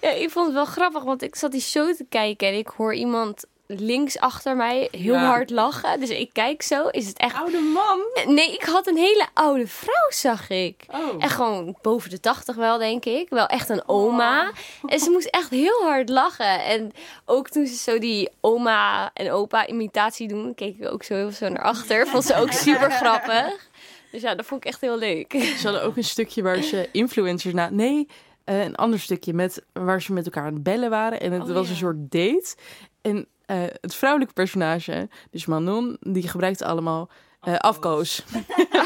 ja, 0.00 0.10
ik 0.10 0.30
vond 0.30 0.46
het 0.46 0.54
wel 0.54 0.64
grappig, 0.64 1.04
want 1.04 1.22
ik 1.22 1.36
zat 1.36 1.52
die 1.52 1.60
show 1.60 1.94
te 1.94 2.06
kijken 2.08 2.48
en 2.48 2.58
ik 2.58 2.68
hoor 2.68 2.94
iemand 2.94 3.44
links 3.70 4.18
achter 4.18 4.56
mij 4.56 4.88
heel 4.90 5.12
Ja. 5.14 5.24
hard 5.26 5.50
lachen. 5.50 6.00
Dus 6.00 6.08
ik 6.10 6.30
kijk 6.32 6.62
zo, 6.62 6.86
is 6.88 7.06
het 7.06 7.18
echt... 7.18 7.34
Oude 7.36 7.58
man. 7.60 8.00
Nee, 8.34 8.52
ik 8.52 8.62
had 8.62 8.86
een 8.86 8.96
hele 8.96 9.26
oude 9.34 9.66
vrouw, 9.66 10.06
zag 10.08 10.50
ik. 10.50 10.84
Oh. 10.90 11.14
Echt 11.22 11.34
gewoon 11.34 11.76
boven 11.82 12.10
de 12.10 12.20
tachtig 12.20 12.56
wel, 12.56 12.78
denk 12.78 13.04
ik. 13.04 13.28
Wel 13.28 13.46
echt 13.46 13.68
een 13.68 13.82
oma. 13.86 14.52
En 14.86 14.98
ze 15.00 15.10
moest 15.10 15.26
echt 15.26 15.50
heel 15.50 15.82
hard 15.82 16.08
lachen. 16.08 16.64
En 16.64 16.92
ook 17.24 17.48
toen 17.48 17.66
ze 17.66 17.74
zo 17.76 17.98
die 17.98 18.28
oma 18.40 19.10
en 19.14 19.30
opa 19.30 19.66
imitatie 19.66 20.28
doen, 20.28 20.54
keek 20.54 20.78
ik 20.78 20.90
ook 20.92 21.02
zo 21.02 21.14
heel 21.14 21.30
zo 21.30 21.48
naar 21.48 21.62
achter. 21.62 22.06
Vond 22.06 22.24
ze 22.24 22.36
ook 22.36 22.52
super 22.52 22.90
grappig. 22.90 23.68
Dus 24.10 24.22
ja, 24.22 24.34
dat 24.34 24.46
vond 24.46 24.64
ik 24.64 24.68
echt 24.70 24.80
heel 24.80 24.98
leuk. 24.98 25.32
Ze 25.32 25.60
hadden 25.62 25.82
ook 25.82 25.96
een 25.96 26.04
stukje 26.04 26.42
waar 26.42 26.62
ze 26.62 26.88
influencers 26.92 27.54
na. 27.54 27.68
Nee, 27.70 28.08
eh, 28.44 28.64
een 28.64 28.76
ander 28.76 29.00
stukje 29.00 29.32
met, 29.34 29.62
waar 29.72 30.02
ze 30.02 30.12
met 30.12 30.24
elkaar 30.24 30.44
aan 30.46 30.54
het 30.54 30.62
bellen 30.62 30.90
waren. 30.90 31.20
En 31.20 31.32
het 31.32 31.42
Oh, 31.48 31.54
was 31.54 31.64
ja. 31.66 31.70
een 31.70 31.76
soort 31.76 31.96
date. 32.10 32.54
En 33.02 33.26
eh, 33.48 33.56
het 33.80 33.94
vrouwelijke 33.94 34.34
personage, 34.34 35.08
dus 35.30 35.46
Manon, 35.46 35.96
die 36.00 36.28
gebruikte 36.28 36.64
allemaal 36.64 37.08
eh, 37.40 37.56
afkoos. 37.56 38.24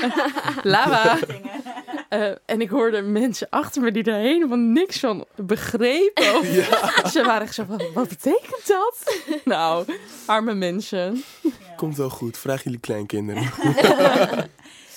Lava. 0.62 1.18
Eh, 2.08 2.30
en 2.46 2.60
ik 2.60 2.70
hoorde 2.70 3.02
mensen 3.02 3.46
achter 3.50 3.82
me 3.82 3.92
die 3.92 4.04
er 4.04 4.14
helemaal 4.14 4.58
niks 4.58 4.98
van 5.00 5.24
begrepen. 5.36 6.34
Of- 6.38 6.46
Ze 7.12 7.22
waren 7.24 7.42
echt 7.42 7.54
zo 7.54 7.64
van, 7.68 7.82
wat 7.94 8.08
betekent 8.08 8.66
dat? 8.66 9.16
nou, 9.44 9.84
arme 10.26 10.54
mensen. 10.54 11.22
Komt 11.76 11.96
wel 11.96 12.10
goed. 12.10 12.38
Vraag 12.38 12.62
jullie 12.64 12.78
kleinkinderen. 12.80 13.50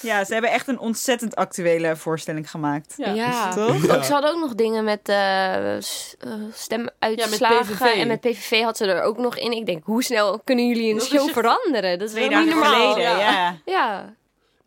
Ja, 0.05 0.23
ze 0.25 0.33
hebben 0.33 0.51
echt 0.51 0.67
een 0.67 0.79
ontzettend 0.79 1.35
actuele 1.35 1.95
voorstelling 1.95 2.49
gemaakt. 2.49 2.93
Ja. 2.97 3.11
Ja. 3.13 3.53
Toch? 3.53 3.89
Ook, 3.95 4.03
ze 4.03 4.11
hadden 4.13 4.31
ook 4.33 4.39
nog 4.39 4.55
dingen 4.55 4.83
met 4.83 5.09
eh, 5.09 5.75
s- 5.79 6.15
eh, 6.19 6.31
stemuitslagen. 6.53 7.15
Ja, 7.15 7.59
met 7.59 7.61
PVV. 7.77 7.81
En 8.01 8.07
met 8.07 8.19
PVV 8.21 8.61
had 8.61 8.77
ze 8.77 8.85
er 8.85 9.01
ook 9.03 9.17
nog 9.17 9.37
in. 9.37 9.51
Ik 9.51 9.65
denk, 9.65 9.83
hoe 9.83 10.03
snel 10.03 10.39
kunnen 10.43 10.67
jullie 10.67 10.91
een 10.91 10.97
Dat 10.97 11.07
show 11.07 11.29
veranderen? 11.29 11.99
Dat 11.99 12.07
is 12.07 12.13
Twee 12.13 12.29
wel 12.29 12.39
niet 12.39 12.49
dagen 12.53 12.65
geleden, 12.65 13.17
ja. 13.17 13.57
Ja. 13.65 14.13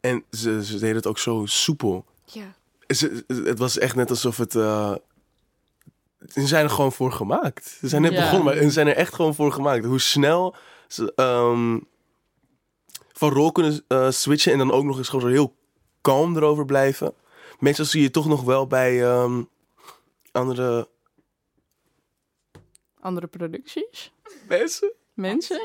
En 0.01 0.25
ze, 0.31 0.65
ze 0.65 0.79
deden 0.79 0.97
het 0.97 1.07
ook 1.07 1.19
zo 1.19 1.43
soepel. 1.47 2.05
ja. 2.25 2.57
Ze, 2.95 3.25
het 3.45 3.59
was 3.59 3.79
echt 3.79 3.95
net 3.95 4.11
alsof 4.11 4.37
het... 4.37 4.55
eh, 4.55 4.93
ze 6.29 6.47
zijn 6.47 6.65
er 6.65 6.71
gewoon 6.71 6.93
voor 6.93 7.13
gemaakt. 7.13 7.77
Ze 7.81 7.89
zijn 7.89 8.03
net 8.03 8.13
Ja. 8.13 8.19
begonnen, 8.21 8.45
maar 8.45 8.63
ze 8.65 8.71
zijn 8.71 8.87
er 8.87 8.97
echt 8.97 9.15
gewoon 9.15 9.35
voor 9.35 9.53
gemaakt. 9.53 9.85
Hoe 9.85 10.01
snel 10.01 10.55
ze 10.87 11.13
ehm, 11.17 11.79
van 13.19 13.33
rol 13.33 13.53
kunnen 13.53 13.85
eh, 13.89 14.11
switchen 14.11 14.53
en 14.53 14.59
dan 14.59 14.73
ook 14.73 14.85
nog 14.85 14.99
eens 14.99 15.09
gewoon 15.09 15.25
zo 15.25 15.37
heel 15.37 15.57
kalm 16.01 16.37
erover 16.37 16.65
blijven. 16.65 17.15
Meestal 17.59 17.85
zie 17.85 18.03
je 18.03 18.11
toch 18.11 18.27
nog 18.27 18.43
wel 18.43 18.67
bij 18.67 19.05
ehm, 19.05 19.43
andere 20.33 20.89
Andere 23.01 23.27
producties, 23.27 24.13
mensen. 24.49 24.93
mensen. 25.15 25.61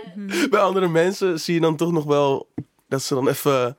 Bij 0.50 0.60
andere 0.60 0.88
mensen 0.88 1.40
zie 1.40 1.54
je 1.54 1.60
dan 1.60 1.76
toch 1.76 1.92
nog 1.92 2.04
wel 2.04 2.50
dat 2.88 3.02
ze 3.02 3.14
dan 3.14 3.28
even 3.28 3.78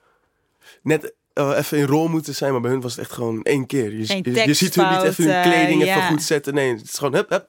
net 0.82 1.14
eh, 1.32 1.58
even 1.58 1.78
in 1.78 1.86
rol 1.86 2.08
moeten 2.08 2.34
zijn. 2.34 2.52
Maar 2.52 2.60
bij 2.60 2.70
hun 2.70 2.80
was 2.80 2.96
het 2.96 3.04
echt 3.04 3.12
gewoon 3.12 3.42
één 3.42 3.66
keer. 3.66 3.92
Je, 3.92 4.06
je, 4.22 4.46
je 4.46 4.54
ziet 4.54 4.74
hun 4.74 4.90
niet 4.90 5.02
even 5.02 5.24
hun 5.24 5.42
kleding 5.42 5.82
even 5.82 5.94
ja. 5.94 6.08
goed 6.08 6.22
zetten. 6.22 6.54
Nee, 6.54 6.74
het 6.74 6.82
is 6.82 6.98
gewoon 6.98 7.14
hup, 7.14 7.28
hup. 7.28 7.48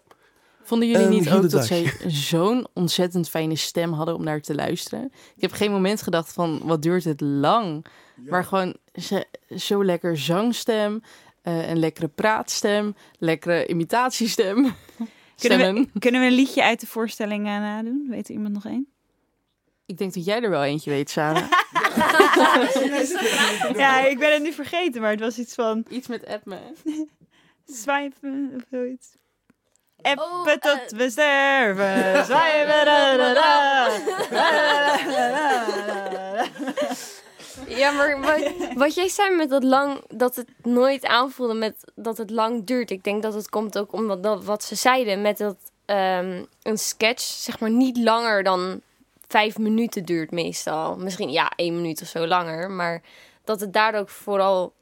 Vonden 0.65 0.88
jullie 0.88 1.04
Ehm, 1.06 1.13
niet 1.13 1.30
ook 1.32 1.49
dat 1.49 1.65
zij 1.65 1.93
zo'n 2.30 2.67
ontzettend 2.73 3.30
fijne 3.30 3.56
stem 3.56 3.93
hadden 3.93 4.15
om 4.15 4.23
naar 4.23 4.41
te 4.41 4.56
luisteren? 4.56 5.12
Ik 5.36 5.41
heb 5.41 5.51
geen 5.51 5.71
moment 5.71 6.01
gedacht 6.01 6.34
van, 6.34 6.62
wat 6.63 6.82
duurt 6.82 7.04
het 7.04 7.21
lang? 7.21 7.86
Maar 8.15 8.43
gewoon 8.43 8.75
ze, 8.93 9.25
zo 9.58 9.84
lekker 9.86 10.17
zangstem, 10.17 11.01
eh, 11.41 11.69
een 11.69 11.80
lekkere 11.80 12.08
praatstem, 12.08 12.95
lekkere 13.19 13.65
imitatiestem. 13.65 14.63
Kunnen 15.39 15.73
we, 15.73 15.99
kunnen 15.99 16.21
we 16.21 16.28
een 16.28 16.34
liedje 16.34 16.63
uit 16.63 16.80
de 16.80 16.88
voorstelling 16.88 17.45
eh, 17.45 17.51
nadoen? 17.51 18.08
Weet 18.10 18.28
er 18.28 18.34
iemand 18.34 18.54
nog 18.54 18.65
één? 18.65 18.88
Ik 19.86 19.97
denk 19.97 20.13
dat 20.13 20.25
jij 20.25 20.41
er 20.41 20.49
wel 20.49 20.63
eentje 20.63 20.89
weet, 20.89 21.10
Sarah. 21.10 21.51
Ja, 23.75 24.06
ik 24.06 24.19
ben 24.19 24.34
het 24.34 24.41
nu 24.43 24.51
vergeten, 24.54 25.01
maar 25.01 25.12
het 25.12 25.19
was 25.19 25.38
iets 25.38 25.54
van 25.54 25.86
Iets 25.89 26.08
met 26.08 26.25
app 26.25 26.45
me. 26.45 26.58
swipen 27.65 28.51
of 28.56 28.62
zoiets. 28.71 29.08
Appen 30.06 30.26
Oh, 30.26 30.44
tot 30.44 30.91
eh. 30.91 30.98
we 30.98 31.10
sterven. 31.10 32.26
Ja, 37.68 37.91
maar 37.91 38.22
wat, 38.22 38.52
wat 38.76 38.96
jij 38.96 39.08
zei 39.08 39.36
met 39.36 39.50
dat 39.50 39.63
lang, 39.63 40.02
dat 40.08 40.36
het 40.36 40.48
nooit 40.63 41.06
aanvoelde 41.06 41.54
met 41.54 41.91
dat 41.96 42.18
het 42.18 42.30
lang 42.30 42.65
duurt. 42.65 42.91
Ik 42.91 43.04
denk 43.04 43.22
dat 43.22 43.34
het 43.34 43.50
komt 43.50 43.78
ook 43.78 43.94
omdat 43.94 44.24
dat, 44.24 44.44
wat 44.44 44.63
ze 44.63 44.76
zeiden 44.76 45.22
met 45.22 45.38
dat 45.38 45.56
ehm, 45.86 46.44
een 46.62 46.78
sketch 46.78 47.24
zeg 47.24 47.60
maar 47.60 47.70
niet 47.70 47.98
langer 47.98 48.44
dan 48.44 48.82
vijf 49.28 49.58
minuten 49.58 50.06
duurt 50.06 50.32
meestal. 50.32 50.96
Misschien 50.96 51.32
ja, 51.32 51.52
één 51.56 51.76
minuut 51.76 52.02
of 52.02 52.08
zo 52.08 52.28
langer. 52.28 52.72
Maar 52.72 53.02
dat 53.44 53.60
het 53.60 53.74
daardoor 53.74 54.02
ook 54.02 54.10
vooral 54.10 54.74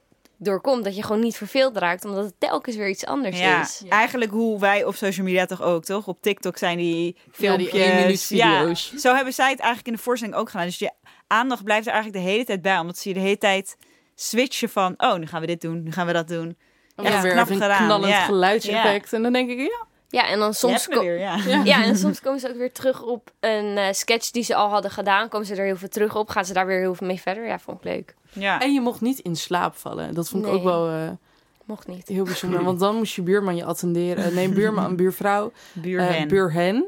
doorkomt 0.44 0.84
dat 0.84 0.96
je 0.96 1.04
gewoon 1.04 1.22
niet 1.22 1.38
verveeld 1.38 1.78
raakt, 1.78 2.06
omdat 2.06 2.26
het 2.26 2.34
telkens 2.38 2.76
weer 2.76 2.90
iets 2.90 3.06
anders 3.06 3.40
Ja, 3.40 3.62
is. 3.62 3.84
eigenlijk 3.90 4.32
hoe 4.32 4.60
wij 4.60 4.84
op 4.84 4.96
social 4.96 5.26
media 5.26 5.46
toch 5.46 5.62
ook, 5.62 5.84
toch? 5.84 6.08
Op 6.08 6.22
TikTok 6.22 6.58
zijn 6.58 6.78
die 6.78 7.16
Ja, 7.16 7.22
filmpjes. 7.32 8.28
die 8.28 8.38
Ja, 8.38 8.74
zo 8.76 9.16
hebben 9.16 9.34
zij 9.34 9.50
het 9.50 9.60
eigenlijk 9.60 9.88
in 9.88 9.94
de 9.94 10.00
voorstelling 10.00 10.38
ook 10.38 10.50
gedaan. 10.50 10.66
Dus 10.66 10.80
je 10.80 10.92
aandacht 11.28 11.64
blijft 11.64 11.88
er 11.88 11.94
eigenlijk 11.94 12.24
de 12.26 12.32
hele 12.32 12.46
tijd 12.46 12.62
bij, 12.62 12.80
omdat 12.80 12.98
ze 12.98 13.08
je 13.10 13.14
de 13.16 13.22
hele 13.22 13.38
tijd 13.38 13.78
switchen 14.16 14.70
van, 14.70 14.94
oh, 14.98 15.16
nu 15.16 15.26
gaan 15.28 15.42
we 15.42 15.48
dit 15.48 15.62
doen, 15.62 15.84
nu 15.84 15.92
gaan 15.92 16.08
we 16.08 16.14
dat 16.14 16.28
doen. 16.28 16.58
Of 16.96 17.08
Ja, 17.08 17.22
weer 17.22 17.38
een 17.38 17.58
knallend 17.60 18.06
ja. 18.14 18.24
geluidseffect. 18.26 19.14
En 19.14 19.24
dan 19.24 19.34
denk 19.34 19.50
ik, 19.50 19.60
ja, 19.60 19.86
Ja, 20.14 20.28
en 20.28 20.40
dan 20.40 20.54
soms 20.54 20.88
weer, 20.88 21.20
ja. 21.20 21.38
Ja, 21.64 21.84
en 21.84 21.98
soms 21.98 22.22
komen 22.22 22.40
ze 22.40 22.50
ook 22.50 22.58
weer 22.58 22.72
terug 22.72 23.02
op 23.02 23.32
een 23.40 23.78
eh, 23.78 23.92
sketch 23.92 24.32
die 24.32 24.44
ze 24.44 24.56
al 24.56 24.70
hadden 24.70 24.92
gedaan. 24.92 25.30
Komen 25.30 25.48
ze 25.48 25.56
er 25.56 25.66
heel 25.66 25.78
veel 25.78 25.88
terug 25.88 26.16
op. 26.16 26.30
Gaan 26.30 26.46
ze 26.46 26.54
daar 26.54 26.66
weer 26.66 26.80
heel 26.80 26.96
veel 26.96 27.08
mee 27.08 27.22
verder. 27.22 27.48
Ja, 27.48 27.60
vond 27.60 27.78
ik 27.78 27.84
leuk. 27.84 28.16
ja. 28.32 28.60
En 28.62 28.74
je 28.74 28.82
mocht 28.82 29.02
niet 29.02 29.20
in 29.20 29.36
slaap 29.36 29.76
vallen. 29.76 30.14
Dat 30.14 30.30
vond 30.30 30.44
ik 30.46 30.50
Nee. 30.50 30.58
ook 30.60 30.64
wel 30.66 30.90
eh, 30.90 31.10
Mocht 31.66 31.88
niet. 31.88 32.08
heel 32.08 32.24
bijzonder. 32.24 32.64
Want 32.64 32.80
dan 32.80 32.96
moest 32.96 33.16
je 33.16 33.22
buurman 33.22 33.56
je 33.56 33.66
attenderen. 33.66 34.34
Nee, 34.34 34.50
buurman, 34.50 34.96
buurvrouw, 35.02 35.52
Buurhen. 35.74 36.16
eh 36.16 36.26
buurhen. 36.28 36.86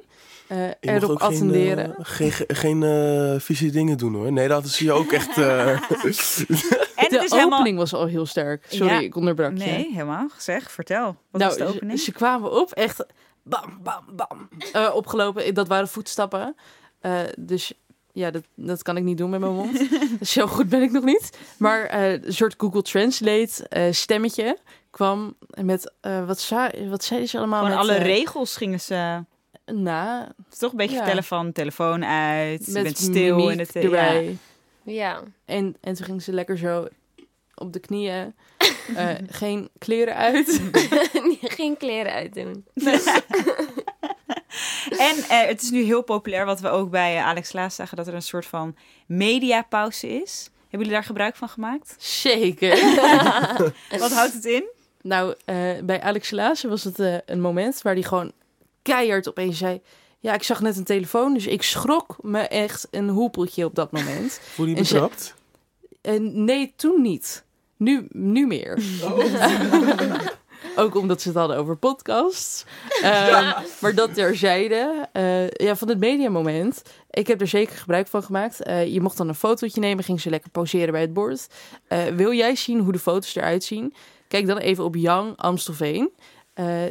eh, 0.47 0.57
mag 0.57 0.67
erop 0.81 1.09
ook 1.09 1.19
geen, 1.21 1.31
attenderen. 1.31 1.95
geen, 2.01 2.31
ge- 2.31 2.45
geen 2.47 2.83
eh, 2.83 3.39
vieze 3.39 3.69
dingen 3.69 3.97
doen 3.97 4.13
hoor. 4.13 4.31
Nee, 4.31 4.47
dat 4.47 4.67
zie 4.69 4.85
je 4.85 4.91
ook 4.91 5.11
echt. 5.11 5.37
de 7.19 7.25
is 7.25 7.31
opening 7.31 7.53
helemaal... 7.55 7.75
was 7.75 7.93
al 7.93 8.05
heel 8.05 8.25
sterk. 8.25 8.65
Sorry, 8.69 8.93
Ja. 8.93 8.99
ik 8.99 9.15
onderbrak 9.15 9.51
je. 9.57 9.63
Nee, 9.63 9.91
helemaal. 9.91 10.27
Zeg, 10.37 10.71
vertel. 10.71 11.05
Wat 11.05 11.41
nou, 11.41 11.45
was 11.45 11.57
de 11.57 11.65
ze- 11.67 11.73
opening? 11.75 11.99
Ze, 11.99 12.11
kwamen 12.11 12.51
op, 12.51 12.71
echt 12.71 13.05
bam, 13.43 13.79
bam, 13.83 14.03
bam. 14.15 14.47
eh, 14.73 14.91
opgelopen. 14.95 15.53
Dat 15.53 15.67
waren 15.67 15.87
voetstappen. 15.87 16.55
Eh, 16.99 17.19
dus 17.39 17.73
ja, 18.13 18.31
dat, 18.31 18.43
dat 18.55 18.81
kan 18.83 18.97
ik 18.97 19.03
niet 19.03 19.17
doen 19.17 19.29
met 19.29 19.39
mijn 19.39 19.53
mond. 19.53 19.87
Zo 20.21 20.47
goed 20.47 20.69
ben 20.69 20.81
ik 20.81 20.91
nog 20.91 21.03
niet. 21.03 21.37
Maar 21.57 21.83
eh, 21.85 22.11
een 22.11 22.33
soort 22.33 22.53
Google 22.57 22.81
Translate 22.81 23.67
eh, 23.69 23.91
stemmetje 23.91 24.57
kwam 24.89 25.35
met... 25.61 25.91
eh, 26.01 26.25
wat, 26.27 26.39
zei, 26.39 26.89
wat 26.89 27.03
zeiden 27.03 27.29
ze 27.29 27.37
allemaal? 27.37 27.63
Met, 27.63 27.75
alle 27.77 27.95
regels 27.95 28.57
gingen 28.57 28.79
ze... 28.81 29.23
Nou, 29.65 30.25
Toch 30.59 30.71
een 30.71 30.77
beetje 30.77 30.91
Ja. 30.95 30.97
vertellen 31.01 31.23
van 31.23 31.51
telefoon 31.51 32.05
uit, 32.05 32.65
je 32.65 32.71
met 32.71 32.83
bent 32.83 32.97
stil 32.97 33.49
in 33.49 33.59
het... 33.59 33.73
ja. 33.73 33.81
erbij. 33.81 34.37
Ja. 34.83 35.21
En, 35.45 35.75
en 35.81 35.93
toen 35.93 36.05
ging 36.05 36.21
ze 36.23 36.33
lekker 36.33 36.57
zo 36.57 36.87
op 37.55 37.73
de 37.73 37.79
knieën. 37.79 38.33
Eh, 38.95 39.09
geen 39.27 39.69
kleren 39.77 40.15
uit. 40.15 40.61
Geen 41.57 41.77
kleren 41.77 42.11
uitdoen. 42.11 42.65
En 44.97 45.15
eh, 45.29 45.45
het 45.47 45.61
is 45.61 45.69
nu 45.69 45.81
heel 45.83 46.01
populair, 46.03 46.45
wat 46.45 46.59
we 46.59 46.69
ook 46.69 46.89
bij 46.89 47.15
eh, 47.17 47.25
Alex 47.25 47.53
Laas 47.53 47.75
zagen, 47.75 47.97
dat 47.97 48.07
er 48.07 48.13
een 48.13 48.21
soort 48.21 48.45
van 48.45 48.75
mediapauze 49.05 50.07
is. 50.21 50.49
Hebben 50.59 50.79
jullie 50.79 50.93
daar 50.93 51.03
gebruik 51.03 51.35
van 51.35 51.49
gemaakt? 51.49 51.95
Zeker. 51.97 52.69
Wat 53.99 54.11
houdt 54.11 54.33
het 54.33 54.45
in? 54.45 54.63
Nou, 55.01 55.35
eh, 55.45 55.55
bij 55.83 56.01
Alex 56.01 56.31
Laassen 56.31 56.69
was 56.69 56.83
het 56.83 56.99
eh, 56.99 57.15
een 57.25 57.41
moment 57.41 57.81
waar 57.81 57.93
hij 57.93 58.03
gewoon 58.03 58.31
keihard 58.81 59.29
opeens 59.29 59.57
zei... 59.57 59.81
Ja, 60.19 60.33
ik 60.33 60.43
zag 60.43 60.61
net 60.61 60.77
een 60.77 60.83
telefoon, 60.83 61.33
dus 61.33 61.47
ik 61.47 61.61
schrok 61.61 62.15
me 62.21 62.39
echt 62.39 62.87
een 62.91 63.09
hoepeltje 63.09 63.65
op 63.65 63.75
dat 63.75 63.91
moment. 63.91 64.39
Voel 64.53 64.65
je 64.65 64.71
je 64.71 64.77
En 64.77 64.85
ze- 64.85 64.93
betrapt? 64.93 65.33
En 66.01 66.43
nee, 66.43 66.73
toen 66.75 67.01
niet. 67.01 67.43
Nu, 67.77 68.07
nu 68.09 68.47
meer. 68.47 68.79
Ook 70.75 70.95
omdat 70.95 71.21
ze 71.21 71.27
het 71.27 71.37
hadden 71.37 71.57
over 71.57 71.75
podcasts. 71.77 72.65
Ehm, 73.01 73.53
Maar 73.79 73.95
dat 73.95 74.13
terzijde. 74.13 75.07
eh 75.11 75.49
ja, 75.49 75.75
van 75.75 75.87
het 75.89 75.99
mediamoment. 75.99 76.81
Ik 77.09 77.27
heb 77.27 77.41
er 77.41 77.47
zeker 77.47 77.75
gebruik 77.75 78.07
van 78.07 78.23
gemaakt. 78.23 78.61
Eh, 78.63 78.93
je 78.93 79.01
mocht 79.01 79.17
dan 79.17 79.27
een 79.27 79.35
fotootje 79.35 79.79
nemen. 79.79 80.03
Ging 80.03 80.21
ze 80.21 80.29
lekker 80.29 80.49
poseren 80.49 80.91
bij 80.91 81.01
het 81.01 81.13
bord. 81.13 81.47
Eh, 81.87 82.03
wil 82.03 82.33
jij 82.33 82.55
zien 82.55 82.79
hoe 82.79 82.91
de 82.91 82.99
foto's 82.99 83.35
eruit 83.35 83.63
zien? 83.63 83.93
Kijk 84.27 84.47
dan 84.47 84.57
even 84.57 84.83
op 84.83 84.95
Young 84.95 85.33
Amstelveen. 85.37 86.09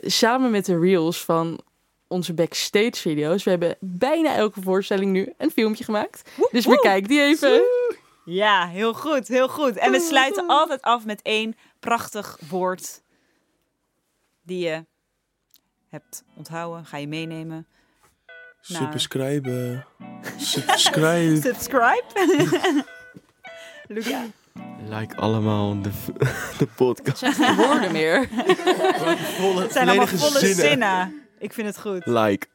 Samen 0.00 0.50
met 0.50 0.66
de 0.66 0.78
reels 0.78 1.24
van 1.24 1.60
onze 2.08 2.34
backstage 2.34 2.92
video's. 2.96 3.44
We 3.44 3.50
hebben 3.50 3.76
bijna 3.80 4.34
elke 4.34 4.60
voorstelling 4.62 5.12
nu 5.12 5.32
een 5.38 5.50
filmpje 5.50 5.84
gemaakt. 5.84 6.30
Dus 6.50 6.66
bekijk 6.66 7.08
die 7.08 7.20
even. 7.20 7.62
Ja, 8.24 8.68
heel 8.68 8.94
goed, 8.94 9.28
heel 9.28 9.48
goed. 9.48 9.76
En 9.76 9.92
we 9.92 10.00
sluiten 10.00 10.46
altijd 10.46 10.82
af 10.82 11.04
met 11.04 11.22
één 11.22 11.56
prachtig 11.80 12.38
woord 12.48 13.02
die 14.42 14.58
je 14.58 14.86
hebt 15.88 16.24
onthouden. 16.36 16.84
Ga 16.86 16.96
je 16.96 17.08
meenemen. 17.08 17.66
Nou. 18.66 18.84
Subscribe. 18.90 19.84
Subscribe. 20.36 21.40
Subscribe. 21.40 22.04
Luca. 23.88 24.24
Like 24.88 25.16
allemaal 25.16 25.82
de, 25.82 25.90
de 26.58 26.66
podcast. 26.76 27.20
Het 27.20 27.34
zijn 27.34 27.56
geen 27.56 27.66
woorden 27.66 27.92
meer. 27.92 28.28
Volle, 29.18 29.62
Het 29.62 29.72
zijn 29.72 29.88
allemaal 29.88 30.06
volle 30.06 30.54
zinnen. 30.54 31.22
Ik 31.38 31.52
vind 31.52 31.66
het 31.66 31.80
goed. 31.80 32.06
Like. 32.06 32.46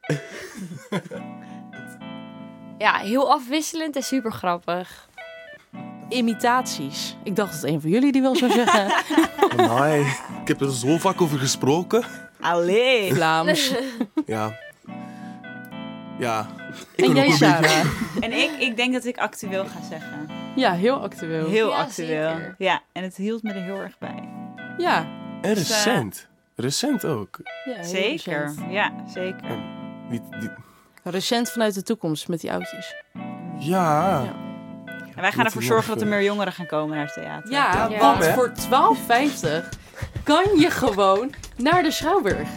Ja, 2.78 2.98
heel 2.98 3.32
afwisselend 3.32 3.96
en 3.96 4.04
super 4.04 4.32
grappig. 4.32 5.09
Imitaties. 6.10 7.18
Ik 7.24 7.36
dacht 7.36 7.54
dat 7.62 7.64
een 7.72 7.82
van 7.82 7.90
jullie 7.90 8.12
die 8.12 8.22
wel 8.22 8.36
zou 8.36 8.52
zeggen. 8.52 8.88
Amai. 9.58 10.02
Ik 10.42 10.48
heb 10.48 10.62
er 10.62 10.72
zo 10.74 10.98
vaak 10.98 11.22
over 11.22 11.40
gesproken. 11.40 12.04
Allee. 12.40 13.14
Vlaams. 13.14 13.74
Ja. 14.26 14.58
Ja. 16.20 16.48
Ik 16.96 17.06
En 17.06 17.16
jij, 17.16 17.30
Sarah? 17.32 17.86
En 18.20 18.32
ik, 18.34 18.52
ik 18.60 18.76
denk 18.76 18.94
dat 18.94 19.06
ik 19.06 19.18
actueel 19.18 19.66
ga 19.66 19.80
zeggen. 19.90 20.28
Ja, 20.56 20.74
heel 20.74 20.96
actueel. 21.02 21.48
Heel 21.50 21.70
Ja, 21.70 21.76
actueel. 21.78 22.08
zeker. 22.36 22.56
Ja, 22.58 22.82
en 22.92 23.04
het 23.04 23.16
hield 23.16 23.44
me 23.44 23.52
er 23.54 23.64
heel 23.64 23.78
erg 23.80 23.98
bij. 23.98 24.30
Ja, 24.78 25.06
En 25.42 25.54
recent. 25.54 26.28
Recent 26.56 27.06
ook. 27.06 27.40
ja 27.66 27.84
Zeker. 27.84 28.42
Recent. 28.46 28.72
Ja, 28.72 28.92
zeker. 29.14 29.58
Niet, 30.10 30.22
niet- 30.40 30.52
Recent 31.04 31.52
vanuit 31.52 31.74
de 31.74 31.84
toekomst 31.84 32.28
met 32.28 32.42
die 32.42 32.52
oudjes. 32.52 32.96
ja. 33.60 34.22
Ja. 34.24 34.34
En 35.20 35.26
wij 35.26 35.34
gaan 35.34 35.46
ervoor 35.46 35.64
zorgen 35.64 35.90
dat 35.94 36.02
er 36.02 36.08
meer 36.08 36.24
jongeren 36.24 36.54
gaan 36.54 36.66
komen 36.66 36.96
naar 36.96 37.06
het 37.06 37.14
theater. 37.14 37.52
Ja, 37.52 37.88
Ja. 37.90 38.00
want 38.00 38.26
voor 38.26 38.52
12,50 38.56 39.70
kan 40.24 40.44
je 40.60 40.72
gewoon 40.72 41.34
naar 41.58 41.84
de 41.84 41.92
Schouwburg. 41.92 42.48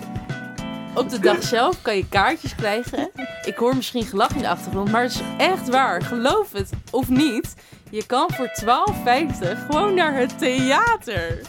Op 0.94 1.08
de 1.10 1.18
dag 1.18 1.42
zelf 1.42 1.82
kan 1.82 1.96
je 1.96 2.08
kaartjes 2.08 2.54
krijgen. 2.54 3.10
Ik 3.44 3.56
hoor 3.56 3.76
misschien 3.76 4.04
gelach 4.04 4.30
in 4.34 4.38
de 4.42 4.48
achtergrond, 4.48 4.90
maar 4.90 5.02
het 5.02 5.12
is 5.12 5.20
echt 5.38 5.68
waar. 5.68 6.02
Geloof 6.02 6.52
het 6.52 6.70
of 6.90 7.08
niet. 7.08 7.54
Je 7.90 8.06
kan 8.06 8.28
voor 8.34 8.48
12,50 8.48 9.58
gewoon 9.70 9.94
naar 9.94 10.14
het 10.14 10.38
theater. 10.38 11.40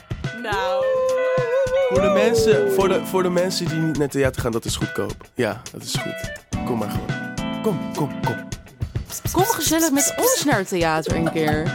Nou. 0.42 0.84
Voor 1.90 2.02
de, 2.02 2.10
mensen, 2.10 2.72
voor, 2.72 2.88
de, 2.88 3.06
voor 3.06 3.24
de 3.24 3.30
mensen 3.30 3.68
die 3.68 3.78
niet 3.78 3.98
naar 3.98 4.08
theater 4.10 4.42
gaan, 4.42 4.52
dat 4.52 4.66
is 4.66 4.76
goedkoop. 4.76 5.16
Ja, 5.34 5.62
dat 5.72 5.82
is 5.84 5.96
goed. 5.96 6.32
Kom 6.66 6.78
maar 6.78 6.90
gewoon. 6.90 7.62
Kom, 7.62 7.94
kom, 7.96 8.22
kom. 8.26 8.36
Kom 9.32 9.44
gezellig 9.44 9.92
met 9.92 10.14
ons 10.18 10.44
naar 10.44 10.58
het 10.58 10.68
theater 10.68 11.16
een 11.16 11.32
keer. 11.32 11.72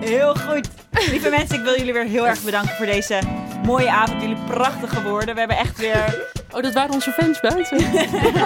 Heel 0.00 0.34
goed. 0.34 0.68
Lieve 1.10 1.28
mensen, 1.30 1.58
ik 1.58 1.64
wil 1.64 1.76
jullie 1.76 1.92
weer 1.92 2.04
heel 2.04 2.26
erg 2.26 2.42
bedanken 2.42 2.74
voor 2.76 2.86
deze 2.86 3.20
mooie 3.64 3.90
avond. 3.90 4.20
Jullie 4.20 4.36
prachtige 4.46 5.02
woorden. 5.02 5.34
We 5.34 5.40
hebben 5.40 5.56
echt 5.58 5.78
weer... 5.78 6.26
Oh, 6.52 6.62
dat 6.62 6.72
waren 6.72 6.94
onze 6.94 7.10
fans 7.10 7.40
buiten. 7.40 7.76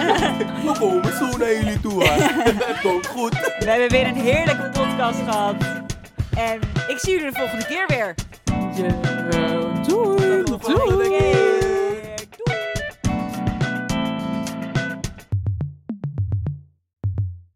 We 0.66 0.72
komen 0.78 1.16
zo 1.16 1.37
naar 1.37 1.54
jullie 1.54 1.80
toe. 1.80 2.04
hè. 2.04 2.22
Het 2.64 2.80
komt 2.82 3.06
goed. 3.06 3.32
We 3.58 3.70
hebben 3.70 3.88
weer 3.90 4.06
een 4.06 4.14
heerlijke 4.20 4.70
podcast 4.72 5.18
gehad. 5.18 5.54
En 6.37 6.61
ik 6.88 6.98
zie 6.98 7.12
jullie 7.12 7.30
de 7.32 7.38
volgende 7.38 7.66
keer 7.66 7.85
weer. 7.87 8.14
Ja, 8.74 8.92
doei. 9.87 10.42
Tot 10.42 10.62
de 10.62 10.70
volgende 10.72 11.04
Doei. 11.04 11.12